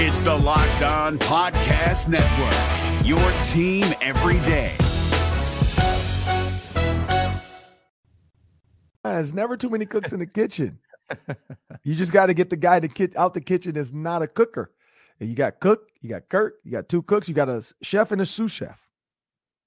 It's 0.00 0.20
the 0.20 0.32
Locked 0.32 0.82
On 0.82 1.18
Podcast 1.18 2.06
Network, 2.06 3.04
your 3.04 3.18
team 3.42 3.84
every 4.00 4.38
day. 4.46 4.76
There's 9.02 9.34
never 9.34 9.56
too 9.56 9.68
many 9.68 9.86
cooks 9.86 10.12
in 10.12 10.20
the 10.20 10.26
kitchen. 10.26 10.78
You 11.82 11.96
just 11.96 12.12
got 12.12 12.26
to 12.26 12.34
get 12.34 12.48
the 12.48 12.56
guy 12.56 12.78
to 12.78 12.86
kit 12.86 13.16
out 13.16 13.34
the 13.34 13.40
kitchen 13.40 13.72
that's 13.72 13.92
not 13.92 14.22
a 14.22 14.28
cooker. 14.28 14.70
And 15.18 15.28
you 15.28 15.34
got 15.34 15.58
cook, 15.58 15.88
you 16.00 16.10
got 16.10 16.28
Kirk, 16.28 16.54
you 16.62 16.70
got 16.70 16.88
two 16.88 17.02
cooks, 17.02 17.28
you 17.28 17.34
got 17.34 17.48
a 17.48 17.68
chef 17.82 18.12
and 18.12 18.20
a 18.20 18.26
sous 18.26 18.52
chef. 18.52 18.80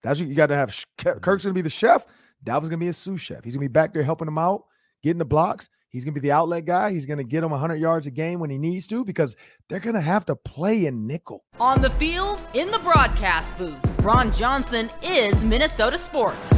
That's 0.01 0.17
what 0.17 0.29
you 0.29 0.35
got 0.35 0.47
to 0.47 0.55
have. 0.55 0.73
Kirk's 0.97 1.43
gonna 1.43 1.53
be 1.53 1.61
the 1.61 1.69
chef. 1.69 2.05
Dalvin's 2.45 2.69
gonna 2.69 2.77
be 2.77 2.87
a 2.87 2.93
sous 2.93 3.19
chef. 3.19 3.43
He's 3.43 3.53
gonna 3.53 3.65
be 3.65 3.67
back 3.67 3.93
there 3.93 4.01
helping 4.01 4.29
him 4.29 4.37
out, 4.37 4.63
getting 5.03 5.19
the 5.19 5.25
blocks. 5.25 5.67
He's 5.91 6.05
gonna 6.05 6.13
be 6.13 6.21
the 6.21 6.31
outlet 6.31 6.63
guy. 6.63 6.91
He's 6.91 7.05
gonna 7.05 7.23
get 7.23 7.43
him 7.43 7.51
100 7.51 7.75
yards 7.75 8.07
a 8.07 8.11
game 8.11 8.39
when 8.39 8.49
he 8.49 8.57
needs 8.57 8.87
to 8.87 9.03
because 9.03 9.35
they're 9.67 9.81
gonna 9.81 9.99
have 9.99 10.25
to 10.27 10.35
play 10.37 10.85
in 10.85 11.05
nickel. 11.05 11.43
On 11.59 11.81
the 11.81 11.89
field, 11.91 12.45
in 12.53 12.71
the 12.71 12.79
broadcast 12.79 13.55
booth, 13.57 13.77
Ron 14.01 14.31
Johnson 14.31 14.89
is 15.03 15.43
Minnesota 15.43 15.97
sports. 15.97 16.53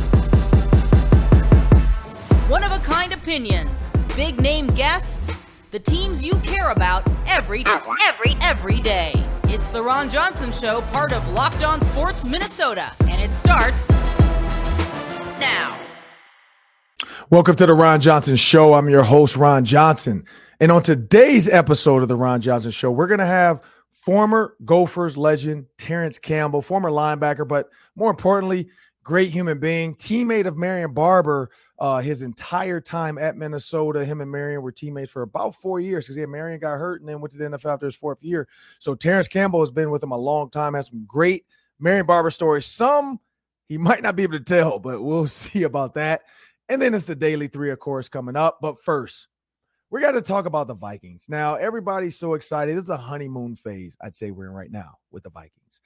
One 2.48 2.64
of 2.64 2.72
a 2.72 2.80
kind 2.84 3.12
opinions, 3.12 3.88
big 4.16 4.40
name 4.40 4.68
guests, 4.68 5.24
the 5.72 5.80
teams 5.80 6.24
you 6.24 6.36
care 6.44 6.70
about 6.70 7.04
every 7.28 7.64
every 8.06 8.36
every 8.42 8.82
day. 8.82 9.14
It's 9.46 9.70
the 9.70 9.82
Ron 9.82 10.12
Johnson 10.12 10.52
Show, 10.52 10.82
part 10.92 11.12
of 11.12 11.28
Locked 11.34 11.64
On 11.64 11.82
Sports 11.82 12.24
Minnesota, 12.24 12.92
and 13.10 13.20
it 13.20 13.32
starts 13.32 13.90
now. 15.40 15.83
Welcome 17.30 17.56
to 17.58 17.66
the 17.66 17.74
Ron 17.74 18.02
Johnson 18.02 18.36
Show. 18.36 18.74
I'm 18.74 18.90
your 18.90 19.04
host, 19.04 19.36
Ron 19.36 19.66
Johnson. 19.66 20.26
And 20.60 20.72
on 20.72 20.84
today's 20.84 21.50
episode 21.50 22.02
of 22.02 22.08
the 22.08 22.16
Ron 22.16 22.42
Johnson 22.42 22.72
Show, 22.72 22.92
we're 22.92 23.08
going 23.08 23.20
to 23.20 23.26
have 23.26 23.64
former 23.92 24.56
Gophers 24.66 25.18
legend 25.18 25.66
Terrance 25.78 26.18
Campbell, 26.18 26.62
former 26.62 26.90
linebacker, 26.90 27.48
but 27.48 27.70
more 27.96 28.10
importantly, 28.10 28.70
great 29.04 29.30
human 29.30 29.60
being, 29.60 29.96
teammate 29.96 30.46
of 30.46 30.58
Marion 30.58 30.94
Barber 30.94 31.50
uh, 31.80 32.00
his 32.00 32.22
entire 32.22 32.80
time 32.80 33.18
at 33.18 33.36
Minnesota. 33.36 34.06
Him 34.06 34.22
and 34.22 34.32
Marion 34.32 34.62
were 34.62 34.72
teammates 34.72 35.12
for 35.12 35.24
about 35.24 35.56
four 35.56 35.80
years 35.80 36.08
because 36.08 36.28
Marion 36.30 36.60
got 36.60 36.78
hurt 36.78 37.02
and 37.02 37.10
then 37.10 37.20
went 37.20 37.32
to 37.32 37.38
the 37.38 37.46
NFL 37.46 37.74
after 37.74 37.86
his 37.86 37.96
fourth 37.96 38.24
year. 38.24 38.48
So 38.80 38.96
Terrance 38.96 39.28
Campbell 39.28 39.60
has 39.60 39.72
been 39.72 39.92
with 39.92 40.04
him 40.04 40.12
a 40.12 40.18
long 40.18 40.50
time, 40.50 40.76
has 40.76 40.88
some 40.88 41.04
great 41.06 41.46
Marion 41.80 42.06
Barber 42.06 42.32
stories. 42.32 42.66
Some 42.66 43.20
he 43.68 43.78
might 43.78 44.04
not 44.04 44.16
be 44.16 44.24
able 44.24 44.38
to 44.38 44.44
tell, 44.44 44.80
but 44.80 45.02
we'll 45.02 45.28
see 45.28 45.64
about 45.64 45.96
that. 45.96 46.22
And 46.70 46.82
then 46.82 46.94
it's 46.94 47.06
the 47.06 47.16
daily 47.16 47.48
three, 47.48 47.72
of 47.72 47.80
course, 47.80 48.10
coming 48.10 48.36
up. 48.36 48.60
But 48.62 48.82
first, 48.82 49.28
we 49.90 50.02
got 50.02 50.14
to 50.14 50.22
talk 50.22 50.46
about 50.46 50.68
the 50.68 50.76
Vikings. 50.76 51.26
Now, 51.28 51.56
everybody's 51.56 52.18
so 52.18 52.34
excited. 52.34 52.78
Is 52.78 52.90
a 52.90 52.98
honeymoon 52.98 53.56
phase, 53.56 53.98
I'd 54.02 54.16
say 54.16 54.32
we're 54.32 54.48
in 54.48 54.54
right 54.54 54.72
now 54.72 54.98
with 55.12 55.24
the 55.24 55.30
Vikings. 55.30 55.82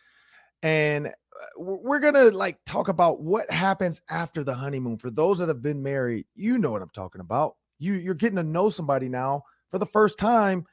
And 0.64 1.08
uh, 1.08 1.11
we're 1.58 2.00
going 2.00 2.14
to 2.14 2.31
like 2.31 2.58
talk 2.66 2.88
about 2.88 3.22
what 3.22 3.50
happens 3.52 4.02
after 4.09 4.44
the 4.44 4.53
honeymoon. 4.53 4.97
For 4.97 5.11
those 5.11 5.39
that 5.39 5.50
have 5.50 5.61
been 5.61 5.84
married, 5.84 6.25
you 6.36 6.58
know 6.58 6.72
what 6.72 6.81
I'm 6.81 6.89
talking 6.89 7.22
about. 7.22 7.56
You 7.80 7.94
you're 7.94 8.16
getting 8.16 8.38
to 8.38 8.44
know 8.44 8.69
somebody 8.69 9.08
now 9.09 9.44
for 9.69 9.78
the 9.78 9.86
first 9.86 10.17
time 10.17 10.66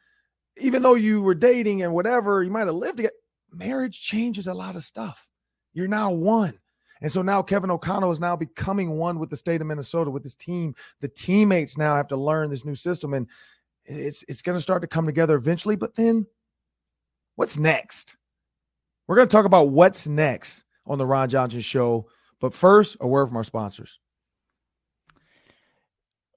even 0.57 0.83
though 0.83 0.95
you 0.95 1.23
were 1.23 1.35
dating 1.35 1.83
and 1.83 1.93
whatever, 1.93 2.43
you 2.43 2.51
might 2.51 2.67
have 2.67 2.75
lived 2.75 2.99
together. 2.99 3.15
Marriage 3.53 4.01
changes 4.01 4.47
a 4.47 4.55
lot 4.55 4.77
of 4.77 4.85
stuff. 4.85 5.27
You're 5.73 5.89
now 5.89 6.11
one. 6.11 6.59
And 7.05 7.13
so 7.13 7.21
now 7.21 7.43
Kevin 7.43 7.71
O'Connell 7.71 8.13
is 8.13 8.19
now 8.19 8.35
becoming 8.35 8.97
one 8.97 9.19
with 9.19 9.29
the 9.29 9.37
state 9.37 9.61
of 9.61 9.67
Minnesota, 9.67 10.11
with 10.11 10.23
his 10.23 10.37
team. 10.37 10.75
The 11.03 11.09
teammates 11.09 11.77
now 11.77 11.95
have 11.97 12.09
to 12.09 12.17
learn 12.17 12.49
this 12.49 12.65
new 12.65 12.75
system, 12.75 13.13
and 13.13 13.27
it's 13.85 14.25
it's 14.27 14.41
going 14.41 14.57
to 14.57 14.63
start 14.63 14.81
to 14.81 14.89
come 14.89 15.05
together 15.05 15.37
eventually. 15.37 15.77
But 15.77 15.97
then, 15.97 16.25
what's 17.37 17.59
next? 17.59 18.17
We're 19.07 19.17
going 19.17 19.29
to 19.29 19.33
talk 19.33 19.45
about 19.45 19.69
what's 19.69 20.09
next 20.09 20.65
on 20.87 20.97
the 20.97 21.05
Ron 21.05 21.29
Johnson 21.29 21.61
Show. 21.61 22.09
But 22.41 22.55
first, 22.55 22.97
a 23.01 23.07
word 23.07 23.27
from 23.27 23.37
our 23.37 23.45
sponsors. 23.45 23.99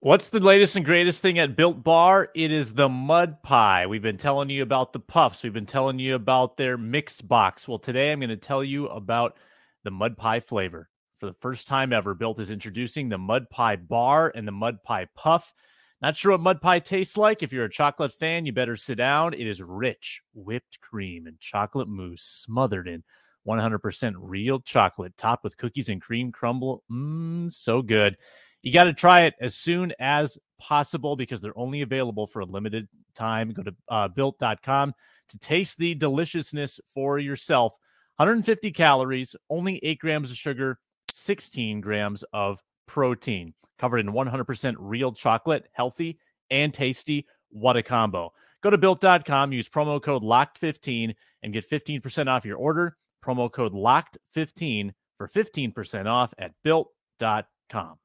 What's 0.02 0.28
the 0.28 0.42
latest 0.42 0.76
and 0.76 0.84
greatest 0.84 1.22
thing 1.22 1.40
at 1.40 1.56
Built 1.56 1.82
Bar? 1.82 2.28
It 2.36 2.52
is 2.52 2.74
the 2.74 2.90
mud 2.90 3.42
pie. 3.42 3.88
We've 3.88 4.02
been 4.02 4.18
telling 4.18 4.50
you 4.50 4.64
about 4.64 4.92
the 4.92 5.00
puffs. 5.00 5.44
We've 5.44 5.54
been 5.54 5.66
telling 5.66 5.98
you 5.98 6.16
about 6.16 6.58
their 6.58 6.78
mixed 6.78 7.26
box. 7.26 7.70
Well, 7.70 7.80
today 7.80 8.12
I'm 8.12 8.20
going 8.20 8.32
to 8.32 8.36
tell 8.36 8.66
you 8.66 8.88
about 8.88 9.38
the 9.84 9.92
mud 9.92 10.18
pie 10.18 10.40
flavor. 10.40 10.90
For 11.20 11.26
the 11.26 11.36
first 11.42 11.68
time 11.68 11.94
ever, 11.94 12.14
Built 12.14 12.40
is 12.40 12.52
introducing 12.52 13.10
the 13.10 13.18
mud 13.18 13.50
pie 13.50 13.76
bar 13.76 14.32
and 14.36 14.48
the 14.48 14.52
mud 14.52 14.84
pie 14.84 15.08
puff. 15.16 15.54
Not 16.02 16.16
sure 16.16 16.34
what 16.34 16.42
mud 16.42 16.62
pie 16.62 16.80
tastes 16.80 17.18
like. 17.18 17.42
If 17.42 17.52
you're 17.52 17.66
a 17.66 17.70
chocolate 17.70 18.14
fan, 18.14 18.46
you 18.46 18.54
better 18.54 18.76
sit 18.76 19.00
down. 19.00 19.34
It 19.34 19.48
is 19.48 19.62
rich 19.62 20.22
whipped 20.34 20.80
cream 20.80 21.26
and 21.26 21.40
chocolate 21.40 21.88
mousse 21.88 22.22
smothered 22.22 22.88
in 22.88 23.04
100% 23.48 24.14
real 24.18 24.60
chocolate, 24.60 25.18
topped 25.18 25.44
with 25.44 25.58
cookies 25.58 25.90
and 25.90 26.02
cream 26.02 26.32
crumble. 26.32 26.84
Mmm, 26.92 27.52
so 27.52 27.82
good. 27.82 28.18
You 28.62 28.72
got 28.72 28.84
to 28.84 28.94
try 28.94 29.22
it 29.22 29.34
as 29.40 29.56
soon 29.56 29.94
as 30.00 30.38
possible 30.60 31.16
because 31.16 31.42
they're 31.42 31.58
only 31.58 31.82
available 31.82 32.28
for 32.28 32.42
a 32.42 32.46
limited 32.46 32.88
time. 33.16 33.52
Go 33.52 33.64
to 33.64 33.76
uh, 33.90 34.08
built.com 34.10 34.94
to 35.30 35.40
taste 35.40 35.78
the 35.78 35.96
deliciousness 35.96 36.80
for 36.94 37.18
yourself. 37.18 37.74
150 38.18 38.72
calories, 38.72 39.36
only 39.50 39.80
8 39.84 40.00
grams 40.00 40.32
of 40.32 40.38
sugar, 40.38 40.80
16 41.12 41.82
grams 41.82 42.24
of 42.34 42.62
protein, 42.88 43.54
covered 43.78 44.00
in 44.00 44.12
100% 44.12 44.76
real 44.80 45.12
chocolate, 45.12 45.68
healthy 45.72 46.20
and 46.50 46.74
tasty. 46.74 47.26
What 47.50 47.78
a 47.78 47.84
combo. 47.84 48.34
Go 48.64 48.72
to 48.72 48.78
built.com, 48.78 49.54
use 49.54 49.70
promo 49.70 50.02
code 50.02 50.24
LOCKED15 50.24 51.16
and 51.44 51.54
get 51.54 51.70
15% 51.70 52.28
off 52.28 52.44
your 52.44 52.58
order. 52.58 52.98
Promo 53.24 53.52
code 53.52 53.74
LOCKED15 53.74 54.92
for 55.18 55.28
15% 55.28 56.08
off 56.08 56.34
at 56.38 56.52
built.com. 56.64 58.00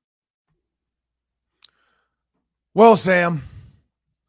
Well, 2.75 2.97
Sam, 2.97 3.43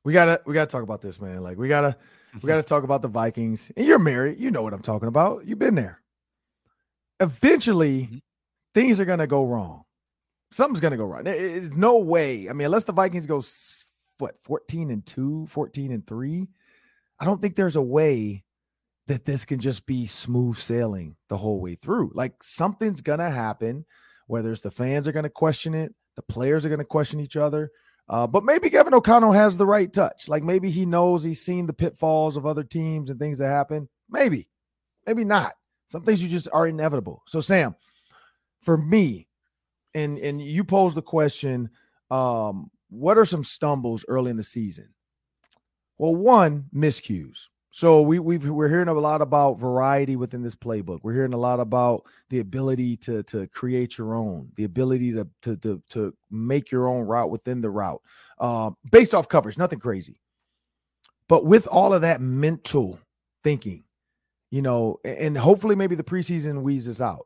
we 0.03 0.11
gotta 0.11 0.41
we 0.45 0.53
gotta 0.53 0.69
talk 0.69 0.83
about 0.83 1.01
this, 1.01 1.21
man. 1.21 1.41
Like 1.41 1.57
we 1.57 1.69
gotta 1.69 1.95
we 2.41 2.47
gotta 2.47 2.63
talk 2.63 2.83
about 2.83 3.01
the 3.01 3.07
Vikings. 3.07 3.71
And 3.75 3.85
you're 3.85 3.99
married, 3.99 4.39
you 4.39 4.51
know 4.51 4.63
what 4.63 4.73
I'm 4.73 4.81
talking 4.81 5.07
about. 5.07 5.45
You've 5.45 5.59
been 5.59 5.75
there. 5.75 6.01
Eventually, 7.19 8.03
mm-hmm. 8.03 8.17
things 8.73 8.99
are 8.99 9.05
gonna 9.05 9.27
go 9.27 9.45
wrong. 9.45 9.83
Something's 10.51 10.79
gonna 10.79 10.97
go 10.97 11.05
wrong. 11.05 11.23
There's 11.23 11.71
no 11.71 11.97
way. 11.97 12.49
I 12.49 12.53
mean, 12.53 12.65
unless 12.65 12.85
the 12.85 12.93
Vikings 12.93 13.25
go 13.25 13.43
what 14.17 14.37
14 14.43 14.91
and 14.91 15.05
2, 15.05 15.47
14 15.47 15.91
and 15.91 16.05
3, 16.05 16.47
I 17.19 17.25
don't 17.25 17.41
think 17.41 17.55
there's 17.55 17.75
a 17.75 17.81
way 17.81 18.43
that 19.07 19.25
this 19.25 19.45
can 19.45 19.59
just 19.59 19.85
be 19.85 20.07
smooth 20.07 20.57
sailing 20.57 21.15
the 21.29 21.37
whole 21.37 21.59
way 21.59 21.75
through. 21.75 22.11
Like 22.13 22.41
something's 22.41 23.01
gonna 23.01 23.29
happen, 23.29 23.85
whether 24.27 24.51
it's 24.51 24.61
the 24.61 24.71
fans 24.71 25.07
are 25.07 25.11
gonna 25.11 25.29
question 25.29 25.73
it, 25.73 25.93
the 26.15 26.21
players 26.23 26.65
are 26.65 26.69
gonna 26.69 26.85
question 26.85 27.19
each 27.19 27.37
other 27.37 27.71
uh, 28.13 28.27
but 28.27 28.43
maybe 28.43 28.69
Kevin 28.69 28.93
O'Connell 28.93 29.31
has 29.31 29.57
the 29.57 29.65
right 29.65 29.91
touch. 29.91 30.29
Like 30.29 30.43
maybe 30.43 30.69
he 30.69 30.85
knows 30.85 31.23
he's 31.23 31.41
seen 31.41 31.65
the 31.65 31.73
pitfalls 31.73 32.37
of 32.37 32.45
other 32.45 32.63
teams 32.63 33.09
and 33.09 33.19
things 33.19 33.39
that 33.39 33.47
happen. 33.47 33.89
Maybe, 34.07 34.47
maybe 35.07 35.23
not. 35.23 35.53
Some 35.87 36.03
things 36.03 36.21
you 36.21 36.29
just 36.29 36.47
are 36.53 36.67
inevitable. 36.67 37.23
So 37.27 37.41
Sam, 37.41 37.75
for 38.61 38.77
me, 38.77 39.27
and 39.95 40.19
and 40.19 40.39
you 40.39 40.63
pose 40.63 40.93
the 40.93 41.01
question, 41.01 41.71
um, 42.11 42.69
what 42.91 43.17
are 43.17 43.25
some 43.25 43.43
stumbles 43.43 44.05
early 44.07 44.29
in 44.29 44.37
the 44.37 44.43
season? 44.43 44.89
Well, 45.97 46.13
one 46.13 46.65
miscues. 46.71 47.47
So 47.75 48.03
we 48.03 48.19
we 48.19 48.37
we're 48.37 48.69
hearing 48.69 48.87
a 48.87 48.93
lot 48.93 49.23
about 49.23 49.59
variety 49.59 50.15
within 50.15 50.43
this 50.43 50.53
playbook. 50.55 50.99
We're 51.01 51.15
hearing 51.15 51.33
a 51.33 51.37
lot 51.37 51.59
about 51.59 52.03
the 52.29 52.39
ability 52.39 52.97
to 52.97 53.23
to 53.23 53.47
create 53.47 53.97
your 53.97 54.13
own, 54.13 54.51
the 54.57 54.65
ability 54.65 55.11
to 55.13 55.27
to 55.41 55.57
to, 55.57 55.81
to 55.89 56.13
make 56.29 56.69
your 56.69 56.87
own 56.87 57.07
route 57.07 57.31
within 57.31 57.61
the 57.61 57.71
route, 57.71 57.99
uh, 58.37 58.69
based 58.91 59.15
off 59.15 59.27
coverage. 59.27 59.57
Nothing 59.57 59.79
crazy, 59.79 60.21
but 61.27 61.45
with 61.47 61.65
all 61.65 61.95
of 61.95 62.01
that 62.01 62.21
mental 62.21 62.99
thinking, 63.43 63.83
you 64.51 64.61
know, 64.61 64.99
and 65.03 65.35
hopefully 65.35 65.75
maybe 65.75 65.95
the 65.95 66.03
preseason 66.03 66.61
weeds 66.61 66.85
this 66.85 67.01
out. 67.01 67.25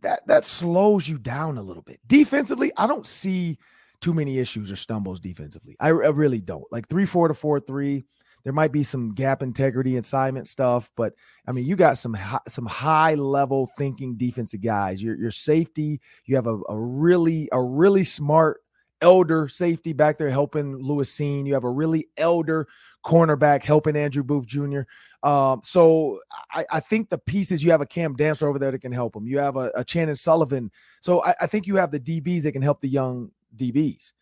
That 0.00 0.26
that 0.28 0.46
slows 0.46 1.06
you 1.06 1.18
down 1.18 1.58
a 1.58 1.62
little 1.62 1.82
bit. 1.82 2.00
Defensively, 2.06 2.72
I 2.78 2.86
don't 2.86 3.06
see 3.06 3.58
too 4.00 4.14
many 4.14 4.38
issues 4.38 4.72
or 4.72 4.76
stumbles 4.76 5.20
defensively. 5.20 5.76
I, 5.78 5.88
I 5.88 5.90
really 5.90 6.40
don't. 6.40 6.64
Like 6.72 6.88
three 6.88 7.04
four 7.04 7.28
to 7.28 7.34
four 7.34 7.60
three 7.60 8.04
there 8.44 8.52
might 8.52 8.72
be 8.72 8.82
some 8.82 9.14
gap 9.14 9.42
integrity 9.42 9.96
assignment 9.96 10.48
stuff, 10.48 10.90
but 10.96 11.14
I 11.46 11.52
mean, 11.52 11.66
you 11.66 11.76
got 11.76 11.98
some 11.98 12.14
high, 12.14 12.40
some 12.48 12.66
high 12.66 13.14
level 13.14 13.70
thinking 13.78 14.16
defensive 14.16 14.60
guys. 14.62 15.02
Your 15.02 15.16
your 15.16 15.30
safety, 15.30 16.00
you 16.24 16.36
have 16.36 16.46
a, 16.46 16.58
a 16.68 16.78
really 16.78 17.48
a 17.52 17.62
really 17.62 18.04
smart 18.04 18.62
elder 19.00 19.48
safety 19.48 19.92
back 19.92 20.16
there 20.16 20.30
helping 20.30 20.76
Lewis 20.76 21.14
Cine. 21.14 21.46
You 21.46 21.54
have 21.54 21.64
a 21.64 21.70
really 21.70 22.08
elder 22.16 22.68
cornerback 23.04 23.62
helping 23.62 23.96
Andrew 23.96 24.22
Booth 24.22 24.46
Jr. 24.46 24.82
Um, 25.22 25.60
so 25.64 26.20
I, 26.52 26.64
I, 26.70 26.80
think 26.80 27.08
the 27.08 27.18
pieces 27.18 27.62
you 27.62 27.70
have 27.70 27.80
a 27.80 27.86
Cam 27.86 28.16
Dantzler 28.16 28.48
over 28.48 28.58
there 28.58 28.72
that 28.72 28.80
can 28.80 28.92
help 28.92 29.14
him. 29.14 29.26
You 29.26 29.38
have 29.38 29.56
a, 29.56 29.70
a 29.76 29.84
Chandon 29.84 30.16
Sullivan. 30.16 30.70
So 31.00 31.22
I, 31.24 31.34
I 31.42 31.46
think 31.46 31.66
you 31.66 31.76
have 31.76 31.92
the 31.92 32.00
DBs 32.00 32.42
that 32.42 32.52
can 32.52 32.62
help 32.62 32.80
the 32.80 32.88
young 32.88 33.30
DBs. 33.56 34.12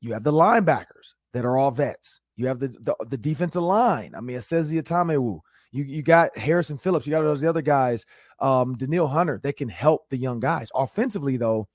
You 0.00 0.12
have 0.14 0.24
the 0.24 0.32
linebackers 0.32 1.14
that 1.32 1.44
are 1.44 1.56
all 1.56 1.70
vets. 1.70 2.20
You 2.38 2.46
have 2.46 2.60
the 2.60 2.68
the, 2.68 2.94
the 3.08 3.18
defensive 3.18 3.62
line. 3.62 4.14
I 4.16 4.20
mean, 4.20 4.36
the 4.36 4.42
Atamewu. 4.42 5.40
You 5.72 5.84
you 5.84 6.02
got 6.02 6.38
Harrison 6.38 6.78
Phillips. 6.78 7.04
You 7.04 7.10
got 7.10 7.22
those 7.22 7.44
other 7.44 7.62
guys, 7.62 8.06
um, 8.38 8.76
Danielle 8.76 9.08
Hunter, 9.08 9.40
that 9.42 9.56
can 9.56 9.68
help 9.68 10.08
the 10.08 10.16
young 10.16 10.38
guys. 10.38 10.70
Offensively, 10.74 11.36
though, 11.36 11.68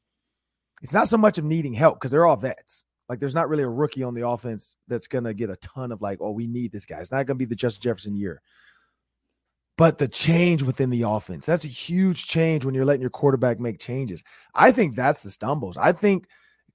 it's 0.82 0.94
not 0.94 1.10
so 1.10 1.18
much 1.18 1.38
of 1.38 1.44
needing 1.44 1.74
help 1.74 2.00
because 2.00 2.12
they're 2.12 2.26
all 2.26 2.38
vets. 2.38 2.86
Like 3.10 3.20
there's 3.20 3.36
not 3.36 3.50
really 3.50 3.64
a 3.64 3.70
rookie 3.70 4.04
on 4.04 4.14
the 4.14 4.26
offense 4.26 4.78
that's 4.88 5.08
gonna 5.08 5.34
get 5.34 5.50
a 5.50 5.58
ton 5.58 5.92
of 5.92 6.02
like, 6.02 6.20
oh, 6.22 6.32
we 6.32 6.48
need 6.48 6.72
this 6.72 6.86
guy. 6.86 7.00
It's 7.00 7.12
not 7.12 7.26
gonna 7.26 7.38
be 7.38 7.46
the 7.46 7.56
Justin 7.56 7.82
Jefferson 7.82 8.16
year. 8.16 8.42
But 9.78 9.98
the 9.98 10.08
change 10.08 10.64
within 10.64 10.92
the 10.92 11.02
offense, 11.02 11.46
that's 11.46 11.66
a 11.66 11.68
huge 11.68 12.26
change 12.26 12.64
when 12.64 12.74
you're 12.74 12.86
letting 12.86 13.02
your 13.02 13.10
quarterback 13.10 13.60
make 13.60 13.80
changes. 13.80 14.24
I 14.56 14.72
think 14.72 14.96
that's 14.96 15.20
the 15.20 15.30
stumbles. 15.30 15.76
I 15.76 15.92
think 15.92 16.28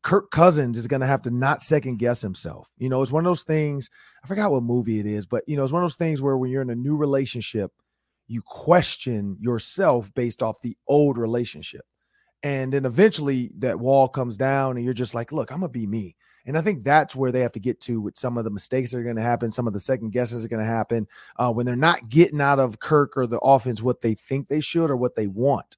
Kirk 0.02 0.30
Cousins 0.30 0.78
is 0.78 0.86
going 0.86 1.00
to 1.00 1.06
have 1.06 1.22
to 1.22 1.30
not 1.30 1.60
second 1.60 1.98
guess 1.98 2.20
himself. 2.20 2.68
You 2.78 2.88
know, 2.88 3.02
it's 3.02 3.12
one 3.12 3.24
of 3.24 3.30
those 3.30 3.42
things. 3.42 3.90
I 4.22 4.26
forgot 4.26 4.52
what 4.52 4.62
movie 4.62 5.00
it 5.00 5.06
is, 5.06 5.26
but 5.26 5.44
you 5.46 5.56
know, 5.56 5.64
it's 5.64 5.72
one 5.72 5.82
of 5.82 5.84
those 5.84 5.96
things 5.96 6.22
where 6.22 6.36
when 6.36 6.50
you're 6.50 6.62
in 6.62 6.70
a 6.70 6.74
new 6.76 6.96
relationship, 6.96 7.72
you 8.28 8.42
question 8.42 9.36
yourself 9.40 10.12
based 10.14 10.42
off 10.42 10.60
the 10.60 10.76
old 10.86 11.18
relationship. 11.18 11.84
And 12.42 12.72
then 12.72 12.84
eventually 12.84 13.50
that 13.58 13.80
wall 13.80 14.08
comes 14.08 14.36
down 14.36 14.76
and 14.76 14.84
you're 14.84 14.94
just 14.94 15.14
like, 15.14 15.32
look, 15.32 15.50
I'm 15.50 15.60
going 15.60 15.72
to 15.72 15.78
be 15.78 15.86
me. 15.86 16.14
And 16.46 16.56
I 16.56 16.62
think 16.62 16.84
that's 16.84 17.16
where 17.16 17.32
they 17.32 17.40
have 17.40 17.52
to 17.52 17.60
get 17.60 17.80
to 17.82 18.00
with 18.00 18.16
some 18.16 18.38
of 18.38 18.44
the 18.44 18.50
mistakes 18.50 18.90
that 18.90 18.98
are 18.98 19.02
going 19.02 19.16
to 19.16 19.22
happen, 19.22 19.50
some 19.50 19.66
of 19.66 19.72
the 19.72 19.80
second 19.80 20.12
guesses 20.12 20.44
are 20.44 20.48
going 20.48 20.64
to 20.64 20.70
happen 20.70 21.06
uh, 21.36 21.52
when 21.52 21.66
they're 21.66 21.76
not 21.76 22.08
getting 22.08 22.40
out 22.40 22.58
of 22.58 22.80
Kirk 22.80 23.16
or 23.16 23.26
the 23.26 23.40
offense 23.40 23.82
what 23.82 24.00
they 24.00 24.14
think 24.14 24.48
they 24.48 24.60
should 24.60 24.90
or 24.90 24.96
what 24.96 25.14
they 25.14 25.26
want. 25.26 25.76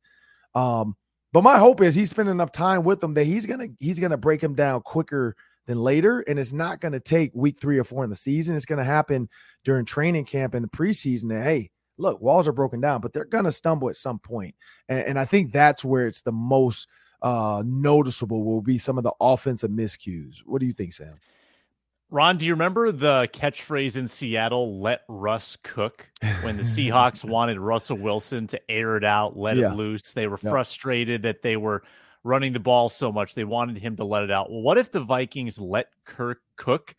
Um, 0.55 0.97
but 1.33 1.43
my 1.43 1.59
hope 1.59 1.81
is 1.81 1.95
he's 1.95 2.11
spending 2.11 2.35
enough 2.35 2.53
time 2.53 2.83
with 2.83 3.01
them 3.01 3.15
that 3.15 3.25
he's 3.25 3.47
gonna 3.47 3.69
he's 3.79 4.01
gonna 4.01 4.17
break 4.17 4.43
him 4.43 4.55
down 4.55 4.81
quicker 4.83 5.37
than 5.67 5.79
later, 5.79 6.21
and 6.21 6.39
it's 6.39 6.53
not 6.53 6.81
gonna 6.81 7.01
take 7.01 7.31
week 7.35 7.59
three 7.59 7.79
or 7.79 7.85
four 7.85 8.05
in 8.05 8.11
the 8.11 8.17
season. 8.17 8.57
It's 8.57 8.65
gonna 8.65 8.85
happen 8.85 9.29
during 9.65 9.85
training 9.85 10.25
camp 10.25 10.55
and 10.55 10.65
the 10.65 10.69
preseason. 10.69 11.29
That 11.29 11.45
hey, 11.45 11.71
look, 11.99 12.21
walls 12.21 12.49
are 12.49 12.53
broken 12.53 12.81
down, 12.81 13.01
but 13.01 13.13
they're 13.13 13.25
gonna 13.25 13.53
stumble 13.53 13.89
at 13.89 13.97
some 13.97 14.19
point, 14.19 14.55
and, 14.89 15.01
and 15.01 15.19
I 15.19 15.25
think 15.25 15.53
that's 15.53 15.85
where 15.85 16.07
it's 16.07 16.23
the 16.23 16.33
most 16.33 16.89
uh 17.23 17.63
noticeable. 17.65 18.45
Will 18.45 18.63
be 18.63 18.79
some 18.79 18.99
of 18.99 19.05
the 19.05 19.13
offensive 19.21 19.71
miscues. 19.71 20.37
What 20.45 20.61
do 20.61 20.67
you 20.67 20.73
think, 20.73 20.93
Sam? 20.93 21.21
Ron, 22.13 22.39
do 22.39 22.45
you 22.45 22.55
remember 22.55 22.91
the 22.91 23.29
catchphrase 23.33 23.97
in 23.97 24.09
Seattle, 24.09 24.81
let 24.81 25.03
Russ 25.09 25.57
cook? 25.63 26.09
When 26.43 26.57
the 26.57 26.65
Seahawks 26.65 27.25
wanted 27.29 27.61
Russell 27.61 27.99
Wilson 27.99 28.49
to 28.49 28.71
air 28.71 28.97
it 28.97 29.05
out, 29.05 29.37
let 29.37 29.57
yeah. 29.57 29.71
it 29.71 29.77
loose. 29.77 30.13
They 30.13 30.27
were 30.27 30.39
yep. 30.43 30.51
frustrated 30.51 31.23
that 31.23 31.43
they 31.43 31.57
were 31.57 31.85
running 32.25 32.53
the 32.53 32.61
ball 32.61 32.89
so 32.89 33.13
much. 33.13 33.37
They 33.37 33.45
wanted 33.45 33.79
him 33.79 33.95
to 33.97 34.05
let 34.05 34.25
it 34.25 34.31
out. 34.31 34.51
Well, 34.51 34.61
what 34.61 34.77
if 34.77 34.91
the 34.91 35.01
Vikings 35.01 35.61
let 35.61 35.89
Kirk 36.05 36.41
cook? 36.57 36.97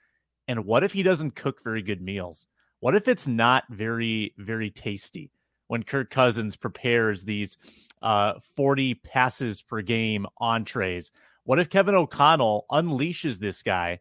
And 0.48 0.66
what 0.66 0.84
if 0.84 0.94
he 0.94 1.04
doesn't 1.04 1.36
cook 1.36 1.62
very 1.62 1.82
good 1.82 2.02
meals? 2.02 2.48
What 2.80 2.96
if 2.96 3.10
it's 3.10 3.28
not 3.28 3.66
very, 3.70 4.34
very 4.38 4.72
tasty 4.72 5.30
when 5.68 5.84
Kirk 5.84 6.10
Cousins 6.10 6.56
prepares 6.56 7.24
these 7.24 7.58
uh, 8.02 8.36
40 8.56 8.96
passes 8.96 9.62
per 9.62 9.82
game 9.82 10.26
entrees? 10.38 11.12
What 11.44 11.60
if 11.60 11.70
Kevin 11.70 11.96
O'Connell 11.96 12.66
unleashes 12.72 13.40
this 13.40 13.62
guy? 13.62 14.00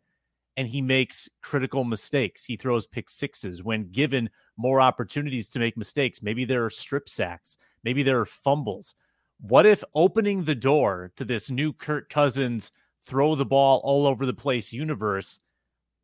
And 0.60 0.68
he 0.68 0.82
makes 0.82 1.26
critical 1.40 1.84
mistakes. 1.84 2.44
He 2.44 2.54
throws 2.54 2.86
pick 2.86 3.08
sixes 3.08 3.64
when 3.64 3.90
given 3.92 4.28
more 4.58 4.78
opportunities 4.78 5.48
to 5.50 5.58
make 5.58 5.74
mistakes. 5.74 6.22
Maybe 6.22 6.44
there 6.44 6.62
are 6.66 6.68
strip 6.68 7.08
sacks, 7.08 7.56
maybe 7.82 8.02
there 8.02 8.20
are 8.20 8.26
fumbles. 8.26 8.94
What 9.40 9.64
if 9.64 9.82
opening 9.94 10.44
the 10.44 10.54
door 10.54 11.12
to 11.16 11.24
this 11.24 11.50
new 11.50 11.72
Kirk 11.72 12.10
Cousins 12.10 12.72
throw 13.06 13.34
the 13.34 13.46
ball 13.46 13.80
all 13.84 14.06
over 14.06 14.26
the 14.26 14.34
place 14.34 14.70
universe 14.70 15.40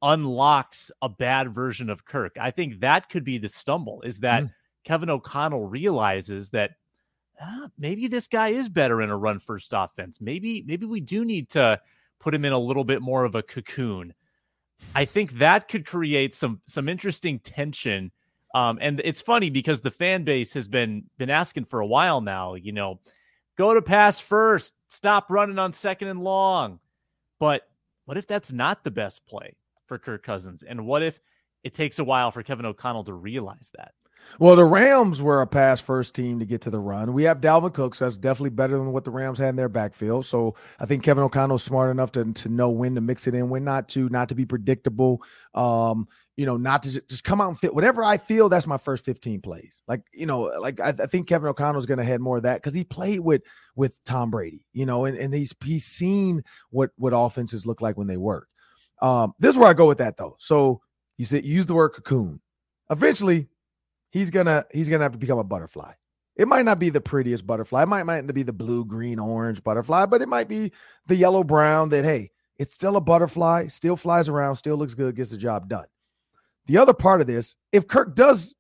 unlocks 0.01 0.91
a 1.03 1.09
bad 1.11 1.55
version 1.55 1.91
of 1.91 2.07
Kirk? 2.07 2.39
I 2.41 2.51
think 2.51 2.81
that 2.81 3.11
could 3.11 3.25
be 3.25 3.37
the 3.37 3.51
stumble 3.51 4.01
is 4.07 4.21
that 4.21 4.45
mm. 4.45 4.51
Kevin 4.85 5.11
O'Connell 5.11 5.67
realizes 5.67 6.49
that 6.49 6.71
ah, 7.43 7.69
maybe 7.77 8.09
this 8.09 8.27
guy 8.27 8.49
is 8.49 8.71
better 8.71 9.03
in 9.03 9.11
a 9.11 9.17
run 9.19 9.39
first 9.39 9.75
offense. 9.77 10.19
Maybe 10.19 10.65
maybe 10.67 10.87
we 10.87 11.01
do 11.01 11.27
need 11.27 11.51
to 11.51 11.79
put 12.21 12.35
him 12.35 12.47
in 12.47 12.55
a 12.55 12.59
little 12.59 12.85
bit 12.85 13.03
more 13.03 13.25
of 13.25 13.35
a 13.35 13.43
cocoon 13.43 14.15
I 14.95 15.05
think 15.05 15.33
that 15.33 15.69
could 15.69 15.87
create 15.87 16.35
some 16.35 16.61
some 16.67 16.89
interesting 16.89 17.39
tension. 17.41 18.11
Um, 18.55 18.79
and 18.81 19.01
it's 19.05 19.21
funny 19.21 19.51
because 19.51 19.81
the 19.81 19.91
fan 19.91 20.25
base 20.25 20.55
has 20.55 20.69
been 20.69 21.05
been 21.19 21.31
asking 21.31 21.67
for 21.67 21.81
a 21.81 21.87
while 21.87 22.21
now. 22.21 22.55
You 22.55 22.73
know, 22.73 23.01
go 23.59 23.75
to 23.75 23.83
pass 23.83 24.21
first, 24.21 24.75
stop 24.89 25.31
running 25.31 25.59
on 25.59 25.73
second 25.73 26.09
and 26.09 26.23
long. 26.23 26.81
But 27.39 27.63
what 28.07 28.17
if 28.17 28.27
that's 28.27 28.53
not 28.53 28.85
the 28.85 28.91
best 28.91 29.27
play 29.27 29.57
for 29.87 29.99
Kirk 29.99 30.23
Cousins? 30.25 30.63
And 30.63 30.87
what 30.87 31.03
if 31.03 31.21
it 31.65 31.75
takes 31.75 31.99
a 31.99 32.05
while 32.05 32.31
for 32.31 32.43
Kevin 32.43 32.67
O'Connell 32.67 33.05
to 33.05 33.13
realize 33.13 33.71
that? 33.77 33.93
Well, 34.39 34.57
the 34.57 34.65
Rams 34.65 35.23
were 35.23 35.41
a 35.41 35.47
pass 35.47 35.81
first 35.81 36.15
team 36.15 36.39
to 36.39 36.45
get 36.45 36.63
to 36.63 36.71
the 36.71 36.79
run. 36.79 37.13
We 37.13 37.25
have 37.25 37.41
Dalvin 37.41 37.73
Cook, 37.73 37.95
so 37.95 38.05
that's 38.05 38.17
definitely 38.17 38.51
better 38.51 38.77
than 38.77 38.93
what 38.93 39.05
the 39.05 39.11
Rams 39.11 39.39
had 39.39 39.51
in 39.51 39.57
their 39.57 39.69
backfield. 39.69 40.27
So 40.27 40.55
I 40.79 40.87
think 40.87 41.03
Kevin 41.03 41.25
O'Connell's 41.25 41.63
smart 41.63 41.91
enough 41.91 42.13
to, 42.13 42.33
to 42.33 42.49
know 42.49 42.71
when 42.71 42.95
to 42.95 43.01
mix 43.01 43.27
it 43.27 43.35
in, 43.35 43.49
when 43.49 43.65
not 43.65 43.89
to, 43.91 44.09
not 44.09 44.29
to 44.29 44.35
be 44.35 44.45
predictable. 44.45 45.23
Um, 45.55 46.09
you 46.37 46.45
know, 46.45 46.59
not 46.59 46.83
to 46.83 47.01
just 47.01 47.25
come 47.25 47.41
out 47.41 47.49
and 47.49 47.59
fit 47.59 47.75
whatever 47.75 48.05
I 48.05 48.19
feel. 48.19 48.51
That's 48.51 48.67
my 48.67 48.77
first 48.77 49.05
15 49.07 49.41
plays. 49.41 49.81
Like, 49.89 50.03
you 50.13 50.27
know, 50.27 50.43
like 50.61 50.81
I, 50.81 50.89
I 50.89 51.07
think 51.07 51.29
Kevin 51.29 51.49
O'Connell's 51.49 51.87
going 51.87 51.99
to 51.99 52.05
head 52.05 52.21
more 52.21 52.37
of 52.37 52.43
that 52.43 52.57
because 52.57 52.75
he 52.75 52.85
played 52.85 53.21
with 53.21 53.43
with 53.75 53.93
Tom 54.05 54.31
Brady, 54.31 54.67
you 54.75 54.85
know, 54.85 55.07
and, 55.07 55.17
and 55.17 55.33
he's 55.33 55.55
he's 55.65 55.87
seen 55.87 56.45
what 56.71 56.91
what 56.97 57.15
offenses 57.17 57.65
look 57.65 57.81
like 57.81 57.97
when 57.97 58.07
they 58.07 58.19
work. 58.19 58.49
Um, 59.01 59.33
this 59.39 59.55
is 59.55 59.59
where 59.59 59.69
I 59.69 59.75
go 59.75 59.89
with 59.89 59.99
that 59.99 60.19
though. 60.19 60.37
So 60.39 60.83
you 61.17 61.25
said 61.25 61.45
you 61.45 61.55
use 61.55 61.67
the 61.67 61.75
word 61.75 61.91
cocoon. 61.91 62.41
Eventually, 62.91 63.49
he's 64.11 64.31
gonna 64.31 64.65
he's 64.73 64.89
gonna 64.89 65.03
have 65.03 65.13
to 65.13 65.19
become 65.19 65.39
a 65.39 65.45
butterfly. 65.45 65.93
It 66.37 66.49
might 66.49 66.65
not 66.65 66.79
be 66.79 66.91
the 66.91 67.01
prettiest 67.01 67.47
butterfly. 67.47 67.83
It 67.83 67.89
might 67.89 68.05
might 68.05 68.27
be 68.33 68.43
the 68.43 68.53
blue, 68.53 68.85
green, 68.85 69.19
orange 69.19 69.65
butterfly, 69.65 70.07
but 70.07 70.23
it 70.23 70.29
might 70.29 70.49
be 70.49 70.73
the 71.07 71.17
yellow, 71.17 71.43
brown. 71.43 71.89
That 71.89 72.05
hey, 72.05 72.31
it's 72.59 72.75
still 72.75 72.97
a 72.97 73.01
butterfly, 73.01 73.69
still 73.69 73.97
flies 73.97 74.29
around, 74.29 74.57
still 74.57 74.77
looks 74.77 74.95
good, 74.95 75.17
gets 75.17 75.31
the 75.31 75.39
job 75.39 75.69
done. 75.69 75.87
The 76.67 76.79
other 76.79 76.95
part 76.95 77.21
of 77.21 77.27
this, 77.27 77.57
if 77.73 77.87
Kirk 77.87 78.15
does 78.15 78.55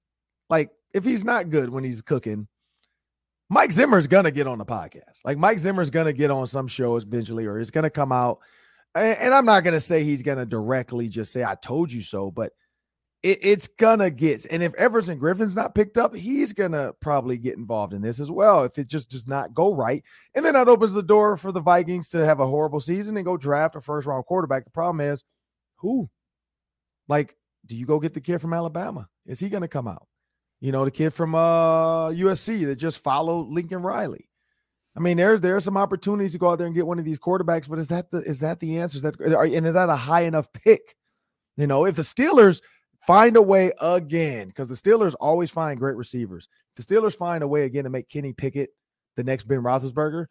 like 0.48 0.70
if 0.94 1.04
he's 1.04 1.24
not 1.24 1.50
good 1.50 1.68
when 1.68 1.84
he's 1.84 2.02
cooking, 2.02 2.48
Mike 3.48 3.72
Zimmer's 3.72 4.06
gonna 4.06 4.30
get 4.30 4.46
on 4.46 4.58
the 4.58 4.64
podcast. 4.64 5.20
Like 5.24 5.38
Mike 5.38 5.58
Zimmer's 5.58 5.90
gonna 5.90 6.12
get 6.12 6.30
on 6.30 6.46
some 6.46 6.68
shows 6.68 7.04
eventually, 7.04 7.46
or 7.46 7.60
it's 7.60 7.70
gonna 7.70 7.90
come 7.90 8.12
out. 8.12 8.38
And 8.94 9.34
I'm 9.34 9.44
not 9.44 9.62
gonna 9.62 9.80
say 9.80 10.02
he's 10.02 10.22
gonna 10.22 10.46
directly 10.46 11.08
just 11.08 11.32
say 11.32 11.44
"I 11.44 11.54
told 11.56 11.92
you 11.92 12.00
so," 12.00 12.30
but 12.30 12.52
it, 13.26 13.40
it's 13.42 13.66
gonna 13.66 14.08
get 14.08 14.46
and 14.50 14.62
if 14.62 14.72
Everson 14.74 15.18
Griffen's 15.18 15.56
not 15.56 15.74
picked 15.74 15.98
up, 15.98 16.14
he's 16.14 16.52
gonna 16.52 16.92
probably 17.00 17.36
get 17.36 17.56
involved 17.56 17.92
in 17.92 18.00
this 18.00 18.20
as 18.20 18.30
well 18.30 18.62
if 18.62 18.78
it 18.78 18.86
just 18.86 19.10
does 19.10 19.26
not 19.26 19.52
go 19.52 19.74
right. 19.74 20.04
And 20.34 20.44
then 20.44 20.54
that 20.54 20.68
opens 20.68 20.92
the 20.92 21.02
door 21.02 21.36
for 21.36 21.50
the 21.50 21.60
Vikings 21.60 22.08
to 22.10 22.24
have 22.24 22.38
a 22.38 22.46
horrible 22.46 22.78
season 22.78 23.16
and 23.16 23.26
go 23.26 23.36
draft 23.36 23.74
a 23.74 23.80
first 23.80 24.06
round 24.06 24.24
quarterback. 24.26 24.64
The 24.64 24.70
problem 24.70 25.00
is 25.00 25.24
who? 25.78 26.08
Like, 27.08 27.36
do 27.66 27.74
you 27.74 27.84
go 27.84 27.98
get 27.98 28.14
the 28.14 28.20
kid 28.20 28.38
from 28.38 28.52
Alabama? 28.52 29.08
Is 29.26 29.40
he 29.40 29.48
gonna 29.48 29.66
come 29.66 29.88
out? 29.88 30.06
You 30.60 30.70
know, 30.70 30.84
the 30.84 30.92
kid 30.92 31.10
from 31.10 31.34
uh 31.34 32.10
USC 32.10 32.64
that 32.66 32.76
just 32.76 33.02
followed 33.02 33.48
Lincoln 33.48 33.82
Riley. 33.82 34.28
I 34.96 35.00
mean, 35.00 35.16
there's 35.16 35.40
there's 35.40 35.64
some 35.64 35.76
opportunities 35.76 36.32
to 36.32 36.38
go 36.38 36.50
out 36.50 36.58
there 36.58 36.68
and 36.68 36.76
get 36.76 36.86
one 36.86 37.00
of 37.00 37.04
these 37.04 37.18
quarterbacks, 37.18 37.68
but 37.68 37.80
is 37.80 37.88
that 37.88 38.08
the 38.12 38.18
is 38.18 38.38
that 38.40 38.60
the 38.60 38.78
answer? 38.78 38.98
Is 38.98 39.02
that 39.02 39.18
and 39.18 39.66
is 39.66 39.74
that 39.74 39.88
a 39.88 39.96
high 39.96 40.22
enough 40.22 40.52
pick? 40.52 40.94
You 41.56 41.66
know, 41.66 41.86
if 41.86 41.96
the 41.96 42.02
Steelers 42.02 42.60
find 43.06 43.36
a 43.36 43.42
way 43.42 43.72
again 43.80 44.48
because 44.48 44.68
the 44.68 44.74
Steelers 44.74 45.14
always 45.20 45.50
find 45.50 45.78
great 45.78 45.96
receivers. 45.96 46.48
the 46.74 46.82
Steelers 46.82 47.16
find 47.16 47.42
a 47.42 47.48
way 47.48 47.64
again 47.64 47.84
to 47.84 47.90
make 47.90 48.08
Kenny 48.08 48.32
Pickett 48.32 48.70
the 49.16 49.24
next 49.24 49.44
Ben 49.44 49.62
Roethlisberger, 49.62 50.26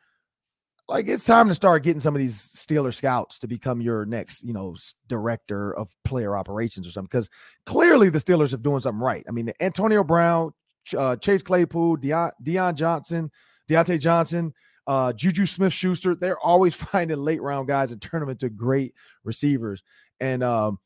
like 0.88 1.08
it's 1.08 1.25
time 1.25 1.48
to 1.48 1.55
start 1.55 1.84
getting 1.84 2.00
some 2.00 2.15
of 2.15 2.20
these 2.20 2.38
Steeler 2.38 2.94
scouts 2.94 3.39
to 3.39 3.48
become 3.48 3.82
your 3.82 4.05
next, 4.05 4.44
you 4.44 4.53
know, 4.53 4.75
director 5.08 5.75
of 5.75 5.94
player 6.03 6.38
operations 6.38 6.88
or 6.88 6.91
something. 6.91 7.08
Because 7.08 7.29
clearly 7.65 8.10
the 8.10 8.20
Steelers 8.20 8.53
are 8.53 8.58
doing 8.58 8.79
something 8.79 9.01
right. 9.01 9.25
I 9.27 9.32
mean, 9.32 9.51
Antonio 9.60 10.03
Brown, 10.03 10.53
uh, 10.96 11.15
Chase 11.15 11.41
Claypool, 11.41 11.98
Deion, 11.98 12.32
Deion 12.44 12.75
Johnson, 12.75 13.32
Diontae 13.67 14.00
Johnson, 14.00 14.53
uh, 14.86 15.12
Juju 15.13 15.48
Smith 15.48 15.74
Schuster, 15.74 16.13
they're 16.13 16.39
always 16.39 16.75
finding 16.91 17.17
late 17.17 17.41
round 17.41 17.67
guys 17.67 17.91
and 17.91 18.01
turn 18.01 18.20
them 18.20 18.29
into 18.29 18.50
great 18.50 18.94
receivers. 19.24 19.82
And 20.20 20.44
um, 20.44 20.79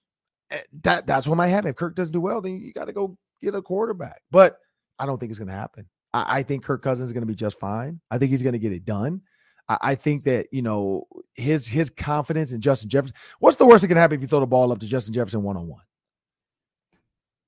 Eh, 0.51 0.60
that 0.84 1.08
that's 1.08 1.27
what 1.27 1.36
might 1.36 1.48
happen. 1.48 1.70
If 1.70 1.75
Kirk 1.75 1.96
doesn't 1.96 2.13
do 2.13 2.22
well, 2.22 2.41
then 2.41 2.60
you 2.60 2.74
got 2.74 2.86
to 2.86 2.94
go 2.94 3.18
get 3.41 3.56
a 3.56 3.62
quarterback. 3.62 4.22
But 4.32 4.58
I 4.98 5.06
don't 5.06 5.20
think 5.20 5.32
it's 5.32 5.39
going 5.39 5.50
to 5.50 5.56
happen. 5.56 5.86
I, 6.13 6.39
I, 6.39 6.44
think 6.44 6.63
Kirk 6.63 6.82
Cousins 6.82 7.08
is 7.08 7.13
going 7.13 7.22
to 7.22 7.27
be 7.27 7.36
just 7.36 7.60
fine. 7.60 8.00
I 8.10 8.18
think 8.18 8.32
he's 8.32 8.41
going 8.41 8.53
to 8.53 8.60
get 8.60 8.72
it 8.72 8.86
done. 8.86 9.22
I, 9.68 9.77
I, 9.82 9.96
think 9.96 10.24
that 10.25 10.48
you 10.51 10.62
know 10.62 11.06
his 11.36 11.68
his 11.68 11.89
confidence 11.89 12.51
in 12.51 12.62
Justin 12.62 12.89
Jefferson. 12.89 13.15
What's 13.39 13.58
the 13.58 13.65
worst 13.65 13.82
that 13.82 13.88
can 13.88 13.98
happen 13.98 14.15
if 14.15 14.22
you 14.22 14.27
throw 14.27 14.39
the 14.39 14.48
ball 14.48 14.72
up 14.72 14.79
to 14.79 14.88
Justin 14.88 15.13
Jefferson 15.13 15.44
one 15.44 15.58
on 15.58 15.68
one? 15.68 15.84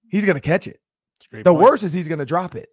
He's 0.09 0.25
going 0.25 0.35
to 0.35 0.41
catch 0.41 0.67
it. 0.67 0.79
The 1.31 1.43
point. 1.43 1.57
worst 1.57 1.83
is 1.83 1.93
he's 1.93 2.07
going 2.07 2.19
to 2.19 2.25
drop 2.25 2.55
it. 2.55 2.69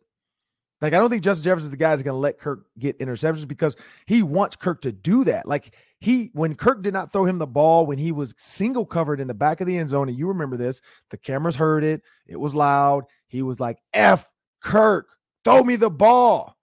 Like, 0.80 0.92
I 0.92 0.98
don't 0.98 1.10
think 1.10 1.22
Justin 1.22 1.44
Jefferson 1.44 1.66
is 1.66 1.70
the 1.70 1.76
guy 1.76 1.90
that's 1.90 2.02
going 2.02 2.14
to 2.14 2.18
let 2.18 2.38
Kirk 2.38 2.66
get 2.78 2.98
interceptions 3.00 3.48
because 3.48 3.76
he 4.06 4.22
wants 4.22 4.56
Kirk 4.56 4.80
to 4.82 4.92
do 4.92 5.24
that. 5.24 5.46
Like, 5.46 5.74
he, 6.00 6.30
when 6.34 6.54
Kirk 6.54 6.82
did 6.82 6.92
not 6.92 7.12
throw 7.12 7.24
him 7.24 7.38
the 7.38 7.46
ball 7.46 7.84
when 7.84 7.98
he 7.98 8.12
was 8.12 8.34
single 8.38 8.86
covered 8.86 9.20
in 9.20 9.26
the 9.26 9.34
back 9.34 9.60
of 9.60 9.66
the 9.66 9.76
end 9.76 9.88
zone, 9.88 10.08
and 10.08 10.16
you 10.16 10.28
remember 10.28 10.56
this, 10.56 10.80
the 11.10 11.16
cameras 11.16 11.56
heard 11.56 11.82
it, 11.82 12.02
it 12.26 12.38
was 12.38 12.54
loud. 12.54 13.04
He 13.26 13.42
was 13.42 13.58
like, 13.58 13.78
F 13.92 14.28
Kirk, 14.62 15.08
throw 15.44 15.64
me 15.64 15.76
the 15.76 15.90
ball. 15.90 16.56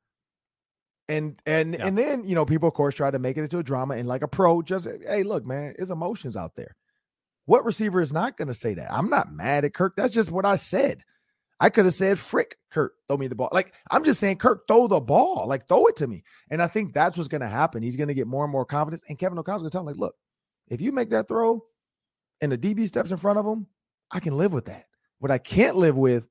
And 1.07 1.39
and 1.45 1.73
yeah. 1.73 1.85
and 1.85 1.95
then 1.95 2.23
you 2.23 2.33
know 2.33 2.45
people 2.45 2.67
of 2.67 2.73
course 2.73 2.95
try 2.95 3.11
to 3.11 3.19
make 3.19 3.37
it 3.37 3.43
into 3.43 3.59
a 3.59 3.63
drama 3.63 3.93
and 3.93 4.07
like 4.07 4.23
a 4.23 4.27
pro 4.27 4.63
just 4.63 4.87
hey 5.07 5.21
look 5.21 5.45
man 5.45 5.75
it's 5.77 5.91
emotions 5.91 6.35
out 6.35 6.55
there. 6.55 6.75
What 7.45 7.63
receiver 7.63 8.01
is 8.01 8.11
not 8.11 8.37
going 8.37 8.47
to 8.47 8.55
say 8.55 8.73
that? 8.73 8.91
I'm 8.91 9.09
not 9.09 9.31
mad 9.31 9.65
at 9.65 9.75
Kirk. 9.75 9.95
That's 9.95 10.15
just 10.15 10.31
what 10.31 10.45
I 10.45 10.55
said. 10.55 11.03
I 11.59 11.69
could 11.69 11.85
have 11.85 11.93
said, 11.93 12.19
frick, 12.19 12.57
Kirk, 12.71 12.93
throw 13.07 13.17
me 13.17 13.27
the 13.27 13.35
ball. 13.35 13.49
Like, 13.51 13.73
I'm 13.89 14.03
just 14.03 14.19
saying, 14.19 14.37
Kirk, 14.37 14.67
throw 14.67 14.87
the 14.87 14.99
ball. 14.99 15.45
Like, 15.47 15.67
throw 15.67 15.85
it 15.87 15.95
to 15.97 16.07
me. 16.07 16.23
And 16.49 16.61
I 16.61 16.67
think 16.67 16.93
that's 16.93 17.17
what's 17.17 17.29
going 17.29 17.41
to 17.41 17.47
happen. 17.47 17.81
He's 17.81 17.95
going 17.95 18.09
to 18.09 18.13
get 18.13 18.27
more 18.27 18.43
and 18.43 18.51
more 18.51 18.65
confidence. 18.65 19.03
And 19.07 19.17
Kevin 19.17 19.39
O'Connell's 19.39 19.61
going 19.61 19.71
to 19.71 19.75
tell 19.75 19.81
him, 19.81 19.87
like, 19.87 19.97
look, 19.97 20.15
if 20.67 20.81
you 20.81 20.91
make 20.91 21.11
that 21.11 21.27
throw 21.27 21.63
and 22.41 22.51
the 22.51 22.57
DB 22.57 22.87
steps 22.87 23.11
in 23.11 23.17
front 23.17 23.39
of 23.39 23.45
him, 23.45 23.67
I 24.11 24.19
can 24.19 24.37
live 24.37 24.51
with 24.51 24.65
that. 24.65 24.85
What 25.19 25.31
I 25.31 25.37
can't 25.37 25.77
live 25.77 25.97
with 25.97 26.27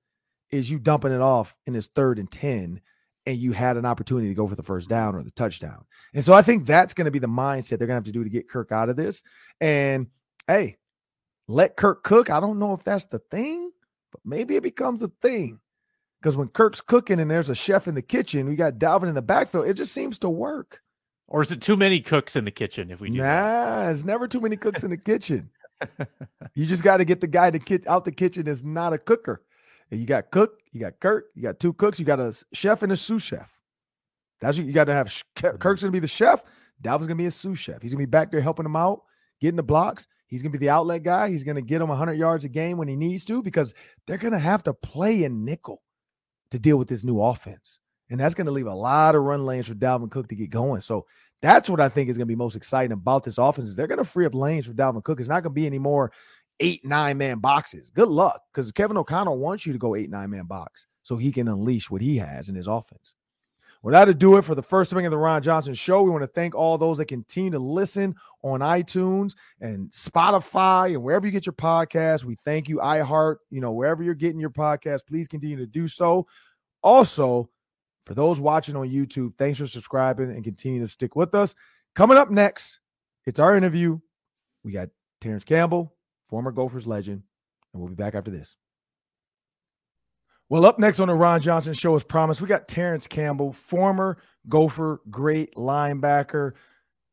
is 0.50 0.70
you 0.70 0.78
dumping 0.78 1.12
it 1.12 1.20
off 1.20 1.54
in 1.66 1.74
his 1.74 1.86
third 1.86 2.18
and 2.18 2.30
10 2.30 2.80
and 3.26 3.38
you 3.38 3.52
had 3.52 3.76
an 3.76 3.86
opportunity 3.86 4.28
to 4.28 4.34
go 4.34 4.46
for 4.46 4.56
the 4.56 4.62
first 4.62 4.88
down 4.88 5.14
or 5.14 5.22
the 5.22 5.30
touchdown. 5.30 5.84
And 6.12 6.24
so 6.24 6.34
I 6.34 6.42
think 6.42 6.66
that's 6.66 6.94
going 6.94 7.06
to 7.06 7.10
be 7.10 7.18
the 7.18 7.26
mindset 7.26 7.78
they're 7.78 7.86
going 7.86 7.88
to 7.88 7.94
have 7.94 8.04
to 8.04 8.12
do 8.12 8.24
to 8.24 8.30
get 8.30 8.48
Kirk 8.48 8.70
out 8.70 8.90
of 8.90 8.96
this. 8.96 9.22
And 9.60 10.08
hey, 10.46 10.76
let 11.48 11.76
Kirk 11.76 12.02
cook. 12.02 12.30
I 12.30 12.40
don't 12.40 12.58
know 12.58 12.74
if 12.74 12.84
that's 12.84 13.06
the 13.06 13.18
thing, 13.18 13.70
but 14.14 14.20
maybe 14.24 14.54
it 14.54 14.62
becomes 14.62 15.02
a 15.02 15.08
thing. 15.20 15.58
Because 16.22 16.36
when 16.36 16.48
Kirk's 16.48 16.80
cooking 16.80 17.18
and 17.18 17.28
there's 17.28 17.50
a 17.50 17.54
chef 17.54 17.88
in 17.88 17.96
the 17.96 18.00
kitchen, 18.00 18.48
we 18.48 18.54
got 18.54 18.78
Dalvin 18.78 19.08
in 19.08 19.14
the 19.14 19.20
backfield, 19.22 19.66
it 19.66 19.74
just 19.74 19.92
seems 19.92 20.20
to 20.20 20.28
work. 20.30 20.80
Or 21.26 21.42
is 21.42 21.50
it 21.50 21.60
too 21.60 21.76
many 21.76 22.00
cooks 22.00 22.36
in 22.36 22.44
the 22.44 22.52
kitchen 22.52 22.92
if 22.92 23.00
we 23.00 23.10
do 23.10 23.16
nah, 23.16 23.86
there's 23.86 24.04
never 24.04 24.28
too 24.28 24.40
many 24.40 24.56
cooks 24.56 24.84
in 24.84 24.90
the 24.90 24.96
kitchen. 24.96 25.50
you 26.54 26.64
just 26.64 26.84
got 26.84 26.98
to 26.98 27.04
get 27.04 27.20
the 27.20 27.26
guy 27.26 27.50
to 27.50 27.58
get 27.58 27.88
out 27.88 28.04
the 28.04 28.12
kitchen 28.12 28.46
is 28.46 28.62
not 28.62 28.92
a 28.92 28.98
cooker. 28.98 29.42
And 29.90 29.98
you 29.98 30.06
got 30.06 30.30
cook, 30.30 30.60
you 30.70 30.80
got 30.80 31.00
Kirk, 31.00 31.26
you 31.34 31.42
got 31.42 31.58
two 31.58 31.72
cooks, 31.72 31.98
you 31.98 32.04
got 32.04 32.20
a 32.20 32.32
chef 32.52 32.84
and 32.84 32.92
a 32.92 32.96
sous 32.96 33.22
chef. 33.22 33.50
That's 34.40 34.56
what 34.56 34.66
you 34.66 34.72
got 34.72 34.84
to 34.84 34.94
have. 34.94 35.12
Kirk's 35.34 35.82
going 35.82 35.90
to 35.90 35.90
be 35.90 35.98
the 35.98 36.06
chef. 36.06 36.44
Dalvin's 36.82 37.06
going 37.06 37.08
to 37.08 37.14
be 37.16 37.26
a 37.26 37.32
sous 37.32 37.58
chef. 37.58 37.82
He's 37.82 37.92
going 37.92 38.02
to 38.02 38.06
be 38.06 38.10
back 38.10 38.30
there 38.30 38.40
helping 38.40 38.66
him 38.66 38.76
out, 38.76 39.02
getting 39.40 39.56
the 39.56 39.62
blocks. 39.62 40.06
He's 40.34 40.42
going 40.42 40.50
to 40.50 40.58
be 40.58 40.66
the 40.66 40.70
outlet 40.70 41.04
guy. 41.04 41.28
He's 41.28 41.44
going 41.44 41.54
to 41.54 41.62
get 41.62 41.80
him 41.80 41.86
100 41.86 42.14
yards 42.14 42.44
a 42.44 42.48
game 42.48 42.76
when 42.76 42.88
he 42.88 42.96
needs 42.96 43.24
to 43.26 43.40
because 43.40 43.72
they're 44.04 44.18
going 44.18 44.32
to 44.32 44.38
have 44.40 44.64
to 44.64 44.74
play 44.74 45.22
in 45.22 45.44
nickel 45.44 45.80
to 46.50 46.58
deal 46.58 46.76
with 46.76 46.88
this 46.88 47.04
new 47.04 47.22
offense. 47.22 47.78
And 48.10 48.18
that's 48.18 48.34
going 48.34 48.46
to 48.46 48.52
leave 48.52 48.66
a 48.66 48.74
lot 48.74 49.14
of 49.14 49.22
run 49.22 49.46
lanes 49.46 49.68
for 49.68 49.74
Dalvin 49.74 50.10
Cook 50.10 50.26
to 50.30 50.34
get 50.34 50.50
going. 50.50 50.80
So 50.80 51.06
that's 51.40 51.70
what 51.70 51.78
I 51.78 51.88
think 51.88 52.10
is 52.10 52.16
going 52.16 52.26
to 52.26 52.32
be 52.32 52.34
most 52.34 52.56
exciting 52.56 52.90
about 52.90 53.22
this 53.22 53.38
offense 53.38 53.68
is 53.68 53.76
they're 53.76 53.86
going 53.86 53.98
to 53.98 54.04
free 54.04 54.26
up 54.26 54.34
lanes 54.34 54.66
for 54.66 54.72
Dalvin 54.72 55.04
Cook. 55.04 55.20
It's 55.20 55.28
not 55.28 55.44
going 55.44 55.52
to 55.52 55.60
be 55.60 55.66
any 55.66 55.78
more 55.78 56.10
eight, 56.58 56.84
nine 56.84 57.16
man 57.16 57.38
boxes. 57.38 57.92
Good 57.94 58.08
luck 58.08 58.42
because 58.52 58.72
Kevin 58.72 58.96
O'Connell 58.96 59.38
wants 59.38 59.64
you 59.64 59.72
to 59.72 59.78
go 59.78 59.94
eight, 59.94 60.10
nine 60.10 60.30
man 60.30 60.46
box 60.46 60.88
so 61.04 61.16
he 61.16 61.30
can 61.30 61.46
unleash 61.46 61.90
what 61.90 62.02
he 62.02 62.16
has 62.16 62.48
in 62.48 62.56
his 62.56 62.66
offense. 62.66 63.14
Well, 63.84 63.92
that'll 63.92 64.14
do 64.14 64.38
it 64.38 64.46
for 64.46 64.54
the 64.54 64.62
first 64.62 64.88
swing 64.88 65.04
of 65.04 65.10
the 65.10 65.18
Ron 65.18 65.42
Johnson 65.42 65.74
show. 65.74 66.02
We 66.02 66.10
want 66.10 66.22
to 66.22 66.26
thank 66.28 66.54
all 66.54 66.78
those 66.78 66.96
that 66.96 67.04
continue 67.04 67.50
to 67.50 67.58
listen 67.58 68.14
on 68.40 68.60
iTunes 68.60 69.34
and 69.60 69.90
Spotify 69.90 70.94
and 70.94 71.02
wherever 71.02 71.26
you 71.26 71.30
get 71.30 71.44
your 71.44 71.52
podcast. 71.52 72.24
We 72.24 72.38
thank 72.46 72.66
you, 72.66 72.78
iHeart, 72.78 73.36
you 73.50 73.60
know, 73.60 73.72
wherever 73.72 74.02
you're 74.02 74.14
getting 74.14 74.40
your 74.40 74.48
podcast, 74.48 75.06
please 75.06 75.28
continue 75.28 75.58
to 75.58 75.66
do 75.66 75.86
so. 75.86 76.26
Also, 76.82 77.50
for 78.06 78.14
those 78.14 78.40
watching 78.40 78.74
on 78.74 78.88
YouTube, 78.88 79.36
thanks 79.36 79.58
for 79.58 79.66
subscribing 79.66 80.30
and 80.30 80.42
continue 80.42 80.80
to 80.80 80.88
stick 80.88 81.14
with 81.14 81.34
us. 81.34 81.54
Coming 81.94 82.16
up 82.16 82.30
next, 82.30 82.80
it's 83.26 83.38
our 83.38 83.54
interview. 83.54 83.98
We 84.64 84.72
got 84.72 84.88
Terrance 85.20 85.44
Campbell, 85.44 85.94
former 86.30 86.52
Gophers 86.52 86.86
legend, 86.86 87.22
and 87.74 87.82
we'll 87.82 87.90
be 87.90 87.96
back 87.96 88.14
after 88.14 88.30
this. 88.30 88.56
Well, 90.50 90.66
up 90.66 90.78
next 90.78 91.00
on 91.00 91.08
the 91.08 91.14
Ron 91.14 91.40
Johnson 91.40 91.72
Show, 91.72 91.94
as 91.94 92.04
promised, 92.04 92.40
we 92.40 92.48
got 92.48 92.68
Terrance 92.68 93.06
Campbell, 93.06 93.52
former 93.52 94.18
Gopher, 94.48 95.00
great 95.10 95.54
linebacker. 95.54 96.52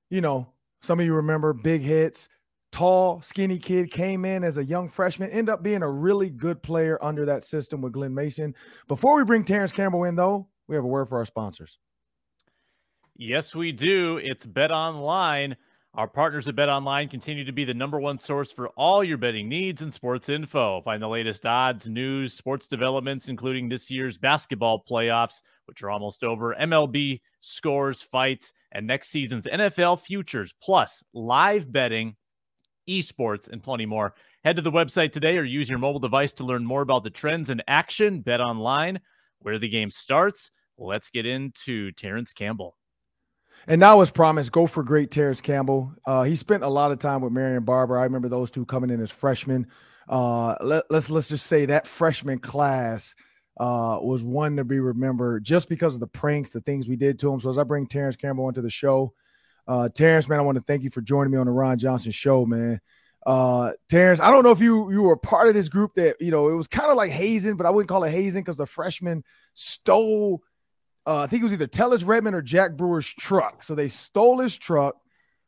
You 0.10 0.22
know, 0.22 0.52
some 0.82 1.00
of 1.00 1.06
you 1.06 1.14
remember 1.14 1.54
big 1.54 1.82
hits, 1.82 2.28
tall, 2.72 3.22
skinny 3.22 3.58
kid, 3.58 3.90
came 3.90 4.26
in 4.26 4.44
as 4.44 4.58
a 4.58 4.66
young 4.66 4.90
freshman, 4.90 5.30
ended 5.30 5.54
up 5.54 5.64
being 5.64 5.82
a 5.82 5.90
really 5.90 6.30
good 6.30 6.62
player 6.62 7.00
under 7.02 7.26
that 7.26 7.44
system 7.44 7.82
with 7.82 7.94
Glen 7.94 8.14
Mason. 8.14 8.54
Before 8.88 9.16
we 9.16 9.24
bring 9.24 9.46
Terrance 9.46 9.72
Campbell 9.72 10.04
in, 10.04 10.16
though, 10.16 10.48
we 10.68 10.76
have 10.76 10.84
a 10.84 10.88
word 10.88 11.08
for 11.08 11.18
our 11.18 11.26
sponsors. 11.26 11.80
Yes, 13.16 13.56
we 13.56 13.72
do. 13.72 14.18
It's 14.18 14.46
Bet 14.46 14.72
Online. 14.72 15.56
Our 15.94 16.08
partners 16.08 16.48
at 16.48 16.56
Bet 16.56 16.70
Online 16.70 17.10
continue 17.10 17.44
to 17.44 17.52
be 17.52 17.66
the 17.66 17.74
number 17.74 18.00
one 18.00 18.18
source 18.18 18.50
for 18.50 18.70
all 18.70 19.04
your 19.04 19.18
betting 19.18 19.50
needs 19.50 19.82
and 19.82 19.94
sports 19.94 20.30
info. 20.30 20.80
Find 20.84 21.04
the 21.04 21.10
latest 21.10 21.46
odds, 21.46 21.86
news, 21.86 22.34
sports 22.34 22.70
developments, 22.70 23.28
including 23.28 23.68
this 23.68 23.92
year's 23.92 24.18
basketball 24.18 24.86
playoffs, 24.90 25.42
which 25.66 25.84
are 25.84 25.90
almost 25.90 26.24
over, 26.24 26.56
MLB 26.56 27.20
scores, 27.42 28.02
fights, 28.02 28.54
and 28.72 28.88
next 28.88 29.10
season's 29.10 29.46
NFL 29.48 30.00
futures, 30.00 30.54
plus 30.64 31.04
live 31.14 31.70
betting, 31.70 32.16
esports, 32.90 33.50
and 33.50 33.62
plenty 33.62 33.86
more. 33.86 34.14
Head 34.46 34.56
to 34.56 34.62
the 34.62 34.72
website 34.72 35.12
today 35.12 35.38
or 35.38 35.44
use 35.44 35.70
your 35.70 35.78
mobile 35.78 36.00
device 36.00 36.32
to 36.34 36.46
learn 36.46 36.64
more 36.64 36.84
about 36.84 37.04
the 37.04 37.10
trends 37.10 37.50
in 37.50 37.62
action. 37.68 38.22
Bet 38.22 38.40
Online, 38.40 39.02
where 39.40 39.60
the 39.60 39.68
game 39.68 39.92
starts. 39.92 40.52
Let's 40.78 41.10
get 41.10 41.26
into 41.26 41.92
Terrance 41.92 42.32
Campbell. 42.32 42.78
And 43.68 43.80
now, 43.80 44.02
as 44.02 44.12
promised, 44.12 44.52
Gopher 44.52 44.84
great 44.84 45.12
Terrance 45.12 45.42
Campbell. 45.42 45.94
Uh, 46.06 46.24
he 46.24 46.36
spent 46.36 46.64
a 46.64 46.68
lot 46.68 46.92
of 46.92 47.00
time 47.00 47.22
with 47.22 47.32
Marion 47.32 47.64
Barber. 47.64 47.98
I 47.98 48.04
remember 48.04 48.28
those 48.28 48.52
two 48.52 48.66
coming 48.66 48.90
in 48.90 49.02
as 49.02 49.12
freshmen. 49.12 49.68
Uh, 50.10 50.56
let, 50.62 50.84
let's 50.90 51.10
let's 51.10 51.30
just 51.30 51.46
say 51.46 51.66
that 51.68 51.88
freshman 51.88 52.40
class 52.40 53.16
uh, 53.60 54.00
was 54.02 54.24
one 54.24 54.58
to 54.58 54.64
be 54.64 54.80
remembered 54.80 55.44
just 55.44 55.70
because 55.70 55.94
of 55.94 56.00
the 56.00 56.08
pranks, 56.08 56.50
the 56.50 56.62
things 56.62 56.90
we 56.90 56.96
did 56.96 57.20
to 57.20 57.32
him. 57.32 57.40
So 57.40 57.50
as 57.50 57.58
I 57.58 57.64
bring 57.64 57.88
Terrance 57.88 58.16
Campbell 58.16 58.48
into 58.48 58.62
the 58.62 58.70
show, 58.70 59.14
uh, 59.68 59.90
Terrance, 59.90 60.28
man, 60.28 60.40
I 60.40 60.44
want 60.44 60.58
to 60.58 60.64
thank 60.64 60.84
you 60.84 60.90
for 60.90 61.02
joining 61.02 61.32
me 61.32 61.38
on 61.38 61.46
the 61.46 61.52
Ron 61.52 61.78
Johnson 61.78 62.12
Show, 62.12 62.46
man. 62.46 62.82
Uh, 63.26 63.74
Terrance, 63.88 64.20
I 64.20 64.32
don't 64.32 64.44
know 64.44 64.52
if 64.52 64.60
you 64.60 64.92
you 64.92 65.04
were 65.04 65.16
part 65.16 65.48
of 65.48 65.54
this 65.54 65.70
group 65.70 65.94
that 65.96 66.20
you 66.20 66.32
know 66.32 66.50
it 66.50 66.56
was 66.56 66.68
kind 66.68 66.90
of 66.90 66.98
like 66.98 67.12
hazing, 67.12 67.56
but 67.56 67.68
I 67.68 67.70
wouldn't 67.70 67.90
call 67.90 68.04
it 68.04 68.12
hazing 68.12 68.42
because 68.42 68.58
the 68.58 68.66
freshmen 68.66 69.24
stole 69.54 70.42
uh, 71.06 71.20
I 71.20 71.28
think 71.28 71.42
it 71.42 71.46
was 71.46 71.54
either 71.54 71.68
Tellis 71.68 72.06
Redmond 72.06 72.36
or 72.36 72.42
Jack 72.42 72.74
Brewer's 72.74 73.08
truck. 73.08 73.64
So 73.64 73.76
they 73.76 73.90
stole 73.90 74.40
his 74.40 74.56
truck. 74.56 74.98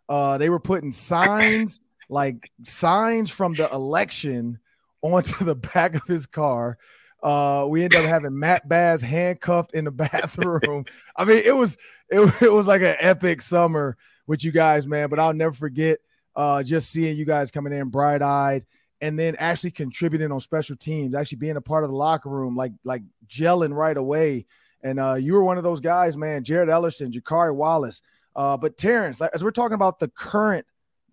Uh, 0.09 0.37
they 0.37 0.49
were 0.49 0.59
putting 0.59 0.91
signs 0.91 1.79
like 2.09 2.51
signs 2.63 3.29
from 3.29 3.53
the 3.53 3.71
election 3.71 4.59
onto 5.01 5.45
the 5.45 5.55
back 5.55 5.95
of 5.95 6.03
his 6.07 6.25
car. 6.25 6.77
Uh, 7.21 7.65
we 7.69 7.83
ended 7.83 8.01
up 8.01 8.05
having 8.05 8.37
Matt 8.37 8.67
Baz 8.67 9.01
handcuffed 9.01 9.73
in 9.73 9.85
the 9.85 9.91
bathroom. 9.91 10.85
I 11.15 11.25
mean, 11.25 11.41
it 11.43 11.55
was 11.55 11.77
it, 12.09 12.41
it 12.41 12.51
was 12.51 12.67
like 12.67 12.81
an 12.81 12.95
epic 12.99 13.41
summer 13.41 13.97
with 14.27 14.43
you 14.43 14.51
guys, 14.51 14.85
man. 14.87 15.09
But 15.09 15.19
I'll 15.19 15.33
never 15.33 15.53
forget 15.53 15.99
uh, 16.35 16.63
just 16.63 16.89
seeing 16.89 17.15
you 17.15 17.25
guys 17.25 17.51
coming 17.51 17.73
in 17.73 17.89
bright 17.89 18.21
eyed 18.21 18.65
and 19.01 19.17
then 19.19 19.35
actually 19.37 19.71
contributing 19.71 20.31
on 20.31 20.39
special 20.39 20.75
teams, 20.75 21.13
actually 21.13 21.37
being 21.37 21.57
a 21.57 21.61
part 21.61 21.83
of 21.83 21.89
the 21.89 21.95
locker 21.95 22.29
room, 22.29 22.55
like 22.55 22.73
like 22.83 23.03
gelling 23.27 23.73
right 23.73 23.97
away. 23.97 24.45
And 24.83 24.99
uh, 24.99 25.13
you 25.15 25.33
were 25.33 25.43
one 25.43 25.57
of 25.57 25.63
those 25.63 25.79
guys, 25.79 26.17
man. 26.17 26.43
Jared 26.43 26.69
Ellerson, 26.69 27.11
Jakari 27.11 27.55
Wallace. 27.55 28.01
Uh, 28.35 28.57
but 28.57 28.77
Terrance, 28.77 29.21
as 29.21 29.43
we're 29.43 29.51
talking 29.51 29.75
about 29.75 29.99
the 29.99 30.09
current 30.09 30.65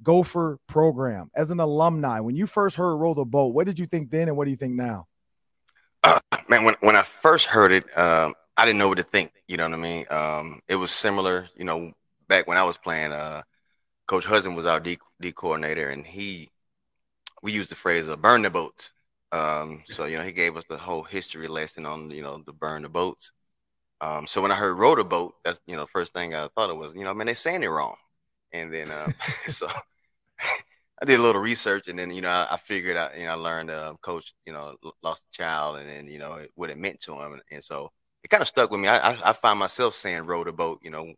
Gopher 0.03 0.59
program 0.67 1.31
as 1.35 1.51
an 1.51 1.61
alumni, 1.61 2.21
when 2.21 2.35
you 2.35 2.47
first 2.47 2.77
heard 2.77 2.97
Roll 2.97 3.15
the 3.15 3.25
Boat, 3.25 3.55
what 3.55 3.67
did 3.67 3.79
you 3.79 3.87
think 3.87 4.11
then 4.11 4.29
and 4.29 4.37
what 4.37 4.47
do 4.47 4.51
you 4.51 4.57
think 4.57 4.75
now? 4.75 5.07
Uh, 6.03 6.19
man, 6.49 6.65
when, 6.65 6.75
when 6.81 6.97
I 6.97 7.03
first 7.03 7.47
heard 7.47 7.73
it, 7.73 7.97
um, 7.97 8.35
I 8.57 8.65
didn't 8.65 8.79
know 8.79 8.89
what 8.89 8.99
to 8.99 9.05
think. 9.05 9.33
You 9.47 9.57
know 9.57 9.65
what 9.69 9.79
I 9.79 9.83
mean? 9.83 10.07
Um, 10.11 10.61
it 10.69 10.77
was 10.77 10.91
similar, 10.91 11.49
you 11.57 11.65
know, 11.65 11.93
back 12.29 12.47
when 12.47 12.59
I 12.59 12.65
was 12.65 12.77
playing. 12.77 13.13
Uh, 13.13 13.43
Coach 14.07 14.25
Hudson 14.25 14.55
was 14.55 14.67
our 14.67 14.81
D, 14.81 14.99
D 15.21 15.31
coordinator, 15.33 15.89
and 15.89 16.05
he, 16.05 16.51
we 17.43 17.53
used 17.53 17.71
the 17.71 17.77
phrase 17.77 18.09
uh, 18.09 18.17
burn 18.17 18.43
the 18.43 18.51
boats. 18.51 18.93
Um, 19.33 19.85
so, 19.87 20.07
you 20.07 20.17
know, 20.17 20.25
he 20.25 20.33
gave 20.33 20.57
us 20.57 20.65
the 20.69 20.77
whole 20.77 21.05
history 21.05 21.47
lesson 21.47 21.87
on, 21.87 22.11
you 22.11 22.23
know, 22.23 22.43
the 22.45 22.53
burn 22.53 22.83
the 22.83 22.89
boats. 22.89 23.31
Um, 24.01 24.27
so 24.27 24.41
when 24.41 24.51
I 24.51 24.55
heard 24.55 24.79
row 24.79 24.95
the 24.95 25.05
boat, 25.05 25.35
that's 25.45 25.61
you 25.67 25.77
know 25.77 25.87
first 25.87 26.13
thing 26.13 26.35
I 26.35 26.49
thought 26.49 26.71
it 26.71 26.77
was 26.77 26.95
you 26.95 27.05
know 27.05 27.11
I 27.11 27.13
man 27.13 27.27
they're 27.27 27.35
saying 27.35 27.63
it 27.63 27.69
wrong, 27.69 27.97
and 28.53 28.73
then 28.73 28.91
uh, 28.91 29.13
so 29.49 29.69
I 31.03 31.07
did 31.07 31.19
a 31.19 31.23
little 31.23 31.41
research 31.41 31.89
and 31.89 31.99
then 31.99 32.11
you 32.11 32.21
know 32.21 32.29
I, 32.29 32.49
I 32.53 32.57
figured 32.59 32.97
out 32.97 33.17
you 33.19 33.25
know 33.25 33.33
I 33.33 33.35
learned 33.35 33.71
uh, 33.71 33.95
coach 34.03 34.35
you 34.47 34.53
know 34.53 34.77
lost 35.03 35.25
a 35.33 35.37
child 35.37 35.79
and 35.79 35.89
then 35.89 36.07
you 36.07 36.19
know 36.19 36.45
what 36.55 36.71
it 36.71 36.79
meant 36.79 37.01
to 37.01 37.15
him 37.15 37.33
and, 37.33 37.43
and 37.51 37.65
so 37.65 37.91
it 38.23 38.29
kind 38.29 38.43
of 38.43 38.49
stuck 38.49 38.71
with 38.71 38.81
me. 38.81 38.89
I, 38.89 39.13
I, 39.13 39.31
I 39.31 39.33
find 39.33 39.59
myself 39.59 39.95
saying 39.95 40.27
row 40.27 40.45
the 40.45 40.53
boat 40.53 40.81
you 40.83 40.91
know 40.91 41.15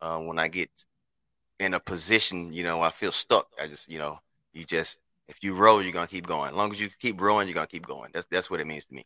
uh, 0.00 0.18
when 0.18 0.38
I 0.38 0.48
get 0.48 0.70
in 1.58 1.74
a 1.74 1.80
position 1.80 2.52
you 2.52 2.62
know 2.64 2.82
I 2.82 2.90
feel 2.90 3.12
stuck. 3.12 3.48
I 3.60 3.66
just 3.66 3.88
you 3.88 3.98
know 3.98 4.18
you 4.52 4.64
just 4.64 4.98
if 5.28 5.38
you 5.42 5.54
row 5.54 5.80
you're 5.80 5.92
gonna 5.92 6.06
keep 6.06 6.26
going. 6.26 6.50
As 6.50 6.56
long 6.56 6.72
as 6.72 6.80
you 6.80 6.90
keep 7.00 7.20
rowing 7.20 7.48
you're 7.48 7.54
gonna 7.54 7.66
keep 7.66 7.86
going. 7.86 8.10
That's 8.14 8.26
that's 8.30 8.50
what 8.50 8.60
it 8.60 8.66
means 8.66 8.86
to 8.86 8.94
me. 8.94 9.04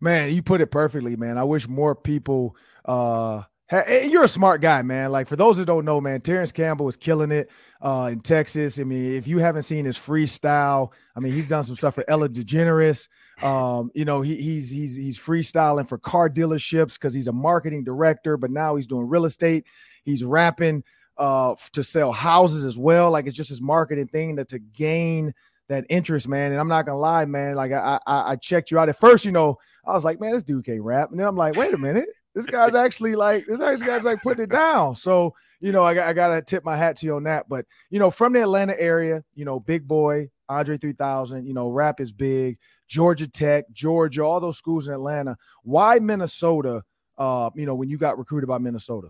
Man, 0.00 0.32
you 0.32 0.42
put 0.42 0.60
it 0.60 0.70
perfectly, 0.70 1.16
man. 1.16 1.38
I 1.38 1.44
wish 1.44 1.68
more 1.68 1.94
people 1.94 2.56
uh 2.84 3.42
you're 3.70 4.24
a 4.24 4.28
smart 4.28 4.62
guy, 4.62 4.80
man. 4.80 5.10
Like 5.12 5.28
for 5.28 5.36
those 5.36 5.58
that 5.58 5.66
don't 5.66 5.84
know, 5.84 6.00
man, 6.00 6.20
Terrance 6.22 6.52
Campbell 6.52 6.88
is 6.88 6.96
killing 6.96 7.30
it 7.30 7.50
uh, 7.82 8.08
in 8.10 8.20
Texas. 8.20 8.78
I 8.78 8.84
mean, 8.84 9.12
if 9.12 9.26
you 9.26 9.38
haven't 9.38 9.64
seen 9.64 9.84
his 9.84 9.98
freestyle, 9.98 10.92
I 11.14 11.20
mean, 11.20 11.32
he's 11.32 11.48
done 11.48 11.64
some 11.64 11.76
stuff 11.76 11.94
for 11.94 12.04
Ellen 12.08 12.32
DeGeneres. 12.32 13.08
Um, 13.42 13.90
you 13.94 14.06
know, 14.06 14.22
he, 14.22 14.36
he's 14.36 14.70
he's 14.70 14.96
he's 14.96 15.18
freestyling 15.18 15.86
for 15.86 15.98
car 15.98 16.30
dealerships 16.30 16.94
because 16.94 17.12
he's 17.12 17.26
a 17.26 17.32
marketing 17.32 17.84
director, 17.84 18.36
but 18.36 18.50
now 18.50 18.74
he's 18.74 18.86
doing 18.86 19.06
real 19.06 19.26
estate. 19.26 19.66
He's 20.04 20.24
rapping 20.24 20.82
uh, 21.18 21.54
to 21.72 21.84
sell 21.84 22.10
houses 22.10 22.64
as 22.64 22.78
well. 22.78 23.10
Like 23.10 23.26
it's 23.26 23.36
just 23.36 23.50
his 23.50 23.60
marketing 23.60 24.08
thing 24.08 24.36
that 24.36 24.48
to 24.48 24.58
gain 24.58 25.34
that 25.68 25.84
interest, 25.90 26.26
man. 26.26 26.52
And 26.52 26.60
I'm 26.60 26.68
not 26.68 26.86
gonna 26.86 26.98
lie, 26.98 27.26
man. 27.26 27.54
Like 27.54 27.72
I, 27.72 28.00
I 28.06 28.32
I 28.32 28.36
checked 28.36 28.70
you 28.70 28.78
out 28.78 28.88
at 28.88 28.98
first. 28.98 29.24
You 29.26 29.32
know, 29.32 29.58
I 29.88 29.94
was 29.94 30.04
like, 30.04 30.20
man, 30.20 30.32
this 30.32 30.44
dude 30.44 30.64
can't 30.64 30.82
rap, 30.82 31.10
and 31.10 31.18
then 31.18 31.26
I'm 31.26 31.36
like, 31.36 31.56
wait 31.56 31.74
a 31.74 31.78
minute 31.78 32.08
this 32.38 32.46
guy's 32.46 32.74
actually 32.74 33.16
like 33.16 33.46
this 33.46 33.58
guy's 33.58 34.04
like 34.04 34.22
putting 34.22 34.44
it 34.44 34.50
down. 34.50 34.94
So 34.94 35.34
you 35.60 35.72
know, 35.72 35.82
I 35.82 35.94
got 35.94 36.06
I 36.06 36.12
gotta 36.12 36.40
tip 36.40 36.64
my 36.64 36.76
hat 36.76 36.96
to 36.98 37.06
you 37.06 37.16
on 37.16 37.24
that. 37.24 37.48
But 37.48 37.66
you 37.90 37.98
know, 37.98 38.10
from 38.10 38.32
the 38.32 38.42
Atlanta 38.42 38.78
area, 38.78 39.24
you 39.34 39.44
know, 39.44 39.58
Big 39.58 39.88
Boi, 39.88 40.30
Andre 40.48 40.76
3000, 40.76 41.46
you 41.46 41.52
know, 41.52 41.68
rap 41.68 42.00
is 42.00 42.12
big. 42.12 42.58
Georgia 42.86 43.26
Tech, 43.26 43.64
Georgia, 43.72 44.22
all 44.22 44.40
those 44.40 44.56
schools 44.56 44.86
in 44.86 44.94
Atlanta. 44.94 45.36
Why 45.62 45.98
Minnesota? 45.98 46.82
Uh, 47.18 47.50
you 47.56 47.66
know, 47.66 47.74
when 47.74 47.88
you 47.88 47.98
got 47.98 48.16
recruited 48.16 48.46
by 48.46 48.58
Minnesota. 48.58 49.08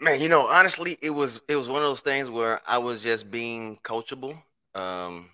Man, 0.00 0.20
you 0.20 0.28
know, 0.28 0.48
honestly, 0.48 0.98
it 1.00 1.10
was 1.10 1.40
it 1.48 1.54
was 1.54 1.68
one 1.68 1.82
of 1.82 1.88
those 1.88 2.00
things 2.00 2.28
where 2.28 2.60
I 2.66 2.78
was 2.78 3.02
just 3.02 3.30
being 3.30 3.78
coachable. 3.84 4.42
Um, 4.74 5.30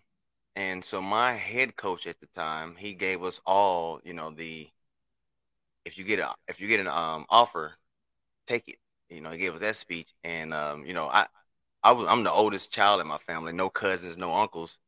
and 0.56 0.84
so 0.84 1.00
my 1.02 1.34
head 1.34 1.76
coach 1.76 2.06
at 2.06 2.20
the 2.20 2.26
time, 2.34 2.76
he 2.76 2.94
gave 2.94 3.22
us 3.22 3.40
all, 3.46 4.00
you 4.04 4.14
know, 4.14 4.30
the 4.30 4.70
if 5.84 5.98
you 5.98 6.04
get 6.04 6.18
a 6.18 6.34
if 6.48 6.60
you 6.60 6.68
get 6.68 6.80
an 6.80 6.88
um 6.88 7.26
offer, 7.28 7.74
take 8.46 8.68
it. 8.68 8.76
You 9.10 9.20
know, 9.22 9.30
he 9.30 9.38
gave 9.38 9.54
us 9.54 9.60
that 9.60 9.76
speech, 9.76 10.12
and 10.24 10.54
um, 10.54 10.84
you 10.86 10.94
know, 10.94 11.08
I 11.08 11.26
I 11.82 11.92
was 11.92 12.08
I'm 12.08 12.24
the 12.24 12.32
oldest 12.32 12.72
child 12.72 13.00
in 13.00 13.08
my 13.08 13.18
family, 13.18 13.52
no 13.52 13.70
cousins, 13.70 14.18
no 14.18 14.34
uncles. 14.34 14.78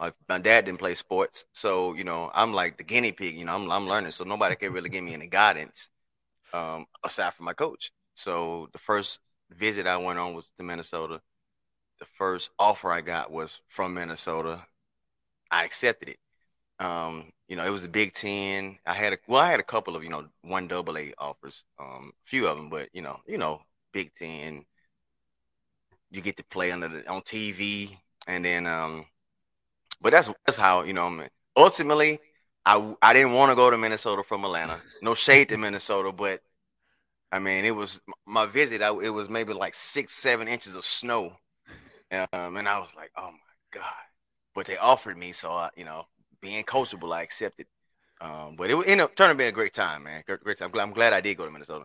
My, 0.00 0.12
my 0.28 0.38
dad 0.38 0.66
didn't 0.66 0.80
play 0.80 0.94
sports, 0.94 1.46
so 1.54 1.94
you 1.94 2.04
know, 2.04 2.30
I'm 2.34 2.54
like 2.54 2.78
the 2.78 2.84
guinea 2.84 3.12
pig. 3.12 3.36
You 3.36 3.44
know, 3.46 3.54
I'm 3.54 3.70
I'm 3.70 3.88
learning, 3.88 4.12
so 4.12 4.24
nobody 4.24 4.56
can 4.56 4.72
really 4.72 4.90
give 4.90 5.04
me 5.04 5.14
any 5.14 5.28
guidance, 5.28 5.90
um, 6.52 6.86
aside 7.04 7.34
from 7.34 7.46
my 7.46 7.54
coach. 7.54 7.92
So 8.14 8.68
the 8.72 8.78
first 8.78 9.20
visit 9.50 9.86
I 9.86 9.96
went 9.98 10.18
on 10.18 10.34
was 10.34 10.50
to 10.58 10.64
Minnesota. 10.64 11.20
The 12.00 12.06
first 12.18 12.50
offer 12.58 12.92
I 12.92 13.02
got 13.02 13.32
was 13.32 13.60
from 13.68 13.94
Minnesota. 13.94 14.66
I 15.50 15.64
accepted 15.64 16.10
it. 16.10 16.18
Um, 16.78 17.32
you 17.48 17.56
know, 17.56 17.66
it 17.66 17.70
was 17.70 17.82
the 17.82 17.88
Big 17.88 18.12
Ten. 18.12 18.78
I 18.86 18.94
had 18.94 19.12
a 19.12 19.18
well, 19.26 19.40
I 19.40 19.50
had 19.50 19.60
a 19.60 19.64
couple 19.64 19.96
of 19.96 20.04
you 20.04 20.10
know 20.10 20.26
one 20.42 20.68
double 20.68 20.96
A 20.98 21.12
offers, 21.18 21.64
um, 21.78 22.12
a 22.14 22.28
few 22.28 22.46
of 22.46 22.56
them, 22.56 22.70
but 22.70 22.88
you 22.92 23.02
know, 23.02 23.18
you 23.26 23.38
know, 23.38 23.60
Big 23.92 24.14
Ten. 24.14 24.64
You 26.10 26.20
get 26.22 26.36
to 26.38 26.44
play 26.44 26.72
under 26.72 26.88
the, 26.88 27.08
on 27.08 27.20
TV, 27.22 27.98
and 28.26 28.44
then, 28.44 28.66
um, 28.66 29.04
but 30.00 30.12
that's 30.12 30.30
that's 30.46 30.58
how 30.58 30.82
you 30.82 30.92
know. 30.92 31.06
I 31.06 31.10
mean, 31.10 31.28
ultimately, 31.56 32.20
I 32.64 32.94
I 33.02 33.12
didn't 33.12 33.32
want 33.32 33.50
to 33.50 33.56
go 33.56 33.70
to 33.70 33.76
Minnesota 33.76 34.22
from 34.22 34.44
Atlanta. 34.44 34.80
No 35.02 35.14
shade 35.14 35.48
to 35.50 35.56
Minnesota, 35.58 36.12
but 36.12 36.42
I 37.32 37.38
mean, 37.38 37.64
it 37.64 37.74
was 37.74 38.00
my 38.26 38.46
visit. 38.46 38.82
I, 38.82 38.90
it 38.90 39.10
was 39.10 39.28
maybe 39.28 39.52
like 39.52 39.74
six, 39.74 40.14
seven 40.14 40.48
inches 40.48 40.74
of 40.74 40.84
snow, 40.84 41.36
um, 42.10 42.56
and 42.56 42.68
I 42.68 42.78
was 42.78 42.90
like, 42.96 43.10
oh 43.16 43.32
my 43.32 43.80
god. 43.80 44.07
But 44.58 44.66
they 44.66 44.76
offered 44.76 45.16
me, 45.16 45.30
so 45.30 45.52
I, 45.52 45.70
you 45.76 45.84
know, 45.84 46.08
being 46.40 46.64
coachable, 46.64 47.14
I 47.14 47.22
accepted. 47.22 47.68
Um, 48.20 48.56
but 48.56 48.68
it 48.68 48.74
ended 48.74 48.98
up 48.98 49.14
turning 49.14 49.36
to 49.36 49.38
be 49.38 49.46
a 49.46 49.52
great 49.52 49.72
time, 49.72 50.02
man. 50.02 50.24
Great, 50.26 50.40
great 50.40 50.58
time. 50.58 50.66
I'm 50.66 50.72
glad, 50.72 50.82
I'm 50.82 50.92
glad 50.92 51.12
I 51.12 51.20
did 51.20 51.36
go 51.36 51.44
to 51.44 51.50
Minnesota. 51.52 51.84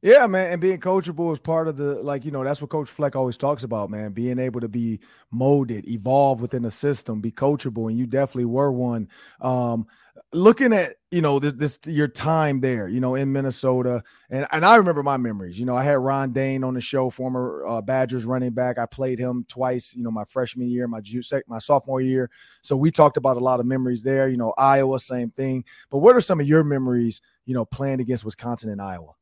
Yeah, 0.00 0.28
man, 0.28 0.52
and 0.52 0.60
being 0.60 0.78
coachable 0.78 1.32
is 1.32 1.40
part 1.40 1.66
of 1.66 1.76
the 1.76 1.94
like 1.96 2.24
you 2.24 2.30
know 2.30 2.44
that's 2.44 2.60
what 2.60 2.70
Coach 2.70 2.88
Fleck 2.88 3.16
always 3.16 3.36
talks 3.36 3.64
about, 3.64 3.90
man. 3.90 4.12
Being 4.12 4.38
able 4.38 4.60
to 4.60 4.68
be 4.68 5.00
molded, 5.32 5.88
evolve 5.88 6.40
within 6.40 6.62
the 6.62 6.70
system, 6.70 7.20
be 7.20 7.32
coachable, 7.32 7.88
and 7.90 7.98
you 7.98 8.06
definitely 8.06 8.44
were 8.44 8.70
one. 8.70 9.08
Um, 9.40 9.88
looking 10.32 10.72
at 10.72 10.96
you 11.10 11.20
know 11.20 11.38
this, 11.38 11.54
this, 11.54 11.78
your 11.86 12.08
time 12.08 12.60
there 12.60 12.86
you 12.86 13.00
know 13.00 13.14
in 13.14 13.32
minnesota 13.32 14.02
and 14.30 14.46
and 14.52 14.64
i 14.64 14.76
remember 14.76 15.02
my 15.02 15.16
memories 15.16 15.58
you 15.58 15.64
know 15.64 15.76
i 15.76 15.82
had 15.82 15.98
ron 15.98 16.32
Dayne 16.32 16.64
on 16.64 16.74
the 16.74 16.80
show 16.80 17.08
former 17.08 17.64
uh, 17.66 17.80
badgers 17.80 18.24
running 18.26 18.50
back 18.50 18.78
i 18.78 18.84
played 18.84 19.18
him 19.18 19.46
twice 19.48 19.94
you 19.94 20.02
know 20.02 20.10
my 20.10 20.24
freshman 20.24 20.68
year 20.68 20.86
my 20.86 21.00
my 21.46 21.58
sophomore 21.58 22.02
year 22.02 22.30
so 22.60 22.76
we 22.76 22.90
talked 22.90 23.16
about 23.16 23.36
a 23.38 23.40
lot 23.40 23.60
of 23.60 23.64
memories 23.64 24.02
there 24.02 24.28
you 24.28 24.36
know 24.36 24.52
iowa 24.58 25.00
same 25.00 25.30
thing 25.30 25.64
but 25.88 25.98
what 25.98 26.14
are 26.14 26.20
some 26.20 26.40
of 26.40 26.46
your 26.46 26.62
memories 26.62 27.22
you 27.46 27.54
know 27.54 27.64
playing 27.64 28.00
against 28.00 28.24
wisconsin 28.24 28.68
and 28.68 28.82
iowa 28.82 29.12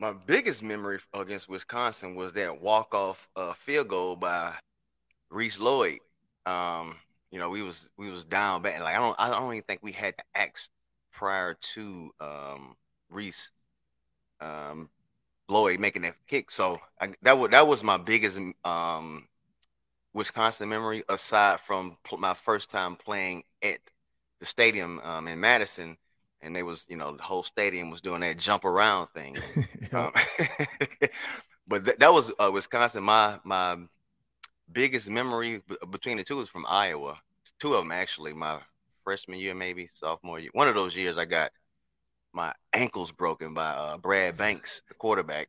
my 0.00 0.12
biggest 0.12 0.62
memory 0.62 0.98
against 1.14 1.48
wisconsin 1.48 2.14
was 2.16 2.32
that 2.32 2.60
walk-off 2.60 3.28
uh, 3.36 3.52
field 3.52 3.88
goal 3.88 4.16
by 4.16 4.54
rhys 5.30 5.60
lloyd 5.60 6.00
um, 6.46 6.96
you 7.30 7.38
know, 7.38 7.50
we 7.50 7.62
was 7.62 7.88
we 7.96 8.10
was 8.10 8.24
down 8.24 8.62
bad. 8.62 8.82
Like 8.82 8.96
I 8.96 8.98
don't 8.98 9.16
I 9.18 9.30
don't 9.30 9.52
even 9.52 9.62
think 9.62 9.80
we 9.82 9.92
had 9.92 10.14
the 10.16 10.24
act 10.34 10.68
prior 11.12 11.54
to 11.54 12.10
um 12.20 12.76
Rhys 13.08 13.50
um 14.40 14.90
Lloyd 15.48 15.80
making 15.80 16.02
that 16.02 16.14
kick. 16.26 16.50
So 16.50 16.80
I, 17.00 17.14
that 17.22 17.38
was 17.38 17.50
that 17.50 17.66
was 17.66 17.84
my 17.84 17.96
biggest 17.98 18.38
um 18.64 19.28
Wisconsin 20.12 20.68
memory 20.68 21.04
aside 21.08 21.60
from 21.60 21.96
pl- 22.02 22.18
my 22.18 22.34
first 22.34 22.70
time 22.70 22.96
playing 22.96 23.44
at 23.62 23.78
the 24.40 24.46
stadium 24.46 24.98
um, 25.00 25.28
in 25.28 25.38
Madison 25.38 25.96
and 26.42 26.54
they 26.54 26.62
was 26.62 26.86
you 26.88 26.96
know 26.96 27.16
the 27.16 27.22
whole 27.22 27.42
stadium 27.42 27.90
was 27.90 28.00
doing 28.00 28.20
that 28.20 28.38
jump 28.38 28.64
around 28.64 29.08
thing. 29.08 29.36
um, 29.92 30.12
but 31.68 31.84
th- 31.84 31.98
that 31.98 32.12
was 32.12 32.32
uh, 32.38 32.50
Wisconsin. 32.52 33.02
My 33.02 33.38
my 33.44 33.78
biggest 34.70 35.10
memory 35.10 35.62
b- 35.66 35.76
between 35.90 36.16
the 36.16 36.24
two 36.24 36.36
was 36.36 36.48
from 36.48 36.66
Iowa. 36.68 37.18
Two 37.58 37.74
of 37.74 37.82
them 37.82 37.92
actually. 37.92 38.32
My 38.32 38.60
freshman 39.04 39.38
year, 39.38 39.54
maybe 39.54 39.88
sophomore 39.92 40.38
year. 40.38 40.50
One 40.52 40.68
of 40.68 40.74
those 40.74 40.96
years, 40.96 41.18
I 41.18 41.24
got 41.24 41.50
my 42.32 42.52
ankles 42.72 43.10
broken 43.12 43.54
by 43.54 43.70
uh, 43.70 43.96
Brad 43.98 44.36
Banks, 44.36 44.82
the 44.88 44.94
quarterback. 44.94 45.48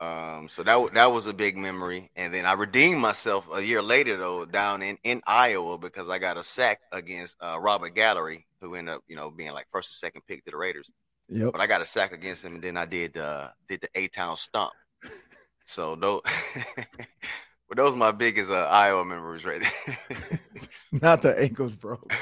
Um, 0.00 0.48
so 0.48 0.62
that 0.62 0.94
that 0.94 1.12
was 1.12 1.26
a 1.26 1.34
big 1.34 1.58
memory. 1.58 2.10
And 2.16 2.32
then 2.32 2.46
I 2.46 2.54
redeemed 2.54 3.00
myself 3.00 3.46
a 3.52 3.62
year 3.62 3.82
later 3.82 4.16
though 4.16 4.46
down 4.46 4.82
in, 4.82 4.98
in 5.04 5.22
Iowa 5.26 5.76
because 5.76 6.08
I 6.08 6.18
got 6.18 6.38
a 6.38 6.44
sack 6.44 6.80
against 6.90 7.36
uh, 7.42 7.58
Robert 7.60 7.94
Gallery, 7.94 8.46
who 8.60 8.74
ended 8.74 8.94
up 8.94 9.02
you 9.08 9.16
know 9.16 9.30
being 9.30 9.52
like 9.52 9.66
first 9.70 9.90
or 9.90 9.94
second 9.94 10.22
pick 10.26 10.44
to 10.44 10.50
the 10.50 10.56
Raiders. 10.56 10.90
Yep. 11.28 11.52
But 11.52 11.60
I 11.60 11.66
got 11.66 11.82
a 11.82 11.84
sack 11.84 12.12
against 12.12 12.44
him, 12.44 12.54
and 12.54 12.64
then 12.64 12.76
I 12.76 12.86
did 12.86 13.16
uh, 13.18 13.48
did 13.68 13.82
the 13.82 13.88
A 13.94 14.08
Town 14.08 14.36
stomp. 14.36 14.72
So 15.66 15.94
those 15.96 16.22
But 17.70 17.76
those 17.76 17.94
are 17.94 17.96
my 17.96 18.10
biggest 18.10 18.50
uh, 18.50 18.66
Iowa 18.68 19.04
memories 19.04 19.44
right 19.44 19.60
there. 19.60 20.40
Not 21.00 21.22
the 21.22 21.40
ankles 21.40 21.70
broke. 21.76 22.12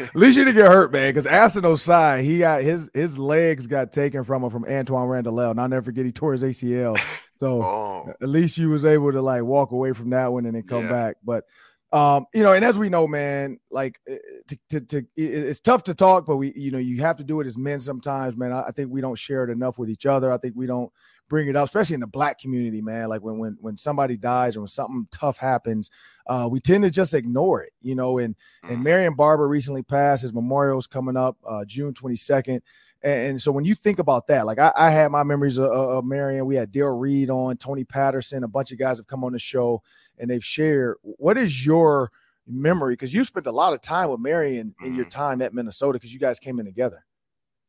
At 0.00 0.16
least 0.16 0.36
you 0.36 0.44
didn't 0.44 0.56
get 0.56 0.66
hurt, 0.66 0.92
man. 0.92 1.10
Because 1.10 1.26
Aston 1.26 1.62
Osai, 1.62 2.24
he 2.24 2.40
got 2.40 2.62
his 2.62 2.90
his 2.92 3.16
legs 3.16 3.68
got 3.68 3.92
taken 3.92 4.24
from 4.24 4.42
him 4.42 4.50
from 4.50 4.64
Antwaan 4.64 5.08
Randle 5.08 5.38
And 5.38 5.60
I'll 5.60 5.68
never 5.68 5.84
forget 5.84 6.04
he 6.04 6.10
tore 6.10 6.32
his 6.32 6.42
ACL. 6.42 7.00
So 7.38 7.62
oh. 7.62 8.14
at 8.20 8.28
least 8.28 8.58
you 8.58 8.70
was 8.70 8.84
able 8.84 9.12
to 9.12 9.22
like 9.22 9.42
walk 9.42 9.72
away 9.72 9.92
from 9.92 10.10
that 10.10 10.32
one 10.32 10.46
and 10.46 10.54
then 10.54 10.62
come 10.62 10.84
yeah. 10.84 10.90
back. 10.92 11.16
But 11.24 11.44
um, 11.92 12.26
you 12.34 12.42
know, 12.42 12.52
and 12.52 12.64
as 12.64 12.78
we 12.78 12.88
know, 12.88 13.06
man, 13.06 13.58
like 13.70 14.00
eh, 14.08 14.16
to, 14.48 14.58
to, 14.70 14.80
to, 14.80 15.06
it's 15.16 15.60
tough 15.60 15.84
to 15.84 15.94
talk, 15.94 16.26
but 16.26 16.36
we, 16.36 16.52
you 16.56 16.70
know, 16.70 16.78
you 16.78 17.00
have 17.00 17.16
to 17.16 17.24
do 17.24 17.40
it 17.40 17.46
as 17.46 17.56
men 17.56 17.78
sometimes, 17.78 18.36
man. 18.36 18.52
I, 18.52 18.64
I 18.64 18.70
think 18.72 18.90
we 18.90 19.00
don't 19.00 19.18
share 19.18 19.44
it 19.44 19.50
enough 19.50 19.78
with 19.78 19.88
each 19.88 20.04
other. 20.04 20.32
I 20.32 20.38
think 20.38 20.54
we 20.56 20.66
don't 20.66 20.90
bring 21.28 21.48
it 21.48 21.56
up, 21.56 21.66
especially 21.66 21.94
in 21.94 22.00
the 22.00 22.06
black 22.06 22.40
community, 22.40 22.82
man. 22.82 23.08
Like 23.08 23.22
when 23.22 23.38
when 23.38 23.56
when 23.60 23.76
somebody 23.76 24.16
dies 24.16 24.56
or 24.56 24.60
when 24.60 24.68
something 24.68 25.06
tough 25.12 25.36
happens, 25.36 25.90
uh, 26.26 26.48
we 26.50 26.60
tend 26.60 26.84
to 26.84 26.90
just 26.90 27.14
ignore 27.14 27.62
it, 27.62 27.72
you 27.80 27.94
know. 27.94 28.18
And 28.18 28.34
and 28.62 28.72
mm-hmm. 28.72 28.82
Marion 28.82 29.14
Barber 29.14 29.46
recently 29.46 29.82
passed. 29.82 30.22
His 30.22 30.34
memorial's 30.34 30.88
coming 30.88 31.16
up 31.16 31.36
uh, 31.48 31.64
June 31.64 31.94
22nd. 31.94 32.62
And, 33.06 33.40
so 33.40 33.52
when 33.52 33.64
you 33.64 33.76
think 33.76 34.00
about 34.00 34.26
that, 34.26 34.46
like 34.46 34.58
I, 34.58 34.72
I 34.74 34.90
had 34.90 35.12
my 35.12 35.22
memories 35.22 35.58
of, 35.58 35.70
of 35.70 36.04
Marion, 36.04 36.44
we 36.44 36.56
had 36.56 36.72
Dale 36.72 36.88
Reed 36.88 37.30
on, 37.30 37.56
Tony 37.56 37.84
Patterson, 37.84 38.42
a 38.42 38.48
bunch 38.48 38.72
of 38.72 38.78
guys 38.78 38.98
have 38.98 39.06
come 39.06 39.22
on 39.22 39.32
the 39.32 39.38
show 39.38 39.80
and 40.18 40.28
they've 40.28 40.44
shared. 40.44 40.96
What 41.02 41.38
is 41.38 41.64
your 41.64 42.10
memory? 42.48 42.94
Because 42.94 43.14
you 43.14 43.22
spent 43.22 43.46
a 43.46 43.52
lot 43.52 43.72
of 43.72 43.80
time 43.80 44.10
with 44.10 44.18
Marion 44.18 44.74
in 44.80 44.88
mm-hmm. 44.88 44.96
your 44.96 45.04
time 45.04 45.40
at 45.40 45.54
Minnesota 45.54 45.92
because 45.92 46.12
you 46.12 46.18
guys 46.18 46.40
came 46.40 46.58
in 46.58 46.66
together. 46.66 47.04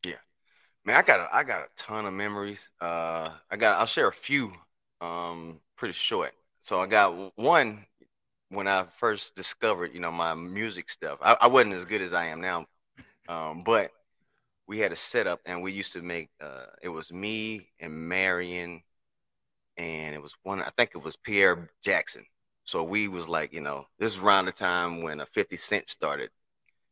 Yeah, 0.04 0.16
man, 0.86 0.96
I 0.96 1.04
got 1.04 1.20
a, 1.20 1.30
I 1.32 1.44
got 1.44 1.62
a 1.62 1.68
ton 1.78 2.08
of 2.08 2.14
memories. 2.14 2.72
Uh, 2.82 3.30
I 3.52 3.58
got 3.58 3.80
I'll 3.80 3.86
share 3.86 4.08
a 4.08 4.14
few, 4.14 4.54
um, 5.02 5.62
pretty 5.76 5.94
short. 5.94 6.34
So 6.62 6.82
I 6.82 6.88
got 6.88 7.14
one 7.36 7.86
when 8.50 8.68
I 8.68 8.86
first 8.92 9.36
discovered, 9.36 9.94
you 9.94 10.00
know, 10.00 10.12
my 10.12 10.34
music 10.34 10.90
stuff. 10.90 11.20
I, 11.22 11.38
I 11.42 11.48
wasn't 11.48 11.76
as 11.76 11.86
good 11.86 12.02
as 12.02 12.12
I 12.12 12.26
am 12.26 12.42
now, 12.42 12.66
um, 13.30 13.62
but 13.64 13.92
we 14.68 14.80
had 14.80 14.92
a 14.92 14.96
setup 14.96 15.40
and 15.46 15.62
we 15.62 15.72
used 15.72 15.94
to 15.94 16.02
make. 16.02 16.30
Uh, 16.42 16.66
it 16.82 16.90
was 16.90 17.12
me 17.12 17.70
and 17.80 17.94
Marion, 17.94 18.82
and 19.78 20.16
it 20.16 20.22
was 20.22 20.36
one. 20.44 20.62
I 20.62 20.70
think 20.78 20.92
it 20.94 21.04
was 21.04 21.16
Pierre 21.16 21.70
Jackson. 21.84 22.26
So 22.66 22.84
we 22.84 23.08
was 23.08 23.30
like, 23.30 23.54
you 23.54 23.62
know, 23.62 23.86
this 23.98 24.16
is 24.16 24.22
around 24.22 24.46
the 24.46 24.52
time 24.52 25.02
when 25.02 25.22
a 25.22 25.26
50 25.26 25.56
Cent 25.58 25.90
started. 25.90 26.30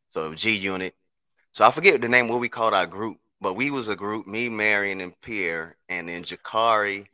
So 0.08 0.32
G 0.34 0.52
Unit, 0.52 0.94
So 1.52 1.66
I 1.66 1.70
forget 1.70 2.00
the 2.00 2.08
name 2.08 2.28
what 2.28 2.40
we 2.40 2.48
called 2.48 2.72
our 2.72 2.86
group, 2.86 3.18
but 3.40 3.54
we 3.54 3.70
was 3.70 3.88
a 3.88 3.96
group, 3.96 4.26
me, 4.26 4.48
Marion, 4.48 5.00
and 5.02 5.20
Pierre, 5.20 5.76
and 5.88 6.08
then 6.08 6.22
Jakari 6.22 7.06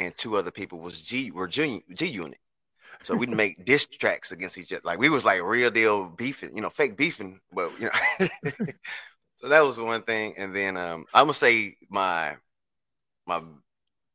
and 0.00 0.14
two 0.16 0.36
other 0.36 0.50
people 0.50 0.78
was 0.80 1.00
G 1.00 1.30
were 1.30 1.48
G, 1.48 1.82
G 1.94 2.06
unit. 2.06 2.38
So 3.02 3.14
we'd 3.14 3.30
make 3.30 3.64
diss 3.64 3.86
tracks 3.86 4.32
against 4.32 4.58
each 4.58 4.72
other. 4.72 4.82
Like 4.84 4.98
we 4.98 5.08
was 5.08 5.24
like 5.24 5.42
real 5.42 5.70
deal 5.70 6.04
beefing, 6.04 6.56
you 6.56 6.62
know, 6.62 6.70
fake 6.70 6.96
beefing, 6.96 7.40
but 7.52 7.70
you 7.80 7.90
know. 8.20 8.28
so 9.46 9.50
that 9.50 9.64
was 9.64 9.78
one 9.78 10.02
thing. 10.02 10.34
And 10.36 10.54
then 10.54 10.76
um 10.76 11.06
I'm 11.14 11.26
gonna 11.26 11.34
say 11.34 11.76
my 11.88 12.34
my 13.28 13.40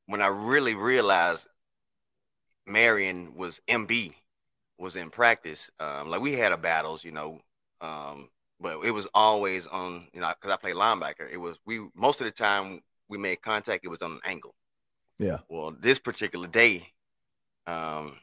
when 0.06 0.22
I 0.22 0.28
really 0.28 0.76
realized 0.76 1.48
Marion 2.68 3.34
was 3.36 3.62
MB 3.70 4.14
was 4.78 4.98
in 4.98 5.10
practice. 5.10 5.72
Um, 5.80 6.10
like 6.10 6.20
we 6.20 6.34
had 6.34 6.52
a 6.52 6.58
battles, 6.58 7.06
you 7.06 7.14
know, 7.14 7.40
um, 7.80 8.28
but 8.60 8.84
it 8.84 8.92
was 8.92 9.08
always 9.14 9.68
on, 9.68 10.06
you 10.14 10.20
know, 10.20 10.34
because 10.34 10.52
I 10.52 10.58
play 10.58 10.74
linebacker. 10.74 11.32
It 11.32 11.38
was 11.38 11.58
we 11.66 11.80
most 11.96 12.20
of 12.20 12.26
the 12.26 12.32
time 12.32 12.82
we 13.08 13.18
made 13.18 13.42
contact. 13.42 13.86
It 13.86 13.90
was 13.90 14.02
on 14.02 14.12
an 14.12 14.22
angle. 14.26 14.54
Yeah. 15.18 15.38
Well, 15.48 15.74
this 15.80 15.98
particular 15.98 16.48
day, 16.48 16.90
um, 17.68 18.18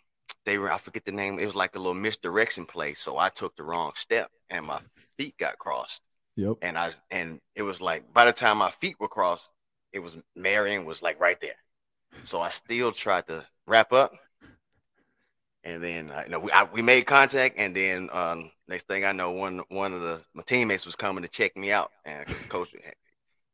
they 0.45 0.59
were 0.59 0.71
I 0.71 0.77
forget 0.77 1.07
the 1.07 1.13
name. 1.13 1.39
It 1.39 1.47
was 1.47 1.55
like 1.55 1.75
a 1.75 1.79
little 1.79 1.95
misdirection 1.95 2.67
play, 2.67 2.93
so 2.93 3.17
I 3.17 3.31
took 3.31 3.57
the 3.57 3.63
wrong 3.63 3.93
step 3.95 4.31
and 4.51 4.67
my 4.67 4.81
feet 5.17 5.39
got 5.39 5.59
crossed. 5.59 6.03
Yep. 6.39 6.59
And 6.63 6.79
I 6.79 6.93
and 7.11 7.41
it 7.57 7.63
was 7.63 7.81
like 7.81 8.13
by 8.13 8.25
the 8.25 8.33
time 8.33 8.59
my 8.59 8.71
feet 8.71 8.95
were 9.01 9.09
crossed, 9.09 9.51
it 9.93 9.99
was 9.99 10.17
Marion 10.37 10.85
was 10.85 11.03
like 11.03 11.19
right 11.21 11.41
there. 11.41 11.57
So 12.23 12.41
I 12.41 12.51
still 12.51 12.93
tried 12.93 13.27
to 13.27 13.45
wrap 13.67 13.93
up, 13.93 14.13
and 15.65 15.83
then 15.83 16.13
uh, 16.13 16.23
you 16.25 16.31
know 16.31 16.39
we 16.39 16.53
I, 16.53 16.63
we 16.63 16.81
made 16.81 17.07
contact, 17.07 17.57
and 17.59 17.75
then 17.75 18.09
um, 18.13 18.53
next 18.69 18.87
thing 18.87 19.05
I 19.05 19.11
know, 19.11 19.33
one 19.33 19.63
one 19.69 19.93
of 19.93 20.01
the 20.01 20.21
my 20.33 20.45
teammates 20.45 20.87
was 20.87 20.95
coming 20.95 21.23
to 21.23 21.29
check 21.29 21.57
me 21.57 21.73
out, 21.73 21.91
and 22.05 22.25
coach 22.49 22.69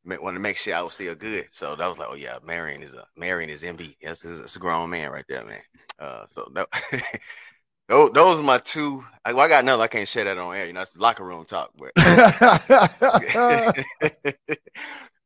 wanted 0.04 0.34
to 0.34 0.40
make 0.40 0.58
sure 0.58 0.74
I 0.74 0.82
was 0.82 0.92
still 0.92 1.14
good. 1.14 1.48
So 1.52 1.76
that 1.76 1.86
was 1.86 1.96
like, 1.96 2.08
oh 2.10 2.16
yeah, 2.16 2.36
Marion 2.44 2.82
is 2.82 2.92
a 2.92 3.06
Marion 3.16 3.48
is 3.48 3.62
MB. 3.62 3.96
That's, 4.02 4.20
that's 4.20 4.56
a 4.56 4.58
grown 4.58 4.90
man 4.90 5.10
right 5.10 5.24
there, 5.26 5.46
man. 5.46 5.62
Uh, 5.98 6.26
so 6.30 6.50
no. 6.52 6.66
Those, 7.88 8.12
those 8.12 8.40
are 8.40 8.42
my 8.42 8.58
two. 8.58 9.04
I, 9.24 9.32
well, 9.32 9.44
I 9.44 9.48
got 9.48 9.62
another. 9.62 9.82
I 9.82 9.88
can't 9.88 10.08
share 10.08 10.24
that 10.24 10.38
on 10.38 10.56
air. 10.56 10.66
You 10.66 10.72
know, 10.72 10.80
it's 10.80 10.96
locker 10.96 11.24
room 11.24 11.44
talk, 11.44 11.70
but 11.76 11.92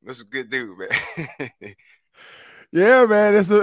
that's 0.02 0.20
a 0.20 0.24
good 0.24 0.50
dude, 0.50 0.78
man. 0.78 0.88
Yeah, 2.70 3.06
man, 3.06 3.34
it's 3.34 3.50
a 3.50 3.62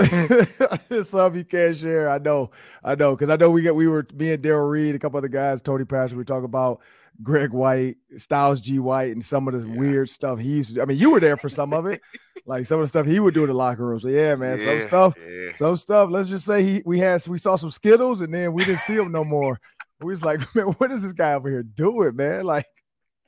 it's 0.89 1.11
something 1.11 1.37
you 1.37 1.45
can't 1.45 1.77
share. 1.77 2.09
I 2.09 2.17
know, 2.17 2.49
I 2.83 2.95
know, 2.95 3.15
because 3.15 3.29
I 3.29 3.35
know 3.35 3.51
we 3.51 3.61
get 3.61 3.75
we 3.75 3.87
were 3.87 4.07
me 4.15 4.31
and 4.31 4.43
Daryl 4.43 4.67
Reed, 4.67 4.95
a 4.95 4.99
couple 4.99 5.19
other 5.19 5.27
guys, 5.27 5.61
Tony 5.61 5.85
Pastor, 5.85 6.17
we 6.17 6.23
talk 6.23 6.43
about 6.43 6.81
Greg 7.21 7.51
White, 7.51 7.97
Stylez 8.15 8.63
G 8.63 8.79
White, 8.79 9.11
and 9.11 9.23
some 9.23 9.47
of 9.47 9.53
this 9.53 9.63
yeah. 9.63 9.77
weird 9.77 10.09
stuff 10.09 10.39
he 10.39 10.49
used 10.49 10.73
to. 10.73 10.81
I 10.81 10.85
mean, 10.85 10.97
you 10.97 11.11
were 11.11 11.19
there 11.19 11.37
for 11.37 11.49
some 11.49 11.71
of 11.71 11.85
it, 11.85 12.01
like 12.45 12.65
some 12.65 12.79
of 12.79 12.83
the 12.83 12.89
stuff 12.89 13.05
he 13.05 13.19
would 13.19 13.33
do 13.33 13.43
in 13.43 13.49
the 13.49 13.55
locker 13.55 13.85
room. 13.85 13.99
So 13.99 14.07
yeah, 14.07 14.35
man, 14.35 14.59
yeah, 14.59 14.65
some 14.65 14.87
stuff, 14.87 15.17
yeah. 15.27 15.51
some 15.53 15.77
stuff. 15.77 16.09
Let's 16.11 16.29
just 16.29 16.45
say 16.45 16.63
he 16.63 16.83
we 16.85 16.99
had 16.99 17.25
we 17.27 17.37
saw 17.37 17.55
some 17.55 17.71
Skittles, 17.71 18.21
and 18.21 18.33
then 18.33 18.53
we 18.53 18.65
didn't 18.65 18.81
see 18.81 18.95
him 18.95 19.11
no 19.11 19.23
more. 19.23 19.59
We 20.01 20.11
was 20.11 20.25
like, 20.25 20.41
man, 20.55 20.65
what 20.77 20.91
is 20.91 21.01
this 21.01 21.13
guy 21.13 21.33
over 21.35 21.49
here 21.49 21.63
doing, 21.63 22.17
man? 22.17 22.43
Like, 22.43 22.67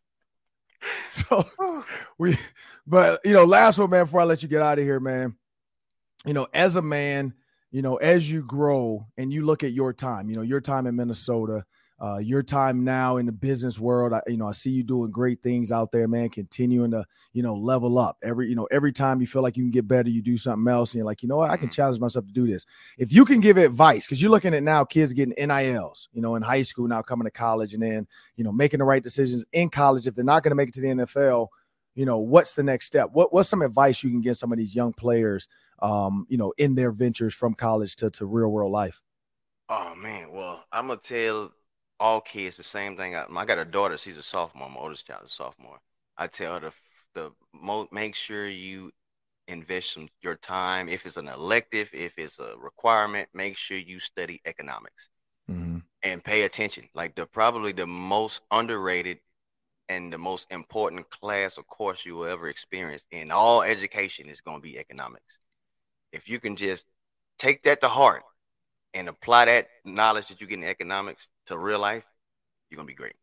so 1.09 1.45
we, 2.17 2.37
but 2.85 3.21
you 3.23 3.31
know, 3.31 3.45
last 3.45 3.77
one, 3.77 3.89
man. 3.89 4.03
Before 4.03 4.19
I 4.19 4.25
let 4.25 4.43
you 4.43 4.49
get 4.49 4.61
out 4.61 4.77
of 4.77 4.83
here, 4.83 4.99
man 4.99 5.37
you 6.27 6.33
know, 6.33 6.47
as 6.53 6.75
a 6.75 6.81
man, 6.81 7.33
you 7.71 7.81
know, 7.81 7.95
as 7.95 8.29
you 8.29 8.43
grow 8.43 9.07
and 9.17 9.31
you 9.31 9.45
look 9.45 9.63
at 9.63 9.73
your 9.73 9.93
time, 9.93 10.29
you 10.29 10.35
know, 10.35 10.41
your 10.41 10.61
time 10.61 10.85
in 10.85 10.95
Minnesota, 10.95 11.65
uh, 11.99 12.17
your 12.17 12.43
time 12.43 12.83
now 12.83 13.17
in 13.17 13.25
the 13.25 13.31
business 13.31 13.79
world, 13.79 14.13
I, 14.13 14.21
you 14.27 14.37
know, 14.37 14.47
I 14.47 14.51
see 14.51 14.69
you 14.69 14.83
doing 14.83 15.09
great 15.09 15.41
things 15.41 15.71
out 15.71 15.91
there, 15.91 16.07
man. 16.07 16.29
Continuing 16.29 16.91
to, 16.91 17.05
you 17.33 17.41
know, 17.41 17.55
level 17.55 17.97
up 17.97 18.17
every, 18.23 18.49
you 18.49 18.55
know, 18.55 18.67
every 18.71 18.93
time 18.93 19.19
you 19.19 19.27
feel 19.27 19.41
like 19.41 19.57
you 19.57 19.63
can 19.63 19.71
get 19.71 19.87
better, 19.87 20.09
you 20.09 20.21
do 20.21 20.37
something 20.37 20.71
else, 20.71 20.93
and 20.93 20.99
you're 20.99 21.05
like, 21.05 21.23
you 21.23 21.29
know 21.29 21.37
what, 21.37 21.49
I 21.49 21.57
can 21.57 21.67
mm-hmm. 21.67 21.73
challenge 21.73 21.99
myself 21.99 22.25
to 22.27 22.33
do 22.33 22.45
this. 22.45 22.65
If 22.97 23.11
you 23.11 23.25
can 23.25 23.39
give 23.39 23.57
advice, 23.57 24.05
because 24.05 24.21
you're 24.21 24.31
looking 24.31 24.53
at 24.53 24.63
now 24.63 24.83
kids 24.83 25.13
getting 25.13 25.33
NILs, 25.37 26.09
you 26.13 26.21
know, 26.21 26.35
in 26.35 26.43
high 26.43 26.61
school 26.61 26.87
now 26.87 27.01
coming 27.01 27.25
to 27.25 27.31
college, 27.31 27.73
and 27.73 27.81
then, 27.81 28.07
you 28.35 28.43
know, 28.43 28.51
making 28.51 28.79
the 28.79 28.85
right 28.85 29.01
decisions 29.01 29.43
in 29.53 29.69
college. 29.69 30.05
If 30.05 30.15
they're 30.15 30.23
not 30.23 30.43
going 30.43 30.51
to 30.51 30.55
make 30.55 30.69
it 30.69 30.75
to 30.75 30.81
the 30.81 30.87
NFL, 30.87 31.47
you 31.95 32.05
know, 32.05 32.19
what's 32.19 32.53
the 32.53 32.63
next 32.63 32.85
step? 32.85 33.09
What 33.13 33.33
what's 33.33 33.49
some 33.49 33.63
advice 33.63 34.03
you 34.03 34.11
can 34.11 34.21
give 34.21 34.37
some 34.37 34.51
of 34.51 34.59
these 34.59 34.75
young 34.75 34.93
players 34.93 35.47
um, 35.79 36.25
you 36.29 36.37
know, 36.37 36.53
in 36.57 36.75
their 36.75 36.91
ventures 36.91 37.33
from 37.33 37.53
college 37.53 37.95
to, 37.97 38.09
to 38.11 38.25
real 38.25 38.49
world 38.49 38.71
life? 38.71 39.01
Oh 39.69 39.95
man, 39.95 40.31
well, 40.31 40.63
I'm 40.71 40.87
gonna 40.87 40.99
tell 41.03 41.51
all 41.99 42.21
kids 42.21 42.57
the 42.57 42.63
same 42.63 42.95
thing. 42.97 43.15
I, 43.15 43.25
I 43.35 43.45
got 43.45 43.57
a 43.57 43.65
daughter; 43.65 43.97
she's 43.97 44.17
a 44.17 44.23
sophomore. 44.23 44.69
My 44.69 44.79
oldest 44.79 45.07
child 45.07 45.23
is 45.25 45.31
a 45.31 45.33
sophomore. 45.33 45.79
I 46.17 46.27
tell 46.27 46.55
her 46.55 46.59
to 46.59 46.73
the 47.13 47.31
mo- 47.53 47.89
make 47.91 48.15
sure 48.15 48.47
you 48.47 48.91
invest 49.47 49.93
some 49.93 50.09
your 50.21 50.35
time. 50.35 50.89
If 50.89 51.05
it's 51.05 51.17
an 51.17 51.27
elective, 51.27 51.89
if 51.93 52.17
it's 52.17 52.39
a 52.39 52.55
requirement, 52.57 53.29
make 53.33 53.57
sure 53.57 53.77
you 53.77 53.99
study 53.99 54.41
economics 54.45 55.09
mm-hmm. 55.49 55.79
and 56.03 56.23
pay 56.23 56.43
attention. 56.43 56.89
Like 56.93 57.15
the 57.15 57.25
probably 57.25 57.71
the 57.71 57.87
most 57.87 58.41
underrated 58.51 59.19
and 59.89 60.11
the 60.11 60.17
most 60.17 60.51
important 60.51 61.09
class 61.09 61.57
or 61.57 61.63
course 61.63 62.05
you 62.05 62.15
will 62.15 62.25
ever 62.25 62.49
experience 62.49 63.05
in 63.11 63.31
all 63.31 63.61
education 63.63 64.27
is 64.27 64.41
going 64.41 64.57
to 64.57 64.61
be 64.61 64.77
economics 64.77 65.39
if 66.11 66.27
you 66.27 66.39
can 66.39 66.55
just 66.55 66.85
take 67.37 67.63
that 67.63 67.81
to 67.81 67.87
heart 67.87 68.23
and 68.97 69.07
apply 69.07 69.45
that 69.45 69.67
knowledge 69.85 70.27
that 70.27 70.41
you 70.41 70.47
get 70.47 70.59
in 70.59 70.63
economics 70.65 71.29
to 71.45 71.57
real 71.57 71.79
life, 71.79 72.03
you're 72.69 72.77
gonna 72.77 72.87
be 72.87 72.93
great. 72.93 73.15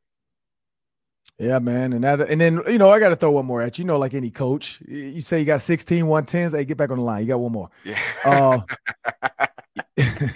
Yeah, 1.39 1.59
man. 1.59 1.93
And 1.93 2.05
that 2.05 2.21
and 2.21 2.41
then 2.41 2.61
you 2.69 2.79
know, 2.79 2.91
I 2.91 3.01
gotta 3.01 3.17
throw 3.17 3.33
one 3.33 3.47
more 3.47 3.61
at 3.61 3.79
you. 3.79 3.83
You 3.83 3.89
know, 3.89 3.99
like 3.99 4.15
any 4.15 4.31
coach, 4.31 4.81
you 4.87 5.21
say 5.21 5.41
you 5.41 5.45
got 5.45 5.63
16 5.63 6.05
110s. 6.05 6.57
Hey, 6.57 6.65
get 6.65 6.77
back 6.77 6.91
on 6.91 6.99
the 6.99 7.03
line. 7.03 7.23
You 7.23 7.29
got 7.29 7.41
one 7.41 7.53
more. 7.53 7.71
Yeah. 7.85 7.99
Uh, 8.25 8.61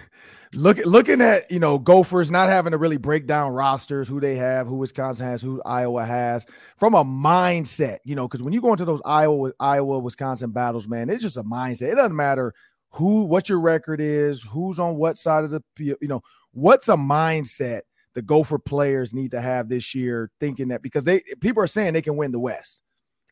look 0.55 0.79
looking 0.79 1.21
at 1.21 1.51
you 1.51 1.61
know 1.61 1.79
Gophers 1.79 2.31
not 2.33 2.49
having 2.49 2.73
to 2.73 2.79
really 2.79 2.97
break 2.97 3.27
down 3.27 3.53
rosters, 3.53 4.09
who 4.09 4.19
they 4.19 4.35
have, 4.37 4.67
who 4.67 4.75
Wisconsin 4.75 5.27
has, 5.27 5.41
who 5.41 5.63
Iowa 5.63 6.05
has, 6.05 6.47
from 6.79 6.95
a 6.95 7.05
mindset, 7.05 7.99
you 8.05 8.17
know, 8.17 8.27
because 8.27 8.43
when 8.43 8.53
you 8.53 8.61
go 8.61 8.73
into 8.73 8.85
those 8.85 9.03
Iowa 9.05 9.53
Iowa 9.61 10.01
Wisconsin 10.01 10.51
battles, 10.51 10.89
man, 10.89 11.11
it's 11.11 11.23
just 11.23 11.37
a 11.37 11.45
mindset. 11.45 11.93
It 11.93 11.97
doesn't 11.97 12.17
matter 12.17 12.55
who 12.91 13.25
what 13.25 13.49
your 13.49 13.61
record 13.61 14.01
is, 14.01 14.43
who's 14.43 14.79
on 14.79 14.97
what 14.97 15.19
side 15.19 15.45
of 15.45 15.51
the 15.51 15.63
you 15.79 15.97
know 16.03 16.23
what's 16.53 16.89
a 16.89 16.95
mindset 16.95 17.83
the 18.15 18.23
Gopher 18.23 18.59
players 18.59 19.15
need 19.15 19.31
to 19.31 19.41
have 19.41 19.69
this 19.69 19.95
year, 19.95 20.31
thinking 20.41 20.69
that 20.69 20.83
because 20.83 21.05
they 21.05 21.23
people 21.41 21.63
are 21.63 21.69
saying 21.69 21.93
they 21.93 22.03
can 22.03 22.17
win 22.17 22.33
the 22.33 22.41
West, 22.41 22.81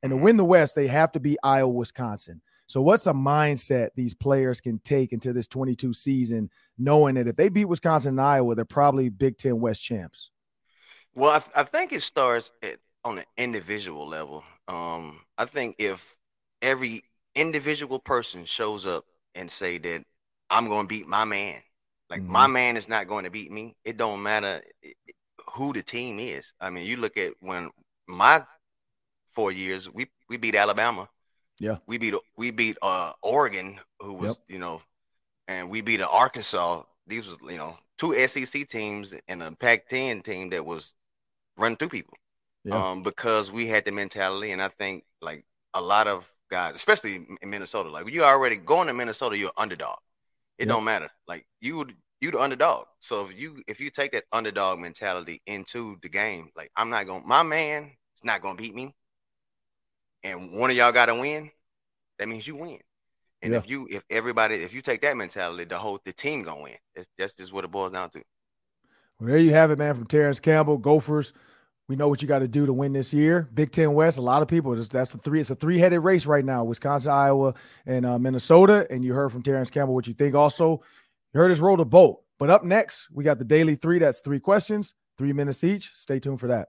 and 0.02 0.10
to 0.10 0.16
mm-hmm. 0.16 0.24
win 0.24 0.36
the 0.36 0.44
West 0.44 0.74
they 0.74 0.86
have 0.86 1.12
to 1.12 1.20
be 1.20 1.36
Iowa 1.42 1.72
Wisconsin. 1.72 2.40
So, 2.68 2.82
what's 2.82 3.06
a 3.06 3.12
mindset 3.12 3.90
these 3.94 4.14
players 4.14 4.60
can 4.60 4.78
take 4.80 5.12
into 5.12 5.32
this 5.32 5.46
22 5.46 5.94
season, 5.94 6.50
knowing 6.78 7.14
that 7.14 7.28
if 7.28 7.36
they 7.36 7.48
beat 7.48 7.66
Wisconsin 7.66 8.10
and 8.10 8.20
Iowa, 8.20 8.54
they're 8.54 8.64
probably 8.64 9.08
Big 9.08 9.38
Ten 9.38 9.60
West 9.60 9.82
champs? 9.82 10.30
Well, 11.14 11.30
I, 11.30 11.38
th- 11.38 11.52
I 11.54 11.62
think 11.62 11.92
it 11.92 12.02
starts 12.02 12.50
at, 12.62 12.78
on 13.04 13.18
an 13.18 13.24
individual 13.36 14.06
level. 14.06 14.44
Um, 14.68 15.20
I 15.38 15.44
think 15.46 15.76
if 15.78 16.16
every 16.60 17.02
individual 17.34 17.98
person 17.98 18.44
shows 18.44 18.86
up 18.86 19.04
and 19.36 19.50
say 19.50 19.78
that 19.78 20.04
I'm 20.50 20.68
going 20.68 20.86
to 20.86 20.88
beat 20.88 21.06
my 21.06 21.24
man, 21.24 21.60
like 22.10 22.22
mm-hmm. 22.22 22.32
my 22.32 22.46
man 22.46 22.76
is 22.76 22.88
not 22.88 23.08
going 23.08 23.24
to 23.24 23.30
beat 23.30 23.52
me. 23.52 23.76
It 23.84 23.96
don't 23.96 24.22
matter 24.22 24.62
who 25.54 25.72
the 25.72 25.82
team 25.82 26.18
is. 26.18 26.52
I 26.60 26.70
mean, 26.70 26.86
you 26.86 26.96
look 26.96 27.16
at 27.16 27.34
when 27.40 27.70
my 28.08 28.44
four 29.32 29.52
years, 29.52 29.88
we 29.88 30.08
we 30.28 30.36
beat 30.36 30.54
Alabama 30.54 31.08
yeah, 31.58 31.76
we 31.86 31.98
beat 31.98 32.14
we 32.36 32.50
beat 32.50 32.76
uh 32.82 33.12
Oregon, 33.22 33.78
who 34.00 34.14
was 34.14 34.28
yep. 34.28 34.36
you 34.48 34.58
know, 34.58 34.82
and 35.48 35.70
we 35.70 35.80
beat 35.80 36.02
Arkansas. 36.02 36.82
These 37.06 37.26
was 37.26 37.38
you 37.50 37.56
know 37.56 37.78
two 37.98 38.14
SEC 38.26 38.68
teams 38.68 39.14
and 39.26 39.42
a 39.42 39.52
Pac-10 39.52 40.22
team 40.22 40.50
that 40.50 40.64
was 40.64 40.92
running 41.56 41.76
through 41.76 41.88
people. 41.88 42.14
Yeah. 42.64 42.90
Um, 42.90 43.02
because 43.02 43.50
we 43.50 43.68
had 43.68 43.84
the 43.84 43.92
mentality, 43.92 44.50
and 44.50 44.60
I 44.60 44.68
think 44.68 45.04
like 45.22 45.44
a 45.72 45.80
lot 45.80 46.08
of 46.08 46.30
guys, 46.50 46.74
especially 46.74 47.26
in 47.40 47.50
Minnesota, 47.50 47.90
like 47.90 48.10
you 48.12 48.24
already 48.24 48.56
going 48.56 48.88
to 48.88 48.94
Minnesota, 48.94 49.36
you're 49.36 49.52
underdog. 49.56 49.98
It 50.58 50.66
don't 50.66 50.84
matter. 50.84 51.10
Like 51.28 51.46
you 51.60 51.86
you 52.20 52.30
the 52.30 52.40
underdog. 52.40 52.86
So 52.98 53.26
if 53.26 53.38
you 53.38 53.62
if 53.68 53.78
you 53.78 53.90
take 53.90 54.12
that 54.12 54.24
underdog 54.32 54.78
mentality 54.78 55.42
into 55.46 55.98
the 56.02 56.08
game, 56.08 56.50
like 56.56 56.70
I'm 56.76 56.88
not 56.88 57.06
going 57.06 57.26
my 57.26 57.42
man 57.42 57.84
is 57.84 58.24
not 58.24 58.40
gonna 58.40 58.56
beat 58.56 58.74
me 58.74 58.94
and 60.26 60.52
one 60.52 60.70
of 60.70 60.76
y'all 60.76 60.92
got 60.92 61.06
to 61.06 61.14
win, 61.14 61.50
that 62.18 62.28
means 62.28 62.46
you 62.46 62.56
win. 62.56 62.78
And 63.42 63.52
yeah. 63.52 63.58
if 63.58 63.70
you, 63.70 63.86
if 63.90 64.02
everybody, 64.10 64.56
if 64.56 64.74
you 64.74 64.82
take 64.82 65.02
that 65.02 65.16
mentality, 65.16 65.64
the 65.64 65.78
whole 65.78 66.00
the 66.04 66.12
team 66.12 66.42
gonna 66.42 66.62
win. 66.62 66.74
That's, 66.96 67.08
that's 67.16 67.34
just 67.34 67.52
what 67.52 67.64
it 67.64 67.70
boils 67.70 67.92
down 67.92 68.10
to. 68.10 68.22
Well, 69.20 69.28
there 69.28 69.38
you 69.38 69.52
have 69.52 69.70
it, 69.70 69.78
man. 69.78 69.94
From 69.94 70.06
Terrance 70.06 70.40
Campbell, 70.40 70.78
Gophers. 70.78 71.32
We 71.88 71.94
know 71.94 72.08
what 72.08 72.20
you 72.20 72.26
got 72.26 72.40
to 72.40 72.48
do 72.48 72.66
to 72.66 72.72
win 72.72 72.92
this 72.92 73.14
year. 73.14 73.48
Big 73.54 73.70
Ten 73.70 73.94
West. 73.94 74.18
A 74.18 74.22
lot 74.22 74.42
of 74.42 74.48
people. 74.48 74.74
That's 74.74 75.12
the 75.12 75.18
three. 75.18 75.40
It's 75.40 75.50
a 75.50 75.54
three-headed 75.54 76.00
race 76.00 76.26
right 76.26 76.44
now. 76.44 76.64
Wisconsin, 76.64 77.12
Iowa, 77.12 77.54
and 77.86 78.04
uh, 78.04 78.18
Minnesota. 78.18 78.86
And 78.90 79.04
you 79.04 79.14
heard 79.14 79.30
from 79.30 79.42
Terrance 79.42 79.70
Campbell 79.70 79.94
what 79.94 80.08
you 80.08 80.12
think. 80.12 80.34
Also, 80.34 80.82
you 81.32 81.40
heard 81.40 81.52
us 81.52 81.60
roll 81.60 81.76
the 81.76 81.84
boat. 81.84 82.22
But 82.38 82.50
up 82.50 82.64
next, 82.64 83.08
we 83.12 83.22
got 83.24 83.38
the 83.38 83.44
daily 83.44 83.76
three. 83.76 83.98
That's 83.98 84.20
three 84.20 84.40
questions, 84.40 84.94
three 85.16 85.32
minutes 85.32 85.62
each. 85.62 85.92
Stay 85.94 86.18
tuned 86.18 86.40
for 86.40 86.48
that. 86.48 86.68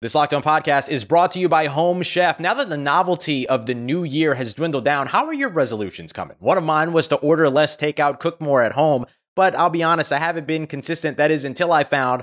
This 0.00 0.14
Locked 0.14 0.32
On 0.32 0.42
podcast 0.42 0.88
is 0.88 1.04
brought 1.04 1.32
to 1.32 1.38
you 1.38 1.48
by 1.48 1.66
Home 1.66 2.00
Chef. 2.00 2.40
Now 2.40 2.54
that 2.54 2.70
the 2.70 2.78
novelty 2.78 3.46
of 3.48 3.66
the 3.66 3.74
new 3.74 4.04
year 4.04 4.34
has 4.34 4.54
dwindled 4.54 4.84
down, 4.84 5.08
how 5.08 5.26
are 5.26 5.34
your 5.34 5.50
resolutions 5.50 6.10
coming? 6.10 6.38
One 6.38 6.56
of 6.56 6.64
mine 6.64 6.94
was 6.94 7.08
to 7.08 7.16
order 7.16 7.50
less 7.50 7.76
takeout, 7.76 8.18
cook 8.18 8.40
more 8.40 8.62
at 8.62 8.72
home, 8.72 9.04
but 9.36 9.54
I'll 9.54 9.68
be 9.68 9.82
honest, 9.82 10.10
I 10.10 10.18
haven't 10.18 10.46
been 10.46 10.66
consistent. 10.66 11.18
That 11.18 11.30
is 11.30 11.44
until 11.44 11.70
I 11.70 11.84
found 11.84 12.22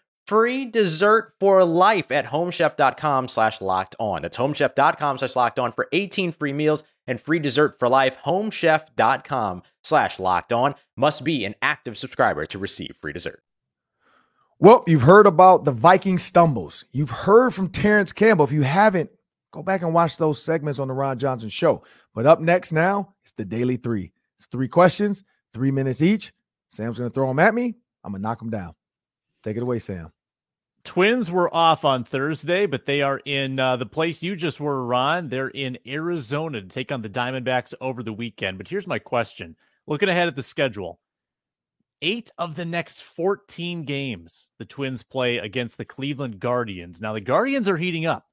free 0.31 0.63
dessert 0.65 1.33
for 1.41 1.65
life 1.65 2.09
at 2.09 2.25
homechef.com 2.25 3.27
slash 3.27 3.59
locked 3.59 3.97
on. 3.99 4.21
That's 4.21 4.37
homechef.com 4.37 5.17
slash 5.17 5.35
locked 5.35 5.59
on 5.59 5.73
for 5.73 5.89
18 5.91 6.31
free 6.31 6.53
meals 6.53 6.85
and 7.05 7.19
free 7.19 7.39
dessert 7.39 7.77
for 7.79 7.89
life. 7.89 8.17
Homechef.com 8.23 9.63
slash 9.83 10.19
locked 10.21 10.53
on 10.53 10.75
must 10.95 11.25
be 11.25 11.43
an 11.43 11.55
active 11.61 11.97
subscriber 11.97 12.45
to 12.45 12.57
receive 12.57 12.95
free 13.01 13.11
dessert. 13.11 13.43
Well, 14.57 14.85
you've 14.87 15.01
heard 15.01 15.27
about 15.27 15.65
the 15.65 15.73
Viking 15.73 16.17
stumbles. 16.17 16.85
You've 16.93 17.09
heard 17.09 17.53
from 17.53 17.67
Terrance 17.67 18.13
Campbell. 18.13 18.45
If 18.45 18.53
you 18.53 18.61
haven't, 18.61 19.09
go 19.51 19.61
back 19.61 19.81
and 19.81 19.93
watch 19.93 20.15
those 20.15 20.41
segments 20.41 20.79
on 20.79 20.87
the 20.87 20.93
Ron 20.93 21.19
Johnson 21.19 21.49
show. 21.49 21.83
But 22.15 22.25
up 22.25 22.39
next 22.39 22.71
now, 22.71 23.15
it's 23.23 23.33
the 23.33 23.43
Daily 23.43 23.75
Three. 23.75 24.13
It's 24.37 24.45
three 24.45 24.69
questions, 24.69 25.25
three 25.53 25.71
minutes 25.71 26.01
each. 26.01 26.31
Sam's 26.69 26.99
going 26.99 27.09
to 27.09 27.13
throw 27.13 27.27
them 27.27 27.39
at 27.39 27.53
me. 27.53 27.75
I'm 28.01 28.13
going 28.13 28.21
to 28.21 28.23
knock 28.23 28.39
them 28.39 28.49
down. 28.49 28.75
Take 29.43 29.57
it 29.57 29.63
away, 29.63 29.79
Sam. 29.79 30.13
Twins 30.83 31.29
were 31.29 31.53
off 31.53 31.85
on 31.85 32.03
Thursday, 32.03 32.65
but 32.65 32.85
they 32.85 33.01
are 33.01 33.19
in 33.25 33.59
uh, 33.59 33.77
the 33.77 33.85
place 33.85 34.23
you 34.23 34.35
just 34.35 34.59
were, 34.59 34.83
Ron. 34.85 35.29
They're 35.29 35.49
in 35.49 35.77
Arizona 35.87 36.61
to 36.61 36.67
take 36.67 36.91
on 36.91 37.01
the 37.01 37.09
Diamondbacks 37.09 37.73
over 37.79 38.01
the 38.01 38.13
weekend. 38.13 38.57
But 38.57 38.67
here's 38.67 38.87
my 38.87 38.99
question 38.99 39.55
looking 39.87 40.09
ahead 40.09 40.27
at 40.27 40.35
the 40.35 40.43
schedule 40.43 40.99
eight 42.01 42.31
of 42.37 42.55
the 42.55 42.65
next 42.65 43.03
14 43.03 43.83
games 43.83 44.49
the 44.57 44.65
Twins 44.65 45.03
play 45.03 45.37
against 45.37 45.77
the 45.77 45.85
Cleveland 45.85 46.39
Guardians. 46.39 46.99
Now, 46.99 47.13
the 47.13 47.21
Guardians 47.21 47.69
are 47.69 47.77
heating 47.77 48.05
up. 48.05 48.25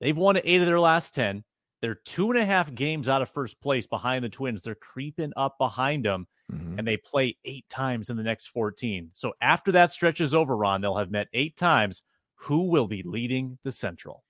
They've 0.00 0.16
won 0.16 0.38
eight 0.42 0.60
of 0.60 0.66
their 0.66 0.80
last 0.80 1.14
10. 1.14 1.42
They're 1.80 1.96
two 1.96 2.30
and 2.30 2.38
a 2.38 2.44
half 2.44 2.74
games 2.74 3.08
out 3.08 3.22
of 3.22 3.30
first 3.30 3.60
place 3.60 3.86
behind 3.86 4.24
the 4.24 4.28
Twins. 4.28 4.62
They're 4.62 4.74
creeping 4.74 5.32
up 5.36 5.58
behind 5.58 6.04
them, 6.04 6.26
mm-hmm. 6.52 6.78
and 6.78 6.86
they 6.86 6.96
play 6.96 7.36
eight 7.44 7.68
times 7.68 8.10
in 8.10 8.16
the 8.16 8.22
next 8.22 8.48
14. 8.48 9.10
So 9.12 9.32
after 9.40 9.72
that 9.72 9.90
stretch 9.90 10.20
is 10.20 10.34
over, 10.34 10.56
Ron, 10.56 10.80
they'll 10.80 10.96
have 10.96 11.10
met 11.10 11.28
eight 11.32 11.56
times. 11.56 12.02
Who 12.42 12.68
will 12.68 12.86
be 12.86 13.02
leading 13.02 13.58
the 13.64 13.72
Central? 13.72 14.22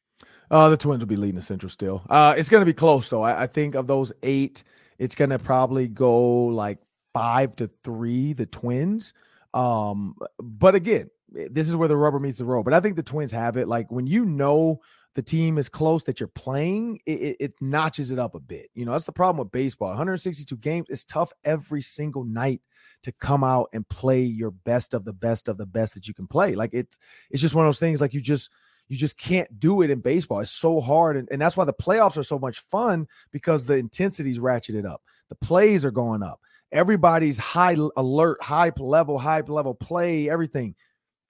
Uh, 0.51 0.71
the 0.71 0.77
Twins 0.77 1.01
will 1.01 1.09
be 1.09 1.17
leading 1.17 1.37
the 1.37 1.43
Central 1.43 1.71
still. 1.71 2.03
Uh, 2.09 2.35
it's 2.37 2.49
going 2.49 2.63
to 2.63 2.67
be 2.67 2.73
close, 2.73 3.09
though. 3.09 3.23
I, 3.23 3.43
I 3.43 3.47
think 3.47 3.75
of 3.75 3.87
those 3.87 4.13
eight, 4.23 4.63
it's 4.99 5.15
going 5.15 5.31
to 5.31 5.39
probably 5.39 5.89
go 5.89 6.47
like 6.47 6.79
five 7.13 7.55
to 7.57 7.71
three, 7.85 8.33
the 8.33 8.47
Twins. 8.47 9.13
Um, 9.53 10.17
but 10.39 10.75
again, 10.75 11.11
this 11.31 11.69
is 11.69 11.77
where 11.77 11.89
the 11.89 11.97
rubber 11.97 12.19
meets 12.19 12.39
the 12.39 12.45
road. 12.45 12.65
But 12.65 12.75
I 12.75 12.81
think 12.81 12.97
the 12.97 13.03
Twins 13.03 13.33
have 13.33 13.57
it. 13.57 13.69
Like 13.69 13.91
when 13.91 14.07
you 14.07 14.25
know 14.25 14.81
the 15.19 15.23
team 15.23 15.59
is 15.59 15.69
close 15.69 16.05
that 16.05 16.21
you're 16.21 16.29
playing, 16.29 17.01
it, 17.05 17.21
it, 17.21 17.37
it, 17.41 17.55
notches 17.61 18.13
it 18.13 18.21
up 18.21 18.37
a 18.37 18.39
bit. 18.41 18.71
You 18.77 18.85
know, 18.85 18.93
that's 18.93 19.05
the 19.05 19.11
problem 19.11 19.45
with 19.45 19.51
baseball. 19.51 19.89
162 19.89 20.57
games, 20.59 20.87
it's 20.91 21.05
tough 21.05 21.33
every 21.43 21.83
single 21.83 22.23
night 22.23 22.61
to 23.03 23.11
come 23.11 23.43
out 23.43 23.69
and 23.73 23.89
play 23.89 24.21
your 24.21 24.53
best 24.53 24.95
of 24.95 25.05
the 25.05 25.13
best 25.13 25.49
of 25.49 25.59
the 25.59 25.67
best 25.67 25.95
that 25.95 26.07
you 26.07 26.15
can 26.15 26.29
play. 26.29 26.55
Like 26.55 26.71
it's 26.73 26.99
it's 27.33 27.43
just 27.43 27.57
one 27.57 27.65
of 27.65 27.69
those 27.69 27.81
things 27.81 28.01
like 28.01 28.15
you 28.15 28.21
just 28.21 28.49
you 28.87 28.97
just 28.97 29.19
can't 29.19 29.59
do 29.59 29.83
it 29.83 29.91
in 29.91 29.99
baseball. 29.99 30.39
It's 30.39 30.53
so 30.53 30.81
hard. 30.81 31.17
And, 31.17 31.29
and 31.33 31.43
that's 31.43 31.57
why 31.57 31.65
the 31.65 31.73
playoffs 31.73 32.17
are 32.17 32.23
so 32.23 32.39
much 32.39 32.61
fun 32.61 33.09
because 33.33 33.65
the 33.65 33.75
intensity's 33.75 34.39
ratcheted 34.39 34.89
up. 34.89 35.03
The 35.31 35.35
plays 35.35 35.85
are 35.85 35.91
going 35.91 36.23
up 36.23 36.39
everybody's 36.73 37.39
high 37.39 37.77
alert, 37.97 38.43
high 38.43 38.71
level, 38.79 39.19
high 39.19 39.41
level 39.41 39.75
play, 39.75 40.31
everything. 40.31 40.75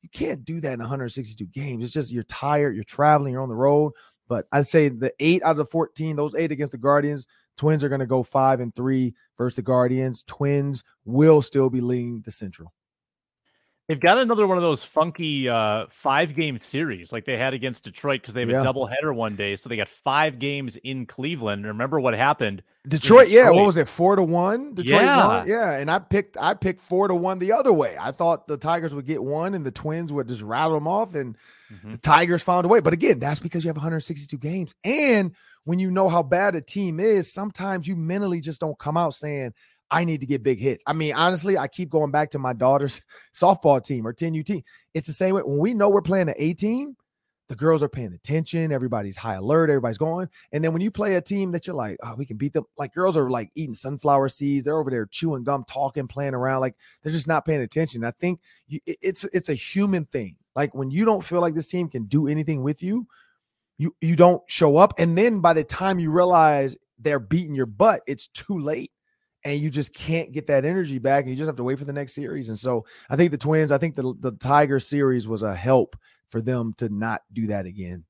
You 0.02 0.08
can't 0.10 0.44
do 0.44 0.60
that 0.60 0.74
in 0.74 0.80
162 0.80 1.46
games. 1.46 1.84
It's 1.84 1.92
just 1.92 2.12
you're 2.12 2.22
tired, 2.24 2.74
you're 2.74 2.84
traveling, 2.84 3.32
you're 3.32 3.42
on 3.42 3.48
the 3.48 3.54
road. 3.54 3.92
But 4.28 4.46
I'd 4.52 4.66
say 4.66 4.88
the 4.88 5.12
eight 5.20 5.42
out 5.42 5.52
of 5.52 5.56
the 5.56 5.64
14, 5.64 6.16
those 6.16 6.34
eight 6.34 6.52
against 6.52 6.72
the 6.72 6.78
Guardians, 6.78 7.26
Twins 7.56 7.82
are 7.82 7.88
going 7.88 8.00
to 8.00 8.06
go 8.06 8.22
five 8.22 8.60
and 8.60 8.74
three 8.74 9.14
versus 9.36 9.56
the 9.56 9.62
Guardians. 9.62 10.22
Twins 10.24 10.84
will 11.04 11.42
still 11.42 11.68
be 11.68 11.80
leading 11.80 12.22
the 12.24 12.30
Central. 12.30 12.72
They've 13.88 13.98
got 13.98 14.18
another 14.18 14.46
one 14.46 14.58
of 14.58 14.62
those 14.62 14.84
funky 14.84 15.48
uh, 15.48 15.86
five 15.88 16.34
game 16.34 16.58
series 16.58 17.10
like 17.10 17.24
they 17.24 17.38
had 17.38 17.54
against 17.54 17.84
Detroit 17.84 18.20
because 18.20 18.34
they 18.34 18.42
have 18.42 18.50
yeah. 18.50 18.60
a 18.60 18.64
doubleheader 18.64 19.14
one 19.14 19.34
day. 19.34 19.56
So 19.56 19.70
they 19.70 19.78
got 19.78 19.88
five 19.88 20.38
games 20.38 20.76
in 20.76 21.06
Cleveland. 21.06 21.64
Remember 21.64 21.98
what 21.98 22.12
happened? 22.12 22.62
Detroit, 22.86 23.28
Detroit. 23.28 23.46
yeah. 23.46 23.50
What 23.50 23.64
was 23.64 23.78
it? 23.78 23.88
Four 23.88 24.16
to 24.16 24.22
one? 24.22 24.74
Detroit 24.74 25.02
yeah. 25.02 25.26
Won? 25.26 25.48
Yeah. 25.48 25.70
And 25.72 25.90
I 25.90 26.00
picked 26.00 26.36
I 26.38 26.52
picked 26.52 26.80
four 26.80 27.08
to 27.08 27.14
one 27.14 27.38
the 27.38 27.52
other 27.52 27.72
way. 27.72 27.96
I 27.98 28.12
thought 28.12 28.46
the 28.46 28.58
Tigers 28.58 28.94
would 28.94 29.06
get 29.06 29.22
one 29.22 29.54
and 29.54 29.64
the 29.64 29.70
Twins 29.70 30.12
would 30.12 30.28
just 30.28 30.42
rattle 30.42 30.74
them 30.74 30.86
off. 30.86 31.14
And 31.14 31.34
mm-hmm. 31.72 31.92
the 31.92 31.98
Tigers 31.98 32.42
found 32.42 32.66
a 32.66 32.68
way. 32.68 32.80
But 32.80 32.92
again, 32.92 33.18
that's 33.18 33.40
because 33.40 33.64
you 33.64 33.68
have 33.68 33.76
162 33.76 34.36
games. 34.36 34.74
And 34.84 35.34
when 35.64 35.78
you 35.78 35.90
know 35.90 36.10
how 36.10 36.22
bad 36.22 36.54
a 36.56 36.60
team 36.60 37.00
is, 37.00 37.32
sometimes 37.32 37.88
you 37.88 37.96
mentally 37.96 38.42
just 38.42 38.60
don't 38.60 38.78
come 38.78 38.98
out 38.98 39.14
saying, 39.14 39.54
I 39.90 40.04
need 40.04 40.20
to 40.20 40.26
get 40.26 40.42
big 40.42 40.60
hits. 40.60 40.84
I 40.86 40.92
mean, 40.92 41.14
honestly, 41.14 41.56
I 41.56 41.68
keep 41.68 41.90
going 41.90 42.10
back 42.10 42.30
to 42.30 42.38
my 42.38 42.52
daughter's 42.52 43.00
softball 43.34 43.82
team 43.82 44.06
or 44.06 44.12
10 44.12 44.38
UT. 44.38 44.62
It's 44.94 45.06
the 45.06 45.12
same 45.12 45.34
way. 45.34 45.42
When 45.42 45.58
we 45.58 45.74
know 45.74 45.88
we're 45.88 46.02
playing 46.02 46.28
an 46.28 46.34
A 46.36 46.54
team, 46.54 46.96
the 47.48 47.56
girls 47.56 47.82
are 47.82 47.88
paying 47.88 48.12
attention. 48.12 48.72
Everybody's 48.72 49.16
high 49.16 49.34
alert. 49.34 49.70
Everybody's 49.70 49.96
going. 49.96 50.28
And 50.52 50.62
then 50.62 50.72
when 50.72 50.82
you 50.82 50.90
play 50.90 51.14
a 51.14 51.20
team 51.20 51.50
that 51.52 51.66
you're 51.66 51.76
like, 51.76 51.96
oh, 52.02 52.14
we 52.14 52.26
can 52.26 52.36
beat 52.36 52.52
them, 52.52 52.64
like 52.76 52.92
girls 52.92 53.16
are 53.16 53.30
like 53.30 53.50
eating 53.54 53.74
sunflower 53.74 54.28
seeds. 54.28 54.64
They're 54.64 54.78
over 54.78 54.90
there 54.90 55.06
chewing 55.06 55.44
gum, 55.44 55.64
talking, 55.64 56.06
playing 56.06 56.34
around. 56.34 56.60
Like 56.60 56.76
they're 57.02 57.12
just 57.12 57.26
not 57.26 57.46
paying 57.46 57.62
attention. 57.62 58.04
I 58.04 58.10
think 58.12 58.40
you, 58.66 58.80
it's 58.86 59.24
it's 59.32 59.48
a 59.48 59.54
human 59.54 60.04
thing. 60.04 60.36
Like 60.54 60.74
when 60.74 60.90
you 60.90 61.06
don't 61.06 61.24
feel 61.24 61.40
like 61.40 61.54
this 61.54 61.70
team 61.70 61.88
can 61.88 62.04
do 62.04 62.28
anything 62.28 62.62
with 62.62 62.82
you, 62.82 63.06
you 63.78 63.94
you 64.02 64.14
don't 64.14 64.42
show 64.50 64.76
up. 64.76 64.92
And 64.98 65.16
then 65.16 65.40
by 65.40 65.54
the 65.54 65.64
time 65.64 65.98
you 65.98 66.10
realize 66.10 66.76
they're 66.98 67.18
beating 67.18 67.54
your 67.54 67.66
butt, 67.66 68.02
it's 68.06 68.26
too 68.28 68.58
late 68.58 68.92
and 69.44 69.60
you 69.60 69.70
just 69.70 69.94
can't 69.94 70.32
get 70.32 70.46
that 70.46 70.64
energy 70.64 70.98
back 70.98 71.24
and 71.24 71.30
you 71.30 71.36
just 71.36 71.46
have 71.46 71.56
to 71.56 71.64
wait 71.64 71.78
for 71.78 71.84
the 71.84 71.92
next 71.92 72.14
series 72.14 72.48
and 72.48 72.58
so 72.58 72.84
i 73.10 73.16
think 73.16 73.30
the 73.30 73.38
twins 73.38 73.72
i 73.72 73.78
think 73.78 73.94
the, 73.94 74.14
the 74.20 74.32
tiger 74.32 74.80
series 74.80 75.28
was 75.28 75.42
a 75.42 75.54
help 75.54 75.96
for 76.30 76.40
them 76.42 76.74
to 76.76 76.90
not 76.90 77.22
do 77.32 77.46
that 77.46 77.64
again. 77.64 78.04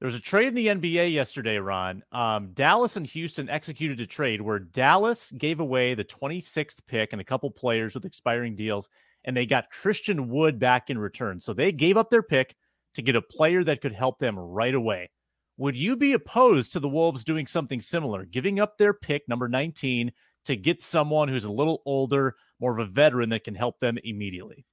There 0.00 0.06
was 0.06 0.14
a 0.14 0.20
trade 0.20 0.48
in 0.48 0.54
the 0.54 0.66
nba 0.66 1.12
yesterday 1.12 1.56
ron. 1.56 2.02
Um, 2.12 2.50
dallas 2.52 2.96
and 2.96 3.06
houston 3.06 3.48
executed 3.48 3.98
a 4.00 4.06
trade 4.06 4.40
where 4.40 4.58
dallas 4.58 5.32
gave 5.32 5.60
away 5.60 5.94
the 5.94 6.04
26th 6.04 6.78
pick 6.86 7.12
and 7.12 7.20
a 7.20 7.24
couple 7.24 7.50
players 7.50 7.94
with 7.94 8.04
expiring 8.04 8.54
deals 8.54 8.88
and 9.24 9.36
they 9.36 9.46
got 9.46 9.70
christian 9.70 10.28
wood 10.28 10.58
back 10.58 10.90
in 10.90 10.98
return. 10.98 11.40
So 11.40 11.52
they 11.52 11.72
gave 11.72 11.96
up 11.96 12.10
their 12.10 12.22
pick 12.22 12.54
to 12.94 13.02
get 13.02 13.16
a 13.16 13.22
player 13.22 13.64
that 13.64 13.80
could 13.80 13.92
help 13.92 14.18
them 14.18 14.38
right 14.38 14.74
away. 14.74 15.10
Would 15.58 15.76
you 15.76 15.96
be 15.96 16.12
opposed 16.12 16.72
to 16.72 16.80
the 16.80 16.88
Wolves 16.88 17.24
doing 17.24 17.46
something 17.46 17.80
similar, 17.80 18.26
giving 18.26 18.60
up 18.60 18.76
their 18.76 18.92
pick, 18.92 19.26
number 19.26 19.48
19, 19.48 20.12
to 20.46 20.56
get 20.56 20.82
someone 20.82 21.28
who's 21.28 21.44
a 21.44 21.50
little 21.50 21.82
older, 21.84 22.36
more 22.60 22.72
of 22.72 22.78
a 22.78 22.90
veteran 22.90 23.28
that 23.30 23.44
can 23.44 23.54
help 23.54 23.78
them 23.80 23.98
immediately. 24.04 24.64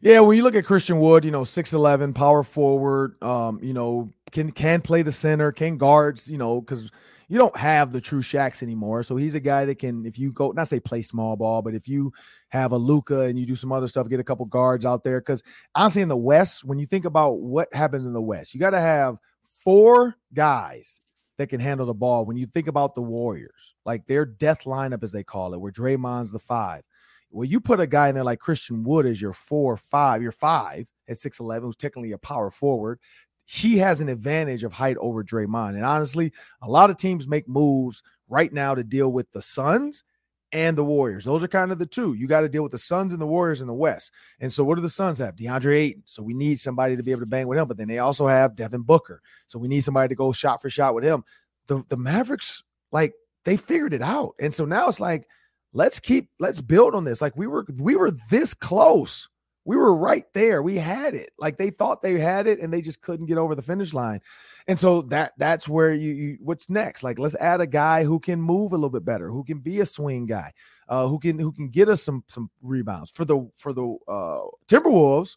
Yeah, 0.00 0.20
when 0.20 0.36
you 0.36 0.42
look 0.42 0.54
at 0.54 0.64
Christian 0.64 1.00
Wood, 1.00 1.24
you 1.24 1.30
know, 1.30 1.42
6'11, 1.42 2.14
power 2.14 2.42
forward, 2.42 3.22
um, 3.22 3.58
you 3.62 3.72
know, 3.72 4.10
can 4.30 4.52
can 4.52 4.80
play 4.80 5.02
the 5.02 5.12
center, 5.12 5.50
can 5.50 5.76
guards, 5.76 6.30
you 6.30 6.38
know, 6.38 6.60
because 6.60 6.90
you 7.28 7.38
don't 7.38 7.56
have 7.56 7.92
the 7.92 8.00
true 8.00 8.20
Shaqs 8.20 8.62
anymore. 8.62 9.02
So 9.02 9.16
he's 9.16 9.34
a 9.34 9.40
guy 9.40 9.64
that 9.64 9.78
can, 9.78 10.04
if 10.04 10.18
you 10.18 10.32
go, 10.32 10.50
not 10.50 10.68
say 10.68 10.78
play 10.78 11.00
small 11.00 11.34
ball, 11.34 11.62
but 11.62 11.74
if 11.74 11.88
you 11.88 12.12
have 12.50 12.72
a 12.72 12.76
Luka 12.76 13.22
and 13.22 13.38
you 13.38 13.46
do 13.46 13.56
some 13.56 13.72
other 13.72 13.88
stuff, 13.88 14.08
get 14.08 14.20
a 14.20 14.24
couple 14.24 14.44
guards 14.46 14.84
out 14.84 15.02
there. 15.02 15.20
Because 15.20 15.42
honestly, 15.74 16.02
in 16.02 16.08
the 16.08 16.16
West, 16.16 16.64
when 16.64 16.78
you 16.78 16.86
think 16.86 17.06
about 17.06 17.38
what 17.38 17.72
happens 17.72 18.04
in 18.04 18.12
the 18.12 18.20
West, 18.20 18.52
you 18.52 18.60
got 18.60 18.70
to 18.70 18.80
have 18.80 19.16
four 19.64 20.14
guys 20.34 21.00
that 21.38 21.48
can 21.48 21.60
handle 21.60 21.86
the 21.86 21.94
ball. 21.94 22.24
When 22.24 22.36
you 22.36 22.46
think 22.46 22.66
about 22.66 22.94
the 22.94 23.02
Warriors, 23.02 23.74
like 23.84 24.06
their 24.06 24.24
death 24.24 24.64
lineup, 24.64 25.02
as 25.02 25.12
they 25.12 25.24
call 25.24 25.54
it, 25.54 25.60
where 25.60 25.72
Draymond's 25.72 26.32
the 26.32 26.38
five. 26.38 26.82
Well, 27.30 27.46
you 27.46 27.60
put 27.60 27.80
a 27.80 27.86
guy 27.86 28.08
in 28.08 28.14
there 28.14 28.24
like 28.24 28.40
Christian 28.40 28.84
Wood 28.84 29.06
as 29.06 29.20
your 29.20 29.32
four, 29.32 29.76
five, 29.76 30.22
your 30.22 30.32
five 30.32 30.86
at 31.08 31.16
6'11, 31.16 31.62
who's 31.62 31.76
technically 31.76 32.12
a 32.12 32.18
power 32.18 32.50
forward. 32.50 32.98
He 33.44 33.78
has 33.78 34.00
an 34.00 34.08
advantage 34.08 34.64
of 34.64 34.72
height 34.72 34.96
over 34.98 35.24
Draymond. 35.24 35.74
And 35.74 35.84
honestly, 35.84 36.32
a 36.60 36.68
lot 36.68 36.90
of 36.90 36.96
teams 36.96 37.26
make 37.26 37.48
moves 37.48 38.02
right 38.28 38.52
now 38.52 38.74
to 38.74 38.84
deal 38.84 39.10
with 39.10 39.30
the 39.32 39.42
Suns 39.42 40.04
and 40.52 40.76
the 40.76 40.84
Warriors. 40.84 41.24
Those 41.24 41.42
are 41.42 41.48
kind 41.48 41.72
of 41.72 41.78
the 41.78 41.86
two. 41.86 42.14
You 42.14 42.26
got 42.26 42.42
to 42.42 42.48
deal 42.48 42.62
with 42.62 42.72
the 42.72 42.78
Suns 42.78 43.12
and 43.12 43.22
the 43.22 43.26
Warriors 43.26 43.60
in 43.60 43.66
the 43.66 43.74
West. 43.74 44.10
And 44.40 44.52
so, 44.52 44.64
what 44.64 44.76
do 44.76 44.82
the 44.82 44.88
Suns 44.88 45.18
have? 45.18 45.36
DeAndre 45.36 45.76
Ayton. 45.76 46.02
So 46.04 46.22
we 46.22 46.34
need 46.34 46.60
somebody 46.60 46.96
to 46.96 47.02
be 47.02 47.10
able 47.10 47.20
to 47.22 47.26
bang 47.26 47.46
with 47.46 47.58
him. 47.58 47.68
But 47.68 47.76
then 47.76 47.88
they 47.88 47.98
also 47.98 48.26
have 48.26 48.56
Devin 48.56 48.82
Booker. 48.82 49.22
So 49.46 49.58
we 49.58 49.68
need 49.68 49.82
somebody 49.82 50.08
to 50.08 50.14
go 50.14 50.32
shot 50.32 50.60
for 50.60 50.70
shot 50.70 50.94
with 50.94 51.04
him. 51.04 51.24
The 51.66 51.82
the 51.88 51.96
Mavericks, 51.96 52.62
like 52.90 53.14
they 53.44 53.56
figured 53.56 53.94
it 53.94 54.02
out. 54.02 54.34
And 54.38 54.52
so 54.52 54.64
now 54.64 54.88
it's 54.88 55.00
like, 55.00 55.26
let's 55.72 55.98
keep 55.98 56.30
let's 56.38 56.60
build 56.60 56.94
on 56.94 57.04
this. 57.04 57.20
Like 57.20 57.36
we 57.36 57.46
were 57.46 57.66
we 57.78 57.96
were 57.96 58.10
this 58.30 58.54
close. 58.54 59.28
We 59.64 59.76
were 59.76 59.94
right 59.94 60.24
there. 60.34 60.60
We 60.62 60.76
had 60.76 61.14
it. 61.14 61.30
Like 61.38 61.56
they 61.56 61.70
thought 61.70 62.02
they 62.02 62.18
had 62.18 62.46
it 62.46 62.58
and 62.58 62.72
they 62.72 62.80
just 62.80 63.00
couldn't 63.00 63.26
get 63.26 63.38
over 63.38 63.54
the 63.54 63.62
finish 63.62 63.94
line. 63.94 64.20
And 64.66 64.78
so 64.78 65.02
that 65.02 65.32
that's 65.38 65.68
where 65.68 65.92
you, 65.92 66.12
you 66.12 66.38
what's 66.40 66.68
next? 66.68 67.02
Like 67.02 67.18
let's 67.18 67.36
add 67.36 67.60
a 67.60 67.66
guy 67.66 68.04
who 68.04 68.18
can 68.18 68.40
move 68.40 68.72
a 68.72 68.76
little 68.76 68.90
bit 68.90 69.04
better, 69.04 69.30
who 69.30 69.44
can 69.44 69.58
be 69.58 69.80
a 69.80 69.86
swing 69.86 70.26
guy, 70.26 70.52
uh, 70.88 71.06
who 71.06 71.18
can 71.18 71.38
who 71.38 71.52
can 71.52 71.68
get 71.68 71.88
us 71.88 72.02
some 72.02 72.24
some 72.28 72.50
rebounds. 72.60 73.10
For 73.10 73.24
the 73.24 73.48
for 73.58 73.72
the 73.72 73.96
uh 74.08 74.46
Timberwolves, 74.68 75.36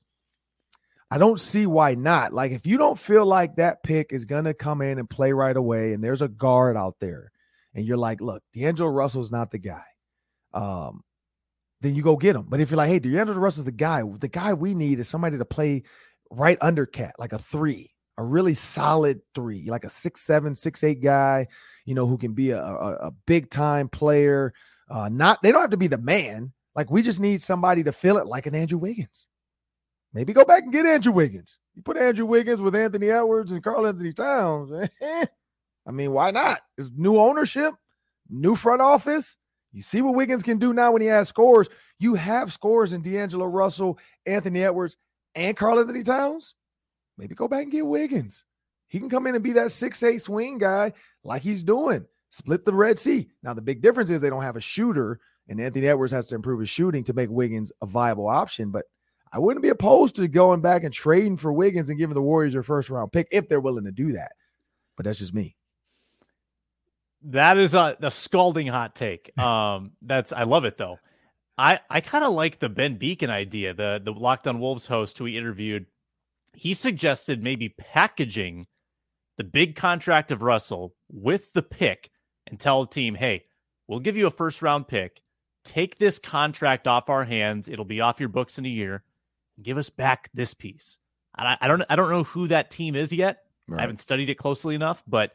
I 1.11 1.19
don't 1.19 1.39
see 1.39 1.67
why 1.67 1.93
not. 1.93 2.33
Like 2.33 2.51
if 2.51 2.65
you 2.65 2.77
don't 2.77 2.99
feel 2.99 3.25
like 3.25 3.55
that 3.55 3.83
pick 3.83 4.11
is 4.11 4.25
gonna 4.25 4.53
come 4.55 4.81
in 4.81 4.97
and 4.97 5.09
play 5.09 5.33
right 5.33 5.55
away, 5.55 5.93
and 5.93 6.03
there's 6.03 6.23
a 6.23 6.27
guard 6.27 6.77
out 6.77 6.95
there, 6.99 7.31
and 7.75 7.85
you're 7.85 7.97
like, 7.97 8.21
look, 8.21 8.41
D'Angelo 8.53 8.89
Russell's 8.89 9.31
not 9.31 9.51
the 9.51 9.59
guy. 9.59 9.83
Um, 10.53 11.03
then 11.85 11.95
you 11.95 12.01
go 12.01 12.15
get 12.15 12.35
him. 12.35 12.45
But 12.47 12.59
if 12.59 12.71
you're 12.71 12.77
like, 12.77 12.89
hey, 12.89 12.99
D'Angelo 12.99 13.39
Russell's 13.39 13.65
the 13.65 13.71
guy, 13.71 14.01
the 14.19 14.27
guy 14.27 14.53
we 14.53 14.73
need 14.73 14.99
is 14.99 15.07
somebody 15.07 15.37
to 15.37 15.45
play 15.45 15.83
right 16.29 16.57
under 16.61 16.85
KAT, 16.85 17.15
like 17.19 17.33
a 17.33 17.39
three, 17.39 17.93
a 18.17 18.23
really 18.23 18.55
solid 18.55 19.21
three, 19.33 19.69
like 19.69 19.83
a 19.83 19.89
six, 19.89 20.21
seven, 20.21 20.55
six, 20.55 20.83
eight 20.83 21.01
guy, 21.01 21.47
you 21.85 21.93
know, 21.93 22.07
who 22.07 22.17
can 22.17 22.33
be 22.33 22.51
a, 22.51 22.61
a, 22.61 23.07
a 23.07 23.11
big 23.27 23.49
time 23.49 23.87
player. 23.87 24.53
Uh, 24.89 25.09
not 25.09 25.41
they 25.43 25.51
don't 25.51 25.61
have 25.61 25.71
to 25.71 25.77
be 25.77 25.87
the 25.87 25.97
man. 25.97 26.51
Like 26.75 26.89
we 26.89 27.01
just 27.01 27.19
need 27.19 27.41
somebody 27.41 27.83
to 27.83 27.91
fill 27.91 28.17
it 28.17 28.27
like 28.27 28.45
an 28.45 28.55
Andrew 28.55 28.79
Wiggins. 28.79 29.27
Maybe 30.13 30.31
go 30.31 30.45
back 30.45 30.63
and 30.63 30.71
get 30.71 30.85
Andrew 30.85 31.11
Wiggins. 31.11 31.59
You 31.75 31.81
put 31.81 31.97
Andrew 31.97 32.25
Wiggins 32.25 32.61
with 32.61 32.73
Anthony 32.73 33.09
Edwards 33.09 33.51
and 33.51 33.61
Karl-Anthony 33.61 34.13
Towns. 34.13 34.89
I 35.01 35.91
mean, 35.91 36.13
why 36.13 36.31
not? 36.31 36.61
It's 36.77 36.89
new 36.95 37.19
ownership, 37.19 37.73
new 38.29 38.55
front 38.55 38.81
office. 38.81 39.35
You 39.75 39.81
see 39.81 40.01
what 40.01 40.15
Wiggins 40.15 40.41
can 40.41 40.57
do 40.57 40.73
now 40.73 40.93
when 40.93 41.01
he 41.01 41.09
has 41.09 41.27
scores. 41.27 41.67
You 41.99 42.15
have 42.15 42.53
scores 42.53 42.93
in 42.93 43.01
D'Angelo 43.01 43.45
Russell, 43.45 43.99
Anthony 44.25 44.63
Edwards, 44.63 44.95
and 45.35 45.57
Karl-Anthony 45.57 46.01
Towns. 46.01 46.55
Maybe 47.17 47.35
go 47.35 47.49
back 47.49 47.63
and 47.63 47.71
get 47.73 47.85
Wiggins. 47.85 48.45
He 48.87 48.99
can 48.99 49.09
come 49.09 49.27
in 49.27 49.35
and 49.35 49.43
be 49.43 49.51
that 49.51 49.71
six-eight 49.71 50.21
swing 50.21 50.59
guy 50.59 50.93
like 51.25 51.41
he's 51.41 51.61
doing. 51.61 52.05
Split 52.29 52.63
the 52.63 52.73
Red 52.73 52.97
Sea. 52.97 53.27
Now, 53.43 53.53
the 53.53 53.61
big 53.61 53.81
difference 53.81 54.09
is 54.09 54.21
they 54.21 54.29
don't 54.29 54.43
have 54.43 54.55
a 54.55 54.61
shooter, 54.61 55.19
and 55.49 55.59
Anthony 55.59 55.87
Edwards 55.87 56.13
has 56.13 56.27
to 56.27 56.35
improve 56.35 56.61
his 56.61 56.69
shooting 56.69 57.03
to 57.03 57.13
make 57.13 57.29
Wiggins 57.29 57.73
a 57.81 57.85
viable 57.85 58.27
option. 58.27 58.71
But 58.71 58.85
I 59.33 59.39
wouldn't 59.39 59.63
be 59.63 59.69
opposed 59.69 60.15
to 60.15 60.27
going 60.29 60.61
back 60.61 60.85
and 60.85 60.93
trading 60.93 61.35
for 61.35 61.51
Wiggins 61.51 61.89
and 61.89 61.99
giving 61.99 62.15
the 62.15 62.21
Warriors 62.21 62.53
their 62.53 62.63
first 62.63 62.89
round 62.89 63.11
pick 63.11 63.27
if 63.29 63.49
they're 63.49 63.59
willing 63.59 63.83
to 63.83 63.91
do 63.91 64.13
that. 64.13 64.31
But 64.95 65.03
that's 65.03 65.19
just 65.19 65.33
me. 65.33 65.57
That 67.25 67.57
is 67.57 67.73
a, 67.73 67.97
a 68.01 68.11
scalding 68.11 68.67
hot 68.67 68.95
take. 68.95 69.31
Um, 69.39 69.91
that's 70.01 70.31
I 70.31 70.43
love 70.43 70.65
it 70.65 70.77
though. 70.77 70.99
I 71.57 71.79
I 71.89 72.01
kind 72.01 72.23
of 72.23 72.33
like 72.33 72.59
the 72.59 72.69
Ben 72.69 72.95
Beacon 72.97 73.29
idea. 73.29 73.73
The 73.73 74.01
the 74.03 74.11
Locked 74.11 74.47
On 74.47 74.59
Wolves 74.59 74.87
host 74.87 75.17
who 75.17 75.25
we 75.25 75.37
interviewed, 75.37 75.85
he 76.53 76.73
suggested 76.73 77.43
maybe 77.43 77.69
packaging 77.69 78.67
the 79.37 79.43
big 79.43 79.75
contract 79.75 80.31
of 80.31 80.41
Russell 80.41 80.95
with 81.11 81.53
the 81.53 81.63
pick 81.63 82.09
and 82.47 82.59
tell 82.59 82.85
the 82.85 82.91
team, 82.91 83.15
hey, 83.15 83.45
we'll 83.87 83.99
give 83.99 84.17
you 84.17 84.27
a 84.27 84.31
first 84.31 84.61
round 84.61 84.87
pick. 84.87 85.21
Take 85.63 85.97
this 85.97 86.19
contract 86.19 86.87
off 86.87 87.09
our 87.09 87.23
hands. 87.23 87.67
It'll 87.67 87.85
be 87.85 88.01
off 88.01 88.19
your 88.19 88.29
books 88.29 88.57
in 88.57 88.65
a 88.65 88.69
year. 88.69 89.03
Give 89.61 89.77
us 89.77 89.89
back 89.89 90.29
this 90.33 90.53
piece. 90.53 90.99
I, 91.35 91.57
I 91.59 91.67
don't 91.67 91.83
I 91.89 91.95
don't 91.95 92.09
know 92.09 92.23
who 92.23 92.47
that 92.47 92.71
team 92.71 92.95
is 92.95 93.11
yet. 93.11 93.43
Right. 93.67 93.79
I 93.79 93.81
haven't 93.81 93.99
studied 93.99 94.29
it 94.29 94.35
closely 94.35 94.75
enough, 94.75 95.03
but 95.07 95.31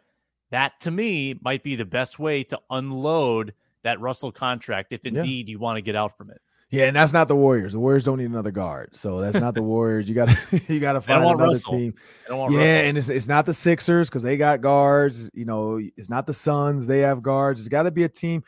that 0.50 0.80
to 0.80 0.90
me 0.90 1.34
might 1.42 1.62
be 1.62 1.76
the 1.76 1.84
best 1.84 2.18
way 2.18 2.44
to 2.44 2.58
unload 2.70 3.54
that 3.82 4.00
Russell 4.00 4.32
contract 4.32 4.92
if 4.92 5.04
indeed 5.04 5.48
yeah. 5.48 5.52
you 5.52 5.58
want 5.58 5.76
to 5.76 5.82
get 5.82 5.96
out 5.96 6.16
from 6.16 6.30
it. 6.30 6.40
Yeah, 6.70 6.84
and 6.84 6.94
that's 6.94 7.12
not 7.12 7.26
the 7.26 7.34
Warriors. 7.34 7.72
The 7.72 7.80
Warriors 7.80 8.04
don't 8.04 8.18
need 8.18 8.30
another 8.30 8.52
guard, 8.52 8.94
so 8.94 9.20
that's 9.20 9.36
not 9.36 9.54
the 9.54 9.62
Warriors. 9.62 10.08
You 10.08 10.14
got 10.14 10.28
to 10.28 10.60
you 10.72 10.78
got 10.78 10.92
to 10.92 11.00
find 11.00 11.24
another 11.24 11.44
Russell. 11.44 11.72
team. 11.72 11.94
yeah, 12.28 12.36
Russell. 12.36 12.60
and 12.60 12.98
it's 12.98 13.08
it's 13.08 13.26
not 13.26 13.44
the 13.44 13.54
Sixers 13.54 14.08
because 14.08 14.22
they 14.22 14.36
got 14.36 14.60
guards. 14.60 15.30
You 15.34 15.46
know, 15.46 15.80
it's 15.96 16.08
not 16.08 16.28
the 16.28 16.34
Suns. 16.34 16.86
They 16.86 17.00
have 17.00 17.22
guards. 17.22 17.60
It's 17.60 17.68
got 17.68 17.82
to 17.82 17.90
be 17.90 18.04
a 18.04 18.08
team 18.08 18.44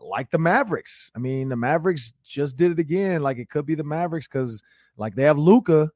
like 0.00 0.30
the 0.30 0.38
Mavericks. 0.38 1.10
I 1.16 1.18
mean, 1.18 1.48
the 1.48 1.56
Mavericks 1.56 2.12
just 2.24 2.56
did 2.56 2.70
it 2.70 2.78
again. 2.78 3.22
Like 3.22 3.38
it 3.38 3.50
could 3.50 3.66
be 3.66 3.74
the 3.74 3.84
Mavericks 3.84 4.28
because 4.28 4.62
like 4.96 5.16
they 5.16 5.24
have 5.24 5.38
Luka. 5.38 5.90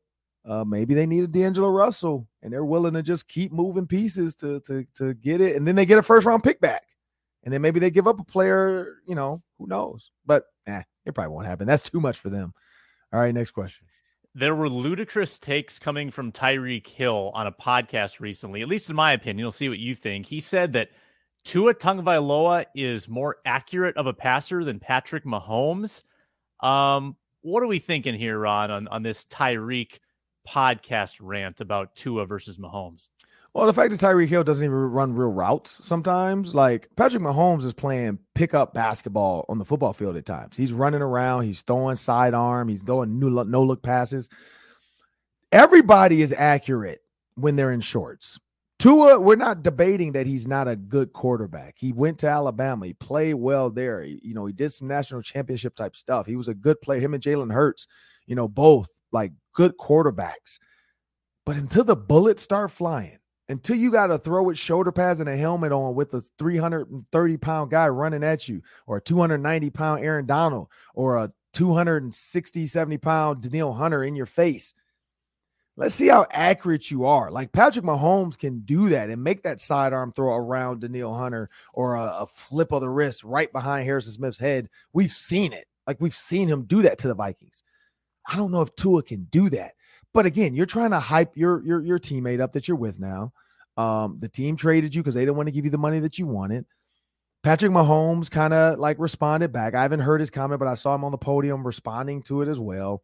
Uh, 0.49 0.65
maybe 0.65 0.95
they 0.95 1.05
need 1.05 1.25
a 1.25 1.27
D'Angelo 1.27 1.69
Russell, 1.69 2.27
and 2.43 2.51
they're 2.51 2.65
willing 2.65 2.95
to 2.95 3.03
just 3.03 3.29
keep 3.29 3.53
moving 3.53 3.87
pieces 3.87 4.35
to 4.37 4.61
to 4.61 4.87
to 4.95 5.13
get 5.15 5.43
it, 5.43 5.57
and 5.57 5.67
then 5.67 5.77
they 5.77 5.85
get 5.85 5.99
a 5.99 6.03
first 6.03 6.27
round 6.27 6.43
pick 6.43 6.59
back, 6.59 6.85
and 7.45 7.53
then 7.53 7.61
maybe 7.61 7.79
they 7.79 7.91
give 7.91 8.09
up 8.09 8.19
a 8.19 8.25
player. 8.25 8.97
You 9.07 9.15
know, 9.15 9.43
who 9.59 9.67
knows? 9.67 10.11
But 10.25 10.45
eh, 10.67 10.83
it 11.05 11.15
probably 11.15 11.35
won't 11.35 11.47
happen. 11.47 11.67
That's 11.67 11.83
too 11.83 12.01
much 12.01 12.19
for 12.19 12.31
them. 12.31 12.55
All 13.13 13.21
right, 13.21 13.35
next 13.35 13.51
question. 13.51 13.87
There 14.35 14.55
were 14.55 14.71
ludicrous 14.71 15.39
takes 15.39 15.79
coming 15.79 16.11
from 16.11 16.33
Tyreek 16.33 16.87
Hill 16.87 17.31
on 17.35 17.47
a 17.47 17.53
podcast 17.53 18.21
recently, 18.21 18.63
at 18.63 18.69
least 18.69 18.89
in 18.89 18.97
my 18.97 19.13
opinion. 19.13 19.39
You'll 19.41 19.51
see 19.51 19.69
what 19.69 19.79
you 19.79 19.95
think. 19.95 20.27
He 20.27 20.41
said 20.41 20.73
that 20.75 20.91
Tua 21.45 21.75
Tagovailoa 21.75 22.67
is 22.75 23.09
more 23.09 23.37
accurate 23.45 23.97
of 23.97 24.07
a 24.07 24.13
passer 24.13 24.65
than 24.65 24.79
Patrick 24.79 25.25
Mahomes. 25.25 26.03
Um, 26.61 27.17
what 27.43 27.63
are 27.63 27.67
we 27.67 27.79
thinking 27.79 28.15
here, 28.15 28.39
Ron, 28.39 28.71
on, 28.71 28.89
on 28.89 29.03
this 29.03 29.25
Tyreek 29.27 29.99
podcast 30.47 31.17
rant 31.21 31.61
about 31.61 31.95
Tua 31.95 32.27
versus 32.27 32.59
Mahomes? 32.59 33.09
Well, 33.55 33.67
the 33.67 33.73
fact 33.73 33.91
that 33.91 34.01
Tyreek 34.01 34.29
Hill 34.29 34.45
doesn't 34.45 34.65
even 34.65 34.77
run 34.77 35.15
real 35.15 35.33
routes 35.33 35.85
sometimes, 35.85 36.55
like 36.55 36.89
Patrick 36.97 37.23
Mahomes 37.23 37.65
is 37.65 37.73
playing 37.73 38.19
pickup 38.35 38.75
basketball 38.75 39.47
on 39.49 39.59
the 39.59 39.65
football 39.65 39.93
field 39.93 40.17
at 40.17 40.27
times. 40.27 40.57
He's 40.57 40.73
running 40.73 41.03
around, 41.03 41.45
he's 41.45 41.63
throwing 41.63 41.97
sidearm, 41.97 42.69
he's 42.69 42.83
throwing 42.83 43.19
no 43.19 43.63
look 43.63 43.83
passes. 43.83 44.29
Everybody 45.51 46.21
is 46.21 46.35
accurate 46.37 47.01
when 47.37 47.57
they're 47.57 47.73
in 47.73 47.81
shorts. 47.81 48.39
Tua, 48.79 49.19
we're 49.19 49.35
not 49.35 49.65
debating 49.65 50.13
that 50.13 50.27
he's 50.27 50.47
not 50.47 50.69
a 50.69 50.77
good 50.77 51.13
quarterback. 51.13 51.75
He 51.79 51.93
went 51.93 52.19
to 52.19 52.29
Alabama. 52.29 52.87
He 52.87 52.93
played 52.93 53.35
well 53.35 53.71
there. 53.71 54.03
He, 54.03 54.21
you 54.23 54.35
know, 54.35 54.47
he 54.47 54.53
did 54.53 54.73
some 54.73 54.87
national 54.87 55.23
championship 55.23 55.75
type 55.75 55.97
stuff. 55.97 56.27
He 56.27 56.37
was 56.37 56.47
a 56.47 56.55
good 56.55 56.81
player. 56.81 57.01
Him 57.01 57.15
and 57.15 57.23
Jalen 57.23 57.53
Hurts, 57.53 57.89
you 58.27 58.37
know, 58.37 58.47
both 58.47 58.89
like 59.11 59.33
good 59.59 59.77
quarterbacks. 59.77 60.61
But 61.45 61.57
until 61.57 61.83
the 61.83 61.97
bullets 61.97 62.45
start 62.45 62.71
flying, 62.71 63.19
until 63.49 63.75
you 63.75 63.91
got 63.91 64.07
to 64.07 64.19
throw 64.19 64.45
with 64.45 64.57
shoulder 64.57 64.93
pads 64.93 65.19
and 65.19 65.29
a 65.29 65.37
helmet 65.37 65.73
on 65.73 65.97
with 65.97 66.15
a 66.15 66.21
330 66.39 67.37
pound 67.39 67.71
guy 67.73 67.89
running 67.89 68.23
at 68.23 68.49
you, 68.49 68.63
or 68.87 68.99
a 68.99 69.01
290 69.01 69.71
pound 69.71 70.05
Aaron 70.05 70.27
Donald, 70.27 70.69
or 70.95 71.17
a 71.17 71.33
260, 71.55 72.67
70 72.67 72.99
pound 72.99 73.43
Danielle 73.43 73.73
Hunter 73.73 74.05
in 74.05 74.15
your 74.15 74.27
face. 74.27 74.75
Let's 75.77 75.97
see 75.97 76.07
how 76.07 76.27
accurate 76.31 76.89
you 76.93 77.07
are. 77.07 77.29
Like 77.33 77.51
Patrick 77.51 77.85
Mahomes 77.85 78.39
can 78.39 78.61
do 78.61 78.91
that 78.91 79.11
and 79.11 79.25
make 79.25 79.43
that 79.43 79.61
sidearm 79.61 80.13
throw 80.13 80.37
around 80.37 80.83
Danielle 80.83 81.15
Hunter 81.15 81.51
or 81.75 81.97
a, 81.97 82.05
a 82.21 82.27
flip 82.29 82.71
of 82.71 82.81
the 82.81 82.91
wrist 82.91 83.25
right 83.25 83.53
behind 83.53 83.87
Harrison 83.87 84.13
Smith's 84.13 84.39
head. 84.39 84.69
We've 84.93 85.13
seen 85.13 85.53
it. 85.53 85.67
Like 85.85 86.01
we've 86.01 86.15
seen 86.15 86.47
him 86.47 86.65
do 86.65 86.83
that 86.83 86.99
to 86.99 87.09
the 87.09 87.15
Vikings. 87.15 87.65
I 88.29 88.37
don't 88.37 88.53
know 88.53 88.63
if 88.63 88.75
Tua 88.77 89.03
can 89.03 89.25
do 89.25 89.51
that. 89.51 89.73
But 90.15 90.27
again, 90.27 90.55
you're 90.55 90.67
trying 90.67 90.91
to 90.91 91.01
hype 91.01 91.37
your 91.37 91.63
your 91.65 91.83
your 91.83 91.99
teammate 91.99 92.41
up 92.41 92.53
that 92.53 92.69
you're 92.69 92.77
with 92.77 93.01
now. 93.01 93.33
Um, 93.77 94.19
the 94.21 94.29
team 94.29 94.57
traded 94.57 94.95
you 94.95 95.03
because 95.03 95.15
they 95.15 95.23
didn't 95.23 95.37
want 95.37 95.47
to 95.47 95.53
give 95.53 95.65
you 95.65 95.71
the 95.71 95.79
money 95.79 96.01
that 96.01 96.19
you 96.19 96.27
wanted. 96.27 96.65
Patrick 97.43 97.71
Mahomes 97.73 98.31
kind 98.31 98.53
of 98.53 98.79
like 98.79 98.99
responded 98.99 99.53
back. 99.53 99.75
I 99.75 99.83
haven't 99.83 100.01
heard 100.01 100.21
his 100.21 100.31
comment, 100.31 100.59
but 100.59 100.69
I 100.69 100.75
saw 100.75 100.95
him 100.95 101.05
on 101.05 101.13
the 101.13 101.19
podium 101.19 101.65
responding 101.65 102.23
to 102.25 102.43
it 102.43 102.49
as 102.49 102.59
well. 102.59 103.03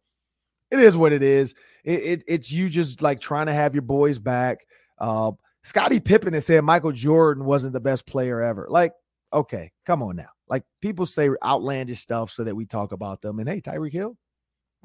It 0.71 0.79
is 0.79 0.97
what 0.97 1.13
it 1.13 1.23
is. 1.23 1.55
It, 1.83 2.03
it, 2.03 2.23
it's 2.27 2.51
you 2.51 2.67
just 2.67 3.01
like 3.01 3.19
trying 3.19 3.45
to 3.45 3.53
have 3.53 3.73
your 3.73 3.83
boys 3.83 4.19
back. 4.19 4.65
Uh, 4.99 5.31
Scottie 5.63 5.99
Pippen 5.99 6.33
has 6.33 6.45
said 6.45 6.61
Michael 6.63 6.91
Jordan 6.91 7.45
wasn't 7.45 7.73
the 7.73 7.79
best 7.79 8.05
player 8.05 8.41
ever. 8.41 8.67
Like, 8.69 8.93
okay, 9.31 9.71
come 9.85 10.03
on 10.03 10.15
now. 10.15 10.29
Like 10.49 10.63
people 10.81 11.05
say 11.05 11.29
outlandish 11.43 12.01
stuff 12.01 12.31
so 12.31 12.43
that 12.43 12.55
we 12.55 12.65
talk 12.65 12.91
about 12.91 13.21
them. 13.21 13.39
And 13.39 13.47
hey, 13.47 13.61
Tyreek 13.61 13.93
Hill, 13.93 14.17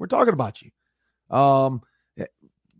we're 0.01 0.07
talking 0.07 0.33
about 0.33 0.63
you. 0.63 0.71
Um, 1.29 1.81
eh, 2.17 2.25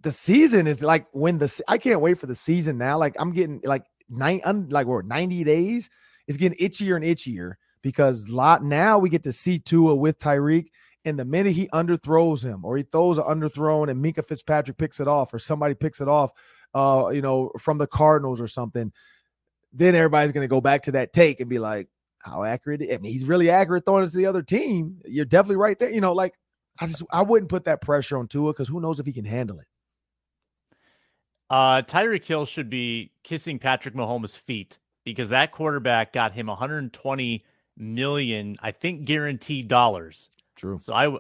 the 0.02 0.12
season 0.12 0.66
is 0.66 0.82
like 0.82 1.06
when 1.12 1.38
the 1.38 1.62
I 1.68 1.78
can't 1.78 2.02
wait 2.02 2.18
for 2.18 2.26
the 2.26 2.36
season 2.36 2.80
now. 2.80 2.98
Like 2.98 3.16
I'm 3.20 3.32
getting 3.32 3.62
like 3.64 3.84
nine, 4.10 4.42
like 4.70 4.88
what 4.88 5.06
90 5.06 5.44
days 5.44 5.90
is 6.26 6.38
getting 6.38 6.58
itchier 6.58 6.96
and 6.96 7.06
itchier 7.06 7.54
because 7.84 8.28
lot 8.28 8.64
now 8.64 8.98
we 8.98 9.08
get 9.08 9.22
to 9.24 9.32
see 9.32 9.60
Tua 9.60 9.96
with 9.96 10.18
Tyreek. 10.18 10.70
And 11.06 11.18
the 11.18 11.26
minute 11.26 11.54
he 11.54 11.68
underthrows 11.70 12.44
him 12.44 12.66
or 12.66 12.78
he 12.78 12.84
throws 12.84 13.20
an 13.20 13.24
underthrown 13.26 13.90
and 13.90 14.04
Minkah 14.04 14.26
Fitzpatrick 14.26 14.78
picks 14.78 15.00
it 15.00 15.08
off 15.08 15.34
or 15.34 15.40
somebody 15.40 15.76
picks 15.76 16.02
it 16.02 16.08
off, 16.08 16.32
uh, 16.74 17.12
you 17.14 17.22
know, 17.22 17.52
from 17.60 17.78
the 17.78 17.88
Cardinals 17.88 18.42
or 18.42 18.48
something, 18.48 18.92
then 19.74 19.96
everybody's 19.96 20.32
going 20.32 20.44
to 20.44 20.48
go 20.48 20.62
back 20.62 20.84
to 20.84 20.92
that 20.94 21.14
take 21.14 21.40
and 21.40 21.50
be 21.50 21.60
like, 21.60 21.88
how 22.20 22.44
accurate. 22.44 22.84
I 22.84 22.98
mean, 22.98 23.12
he's 23.12 23.26
really 23.26 23.50
accurate 23.50 23.86
throwing 23.86 24.04
it 24.04 24.12
to 24.12 24.18
the 24.18 24.28
other 24.28 24.44
team. 24.44 24.98
You're 25.06 25.26
definitely 25.26 25.56
right 25.58 25.78
there. 25.78 25.92
You 25.92 26.02
know, 26.02 26.14
like 26.14 26.36
I 26.80 26.88
just 26.88 27.04
I 27.12 27.22
wouldn't 27.22 27.50
put 27.50 27.66
that 27.66 27.82
pressure 27.82 28.18
on 28.18 28.28
Tua 28.28 28.54
because 28.54 28.68
who 28.68 28.80
knows 28.80 29.00
if 29.00 29.06
he 29.06 29.14
can 29.14 29.26
handle 29.26 29.60
it. 29.60 29.68
Uh, 31.50 31.82
Tyreek 31.82 32.24
Hill 32.24 32.46
should 32.46 32.70
be 32.70 33.12
kissing 33.24 33.60
Patrick 33.60 33.94
Mahomes' 33.94 34.38
feet 34.38 34.80
because 35.04 35.30
that 35.30 35.52
quarterback 35.52 36.14
got 36.14 36.32
him 36.32 36.48
120 36.48 37.44
million, 37.78 38.56
I 38.62 38.72
think, 38.72 39.04
guaranteed 39.04 39.68
dollars. 39.68 40.30
True. 40.56 40.80
So 40.80 40.94
I, 40.94 41.18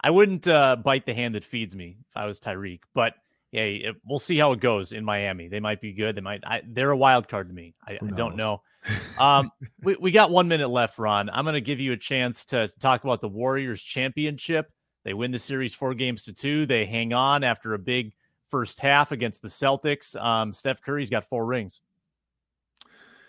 I 0.00 0.10
wouldn't 0.10 0.48
uh, 0.48 0.76
bite 0.76 1.04
the 1.04 1.12
hand 1.12 1.34
that 1.34 1.44
feeds 1.44 1.76
me 1.76 1.98
if 2.08 2.16
I 2.16 2.24
was 2.24 2.40
Tyreek, 2.40 2.80
but 2.94 3.14
hey, 3.52 3.76
it, 3.76 3.96
we'll 4.04 4.18
see 4.18 4.36
how 4.38 4.52
it 4.52 4.60
goes 4.60 4.92
in 4.92 5.04
Miami. 5.04 5.48
They 5.48 5.60
might 5.60 5.80
be 5.80 5.92
good. 5.92 6.16
They 6.16 6.20
might. 6.20 6.42
I, 6.44 6.62
they're 6.66 6.90
a 6.90 6.96
wild 6.96 7.28
card 7.28 7.48
to 7.48 7.54
me. 7.54 7.74
I, 7.86 7.98
I 8.02 8.06
don't 8.06 8.36
know. 8.36 8.62
Um, 9.18 9.50
we 9.82 9.96
we 9.98 10.10
got 10.10 10.30
one 10.30 10.46
minute 10.46 10.68
left, 10.68 10.98
Ron. 10.98 11.30
I'm 11.30 11.44
going 11.44 11.54
to 11.54 11.62
give 11.62 11.80
you 11.80 11.92
a 11.92 11.96
chance 11.96 12.44
to 12.46 12.68
talk 12.80 13.02
about 13.04 13.22
the 13.22 13.28
Warriors 13.28 13.80
championship. 13.80 14.70
They 15.04 15.14
win 15.14 15.30
the 15.30 15.38
series 15.38 15.74
four 15.74 15.94
games 15.94 16.24
to 16.24 16.32
two. 16.32 16.66
They 16.66 16.86
hang 16.86 17.12
on 17.12 17.44
after 17.44 17.74
a 17.74 17.78
big 17.78 18.14
first 18.50 18.80
half 18.80 19.12
against 19.12 19.42
the 19.42 19.48
Celtics. 19.48 20.20
Um, 20.20 20.52
Steph 20.52 20.82
Curry's 20.82 21.10
got 21.10 21.28
four 21.28 21.44
rings. 21.44 21.80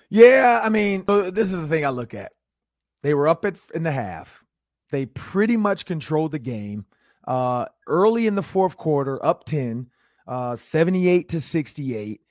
Yeah, 0.10 0.62
I 0.64 0.70
mean, 0.70 1.04
so 1.06 1.32
this 1.32 1.52
is 1.52 1.60
the 1.60 1.68
thing 1.68 1.86
I 1.86 1.90
look 1.90 2.14
at. 2.14 2.32
They 3.04 3.14
were 3.14 3.28
up 3.28 3.44
at 3.46 3.56
in 3.74 3.84
the 3.84 3.92
half. 3.92 4.44
They 4.92 5.08
pretty 5.08 5.58
much 5.58 5.86
controlled 5.86 6.32
the 6.32 6.40
game. 6.40 6.86
Uh, 7.28 7.66
early 7.88 8.28
in 8.28 8.36
the 8.36 8.44
fourth 8.44 8.78
quarter, 8.78 9.24
up 9.26 9.46
10, 9.46 9.88
uh, 10.28 10.56
78 10.56 11.30
to 11.30 11.42
68. 11.42 12.22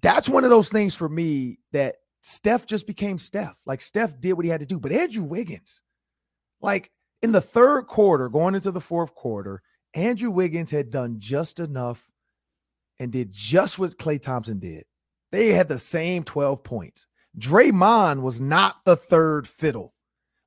That's 0.00 0.28
one 0.28 0.44
of 0.44 0.50
those 0.50 0.68
things 0.68 0.94
for 0.94 1.08
me 1.08 1.58
that 1.72 1.96
Steph 2.20 2.66
just 2.66 2.86
became 2.86 3.18
Steph. 3.18 3.58
Like 3.64 3.80
Steph 3.80 4.20
did 4.20 4.34
what 4.34 4.44
he 4.44 4.50
had 4.50 4.60
to 4.60 4.66
do. 4.66 4.78
But 4.78 4.92
Andrew 4.92 5.24
Wiggins, 5.24 5.82
like 6.60 6.90
in 7.22 7.32
the 7.32 7.40
third 7.40 7.86
quarter, 7.86 8.28
going 8.28 8.54
into 8.54 8.70
the 8.70 8.80
fourth 8.80 9.14
quarter, 9.14 9.62
Andrew 9.94 10.30
Wiggins 10.30 10.70
had 10.70 10.90
done 10.90 11.16
just 11.18 11.60
enough 11.60 12.10
and 12.98 13.12
did 13.12 13.32
just 13.32 13.78
what 13.78 13.96
Klay 13.98 14.20
Thompson 14.20 14.58
did. 14.58 14.84
They 15.32 15.52
had 15.52 15.68
the 15.68 15.78
same 15.78 16.24
12 16.24 16.62
points. 16.62 17.06
Draymond 17.38 18.22
was 18.22 18.40
not 18.40 18.84
the 18.84 18.96
third 18.96 19.46
fiddle. 19.46 19.94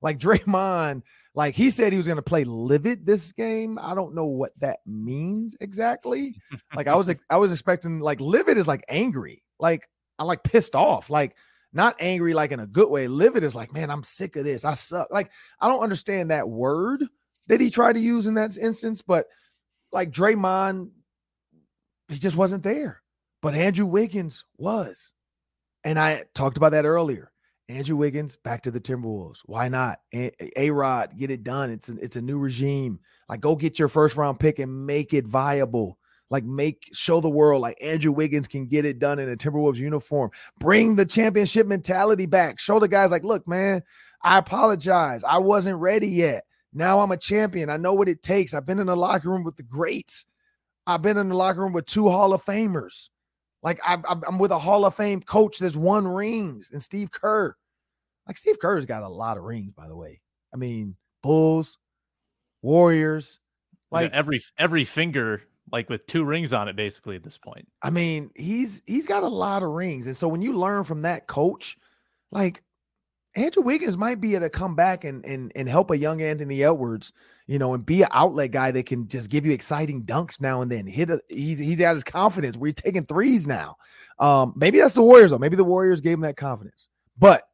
Like 0.01 0.17
Draymond, 0.19 1.03
like 1.35 1.55
he 1.55 1.69
said 1.69 1.91
he 1.91 1.97
was 1.97 2.07
going 2.07 2.17
to 2.17 2.21
play 2.21 2.43
livid 2.43 3.05
this 3.05 3.31
game. 3.31 3.77
I 3.81 3.95
don't 3.95 4.15
know 4.15 4.25
what 4.25 4.51
that 4.59 4.79
means 4.85 5.55
exactly. 5.61 6.35
like 6.75 6.87
I 6.87 6.95
was 6.95 7.13
I 7.29 7.37
was 7.37 7.51
expecting 7.51 7.99
like 7.99 8.19
livid 8.19 8.57
is 8.57 8.67
like 8.67 8.83
angry. 8.89 9.43
Like 9.59 9.87
I'm 10.19 10.27
like 10.27 10.43
pissed 10.43 10.75
off. 10.75 11.09
Like 11.09 11.35
not 11.73 11.95
angry 11.99 12.33
like 12.33 12.51
in 12.51 12.59
a 12.59 12.67
good 12.67 12.89
way. 12.89 13.07
Livid 13.07 13.43
is 13.43 13.55
like, 13.55 13.73
man, 13.73 13.89
I'm 13.89 14.03
sick 14.03 14.35
of 14.35 14.43
this. 14.43 14.65
I 14.65 14.73
suck. 14.73 15.07
Like 15.11 15.31
I 15.59 15.67
don't 15.67 15.83
understand 15.83 16.31
that 16.31 16.49
word 16.49 17.05
that 17.47 17.61
he 17.61 17.69
tried 17.69 17.93
to 17.93 17.99
use 17.99 18.27
in 18.27 18.35
that 18.35 18.57
instance, 18.57 19.01
but 19.01 19.27
like 19.91 20.11
Draymond 20.11 20.89
he 22.09 22.19
just 22.19 22.35
wasn't 22.35 22.63
there. 22.63 23.01
But 23.41 23.55
Andrew 23.55 23.85
Wiggins 23.85 24.43
was. 24.57 25.13
And 25.83 25.97
I 25.97 26.25
talked 26.35 26.57
about 26.57 26.73
that 26.73 26.85
earlier. 26.85 27.31
Andrew 27.69 27.95
Wiggins 27.95 28.37
back 28.37 28.61
to 28.63 28.71
the 28.71 28.81
Timberwolves. 28.81 29.39
Why 29.45 29.69
not? 29.69 29.99
A 30.13 30.69
Rod, 30.71 31.17
get 31.17 31.31
it 31.31 31.43
done. 31.43 31.71
It's 31.71 31.89
it's 31.89 32.17
a 32.17 32.21
new 32.21 32.37
regime. 32.37 32.99
Like, 33.29 33.39
go 33.39 33.55
get 33.55 33.79
your 33.79 33.87
first 33.87 34.17
round 34.17 34.39
pick 34.39 34.59
and 34.59 34.85
make 34.85 35.13
it 35.13 35.25
viable. 35.25 35.97
Like, 36.31 36.45
make 36.45 36.89
show 36.93 37.21
the 37.21 37.29
world 37.29 37.61
like 37.61 37.77
Andrew 37.81 38.11
Wiggins 38.11 38.47
can 38.47 38.65
get 38.65 38.85
it 38.85 38.97
done 38.97 39.19
in 39.19 39.29
a 39.29 39.35
Timberwolves 39.35 39.77
uniform. 39.77 40.31
Bring 40.59 40.95
the 40.95 41.05
championship 41.05 41.67
mentality 41.67 42.25
back. 42.25 42.59
Show 42.59 42.79
the 42.79 42.87
guys 42.87 43.11
like, 43.11 43.23
look, 43.23 43.47
man, 43.47 43.83
I 44.23 44.39
apologize. 44.39 45.23
I 45.23 45.37
wasn't 45.37 45.77
ready 45.77 46.07
yet. 46.07 46.45
Now 46.73 47.01
I'm 47.01 47.11
a 47.11 47.17
champion. 47.17 47.69
I 47.69 47.77
know 47.77 47.93
what 47.93 48.09
it 48.09 48.23
takes. 48.23 48.53
I've 48.53 48.65
been 48.65 48.79
in 48.79 48.87
the 48.87 48.95
locker 48.95 49.29
room 49.29 49.43
with 49.43 49.57
the 49.57 49.63
greats. 49.63 50.25
I've 50.87 51.01
been 51.01 51.17
in 51.17 51.29
the 51.29 51.35
locker 51.35 51.59
room 51.59 51.73
with 51.73 51.85
two 51.85 52.09
Hall 52.09 52.33
of 52.33 52.43
Famers. 52.43 53.09
Like 53.63 53.79
i 53.85 53.97
am 54.27 54.39
with 54.39 54.51
a 54.51 54.57
Hall 54.57 54.85
of 54.85 54.95
Fame 54.95 55.21
coach 55.21 55.59
that's 55.59 55.75
won 55.75 56.07
rings 56.07 56.69
and 56.71 56.81
Steve 56.81 57.11
Kerr. 57.11 57.55
Like 58.27 58.37
Steve 58.37 58.59
Kerr's 58.59 58.85
got 58.85 59.03
a 59.03 59.09
lot 59.09 59.37
of 59.37 59.43
rings, 59.43 59.73
by 59.73 59.87
the 59.87 59.95
way. 59.95 60.21
I 60.53 60.57
mean, 60.57 60.95
Bulls, 61.21 61.77
Warriors, 62.61 63.39
like 63.91 64.11
yeah, 64.11 64.17
every 64.17 64.41
every 64.57 64.85
finger 64.85 65.43
like 65.71 65.89
with 65.89 66.05
two 66.07 66.23
rings 66.23 66.53
on 66.53 66.67
it 66.67 66.75
basically 66.75 67.15
at 67.15 67.23
this 67.23 67.37
point. 67.37 67.67
I 67.81 67.89
mean, 67.89 68.31
he's 68.35 68.81
he's 68.85 69.07
got 69.07 69.23
a 69.23 69.27
lot 69.27 69.63
of 69.63 69.69
rings. 69.69 70.07
And 70.07 70.15
so 70.15 70.27
when 70.27 70.41
you 70.41 70.53
learn 70.53 70.83
from 70.83 71.03
that 71.03 71.27
coach, 71.27 71.77
like 72.31 72.63
Andrew 73.35 73.63
Wiggins 73.63 73.97
might 73.97 74.19
be 74.19 74.35
able 74.35 74.45
to 74.45 74.49
come 74.49 74.75
back 74.75 75.03
and 75.03 75.25
and 75.25 75.51
and 75.55 75.69
help 75.69 75.91
a 75.91 75.97
young 75.97 76.21
Anthony 76.21 76.63
Edwards, 76.63 77.13
you 77.47 77.59
know, 77.59 77.73
and 77.73 77.85
be 77.85 78.01
an 78.01 78.09
outlet 78.11 78.51
guy 78.51 78.71
that 78.71 78.85
can 78.85 79.07
just 79.07 79.29
give 79.29 79.45
you 79.45 79.53
exciting 79.53 80.03
dunks 80.03 80.41
now 80.41 80.61
and 80.61 80.71
then. 80.71 80.85
Hit 80.85 81.09
a, 81.09 81.21
he's 81.29 81.57
he's 81.57 81.79
got 81.79 81.95
his 81.95 82.03
confidence. 82.03 82.57
We're 82.57 82.73
taking 82.73 83.05
threes 83.05 83.47
now. 83.47 83.77
Um, 84.19 84.53
maybe 84.55 84.79
that's 84.79 84.93
the 84.93 85.01
Warriors 85.01 85.31
though. 85.31 85.37
Maybe 85.37 85.55
the 85.55 85.63
Warriors 85.63 86.01
gave 86.01 86.15
him 86.15 86.21
that 86.21 86.37
confidence. 86.37 86.89
But 87.17 87.47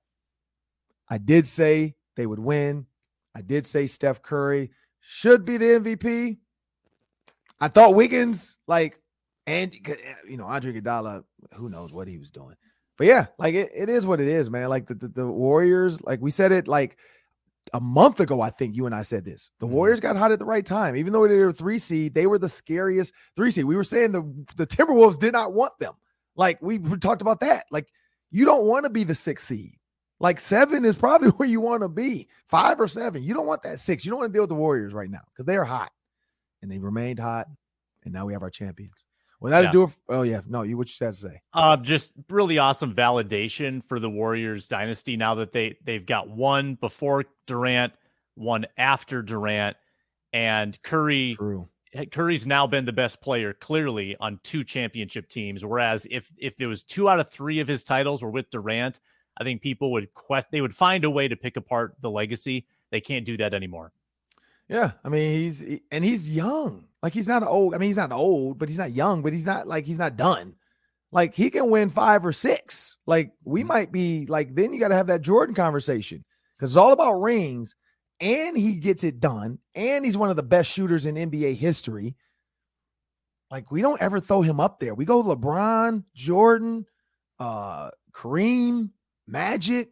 I 1.10 1.20
did 1.20 1.46
say 1.46 1.96
they 2.16 2.26
would 2.26 2.40
win. 2.40 2.88
I 3.36 3.42
did 3.42 3.66
say 3.66 3.86
Steph 3.86 4.24
Curry 4.24 4.72
should 5.00 5.46
be 5.46 5.58
the 5.58 5.66
MVP. 5.66 6.38
I 7.60 7.68
thought 7.68 7.96
Wiggins, 7.96 8.58
like, 8.68 9.00
and 9.46 9.74
you 10.28 10.38
know, 10.38 10.46
Andre 10.46 10.74
Iguodala, 10.74 11.24
who 11.54 11.70
knows 11.70 11.92
what 11.92 12.08
he 12.08 12.18
was 12.18 12.30
doing 12.30 12.56
but 12.98 13.08
yeah, 13.08 13.28
like 13.38 13.54
it, 13.54 13.70
it 13.74 13.90
is 13.90 14.06
what 14.06 14.20
it 14.20 14.28
is, 14.28 14.50
man. 14.50 14.70
Like 14.70 14.88
the, 14.88 14.96
the, 14.96 15.08
the 15.08 15.28
Warriors, 15.28 16.02
like 16.02 16.20
we 16.20 16.32
said 16.32 16.52
it 16.52 16.68
like 16.68 16.98
a 17.74 17.80
month 17.80 18.20
ago, 18.20 18.42
I 18.42 18.50
think 18.50 18.76
you 18.76 18.88
and 18.88 18.96
I 18.96 19.04
said 19.04 19.24
this. 19.24 19.52
The 19.60 19.68
mm-hmm. 19.68 19.76
Warriors 19.76 20.00
got 20.00 20.16
hot 20.16 20.32
at 20.32 20.40
the 20.40 20.46
right 20.46 20.66
time. 20.66 20.96
Even 20.96 21.14
though 21.14 21.28
they 21.28 21.38
were 21.38 21.54
three 21.54 21.80
seed, 21.80 22.16
they 22.16 22.26
were 22.26 22.40
the 22.40 22.50
scariest 22.50 23.14
three 23.36 23.52
seed. 23.52 23.66
We 23.66 23.76
were 23.76 23.84
saying 23.84 24.12
the, 24.12 24.46
the 24.56 24.66
Timberwolves 24.66 25.20
did 25.20 25.34
not 25.34 25.54
want 25.54 25.74
them. 25.80 25.94
Like 26.36 26.60
we 26.62 26.80
talked 26.80 27.22
about 27.22 27.40
that. 27.42 27.66
Like 27.72 27.88
you 28.32 28.46
don't 28.46 28.66
want 28.66 28.86
to 28.86 28.90
be 28.90 29.04
the 29.04 29.16
six 29.16 29.44
seed. 29.46 29.76
Like 30.20 30.40
seven 30.40 30.84
is 30.84 30.96
probably 30.96 31.30
where 31.38 31.48
you 31.48 31.62
want 31.62 31.84
to 31.84 31.90
be. 31.90 32.28
Five 32.48 32.82
or 32.82 32.88
seven. 32.88 33.22
You 33.22 33.36
don't 33.36 33.46
want 33.46 33.62
that 33.64 33.80
six. 33.80 34.06
You 34.06 34.10
don't 34.10 34.22
want 34.22 34.34
to 34.34 34.36
deal 34.36 34.44
with 34.44 34.50
the 34.50 34.56
Warriors 34.56 34.94
right 34.94 35.10
now 35.10 35.22
because 35.32 35.46
they 35.46 35.56
are 35.58 35.66
hot. 35.66 35.92
And 36.68 36.76
they 36.76 36.80
remained 36.80 37.18
hot. 37.18 37.48
And 38.04 38.14
now 38.14 38.26
we 38.26 38.34
have 38.34 38.44
our 38.44 38.50
champions. 38.50 39.06
Well, 39.40 39.52
that'll 39.52 39.68
yeah. 39.68 39.72
do 39.72 39.84
it. 39.84 39.90
Oh 40.10 40.22
yeah, 40.24 40.42
no, 40.48 40.64
you 40.64 40.78
what 40.78 40.88
you 40.88 41.06
had 41.06 41.14
to 41.14 41.20
say? 41.20 41.42
Uh, 41.54 41.78
just 41.78 42.12
really 42.30 42.58
awesome 42.58 42.94
validation 42.94 43.82
for 43.88 44.00
the 44.00 44.10
Warriors 44.10 44.68
dynasty 44.68 45.16
now 45.16 45.36
that 45.36 45.54
they 45.54 45.78
they've 45.86 46.06
got 46.06 46.30
one 46.30 46.76
before 46.76 47.26
Durant, 47.46 47.94
one 48.36 48.66
after 48.78 49.22
Durant, 49.22 49.78
and 50.34 50.82
Curry. 50.82 51.36
True. 51.38 51.70
Curry's 52.12 52.46
now 52.46 52.68
been 52.68 52.86
the 52.86 52.92
best 52.92 53.22
player 53.22 53.54
clearly 53.54 54.16
on 54.20 54.40
two 54.44 54.64
championship 54.64 55.30
teams. 55.30 55.64
Whereas 55.64 56.06
if 56.10 56.32
if 56.38 56.60
it 56.60 56.68
was 56.68 56.84
two 56.84 57.08
out 57.08 57.20
of 57.20 57.30
three 57.30 57.60
of 57.60 57.68
his 57.68 57.84
titles 57.84 58.24
were 58.24 58.32
with 58.32 58.50
Durant, 58.50 59.00
I 59.40 59.44
think 59.44 59.62
people 59.62 59.92
would 59.94 60.14
quest 60.14 60.50
they 60.52 60.62
would 60.62 60.76
find 60.76 61.06
a 61.06 61.10
way 61.10 61.28
to 61.28 61.36
pick 61.36 61.58
apart 61.58 61.96
the 62.02 62.10
legacy. 62.10 62.66
They 62.92 63.02
can't 63.02 63.26
do 63.26 63.38
that 63.38 63.54
anymore. 63.54 63.92
Yeah, 64.70 64.92
I 65.04 65.10
mean 65.10 65.38
he's 65.38 65.64
and 65.92 66.04
he's 66.04 66.30
young. 66.30 66.86
Like 67.02 67.14
he's 67.14 67.28
not 67.28 67.44
old. 67.44 67.74
I 67.74 67.78
mean 67.78 67.88
he's 67.88 67.98
not 67.98 68.12
old, 68.12 68.58
but 68.58 68.70
he's 68.70 68.78
not 68.78 68.92
young. 68.92 69.22
But 69.22 69.34
he's 69.34 69.46
not 69.46 69.68
like 69.68 69.86
he's 69.86 70.00
not 70.00 70.18
done. 70.18 70.56
Like 71.12 71.34
he 71.34 71.50
can 71.50 71.70
win 71.70 71.90
five 71.90 72.26
or 72.26 72.34
six. 72.34 72.98
Like 73.06 73.32
we 73.44 73.62
mm-hmm. 73.62 73.68
might 73.68 73.92
be 73.92 74.26
like 74.28 74.56
then 74.56 74.74
you 74.74 74.80
got 74.80 74.90
to 74.90 74.96
have 74.96 75.08
that 75.08 75.22
Jordan 75.22 75.56
conversation 75.56 76.24
because 76.58 76.72
it's 76.72 76.78
all 76.78 76.92
about 76.92 77.22
rings, 77.22 77.76
and 78.20 78.58
he 78.58 78.76
gets 78.76 79.04
it 79.04 79.20
done, 79.20 79.60
and 79.76 80.04
he's 80.04 80.18
one 80.18 80.30
of 80.30 80.36
the 80.36 80.44
best 80.44 80.70
shooters 80.70 81.06
in 81.06 81.16
NBA 81.16 81.56
history. 81.56 82.16
Like 83.50 83.72
we 83.72 83.82
don't 83.82 84.02
ever 84.02 84.20
throw 84.20 84.42
him 84.42 84.60
up 84.60 84.80
there. 84.80 84.94
We 84.94 85.06
go 85.06 85.24
LeBron, 85.24 86.04
Jordan, 86.14 86.86
uh, 87.40 87.92
Kareem, 88.12 88.90
Magic, 89.28 89.92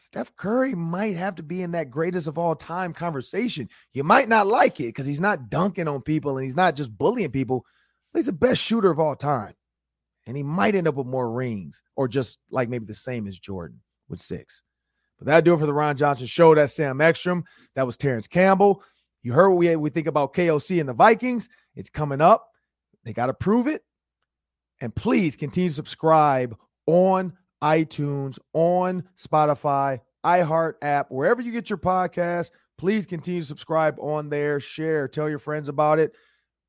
Steph 0.00 0.34
Curry 0.34 0.74
might 0.74 1.14
have 1.16 1.34
to 1.34 1.42
be 1.42 1.60
in 1.62 1.72
that 1.72 1.90
greatest 1.90 2.26
of 2.26 2.38
all 2.38 2.56
time 2.56 2.94
conversation. 2.94 3.68
You 3.92 4.02
might 4.02 4.30
not 4.30 4.46
like 4.46 4.80
it 4.80 4.86
because 4.86 5.04
he's 5.04 5.20
not 5.20 5.50
dunking 5.50 5.88
on 5.88 6.00
people 6.00 6.38
and 6.38 6.44
he's 6.44 6.56
not 6.56 6.74
just 6.74 6.96
bullying 6.96 7.30
people. 7.30 7.66
he's 8.14 8.26
the 8.26 8.32
best 8.32 8.62
shooter 8.62 8.90
of 8.90 8.98
all 8.98 9.14
time. 9.14 9.54
And 10.26 10.38
he 10.38 10.42
might 10.42 10.74
end 10.74 10.88
up 10.88 10.94
with 10.94 11.06
more 11.06 11.30
rings 11.30 11.82
or 11.96 12.08
just 12.08 12.38
like 12.50 12.70
maybe 12.70 12.86
the 12.86 12.94
same 12.94 13.26
as 13.26 13.38
Jordan 13.38 13.78
with 14.08 14.20
six. 14.20 14.62
But 15.18 15.26
that'll 15.26 15.42
do 15.42 15.54
it 15.54 15.58
for 15.58 15.66
the 15.66 15.74
Ron 15.74 15.98
Johnson 15.98 16.26
show. 16.26 16.54
That's 16.54 16.72
Sam 16.72 17.02
Ekstrom. 17.02 17.44
That 17.74 17.86
was 17.86 17.98
Terrance 17.98 18.26
Campbell. 18.26 18.82
You 19.22 19.34
heard 19.34 19.50
what 19.50 19.58
we, 19.58 19.76
we 19.76 19.90
think 19.90 20.06
about 20.06 20.32
KOC 20.32 20.80
and 20.80 20.88
the 20.88 20.94
Vikings. 20.94 21.46
It's 21.76 21.90
coming 21.90 22.22
up. 22.22 22.48
They 23.04 23.12
got 23.12 23.26
to 23.26 23.34
prove 23.34 23.66
it. 23.66 23.82
And 24.80 24.94
please 24.94 25.36
continue 25.36 25.68
to 25.68 25.74
subscribe 25.74 26.56
on 26.86 27.34
iTunes, 27.62 28.38
on 28.52 29.04
Spotify, 29.16 30.00
iHeart 30.24 30.74
app, 30.82 31.10
wherever 31.10 31.40
you 31.40 31.52
get 31.52 31.70
your 31.70 31.78
podcast. 31.78 32.50
Please 32.78 33.06
continue 33.06 33.42
to 33.42 33.46
subscribe 33.46 33.96
on 34.00 34.28
there, 34.28 34.58
share, 34.60 35.06
tell 35.06 35.28
your 35.28 35.38
friends 35.38 35.68
about 35.68 35.98
it. 35.98 36.12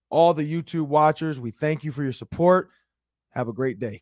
All 0.09 0.33
the 0.33 0.43
YouTube 0.43 0.87
watchers, 0.87 1.39
we 1.39 1.51
thank 1.51 1.83
you 1.83 1.91
for 1.91 2.03
your 2.03 2.11
support. 2.11 2.69
Have 3.29 3.47
a 3.47 3.53
great 3.53 3.79
day. 3.79 4.01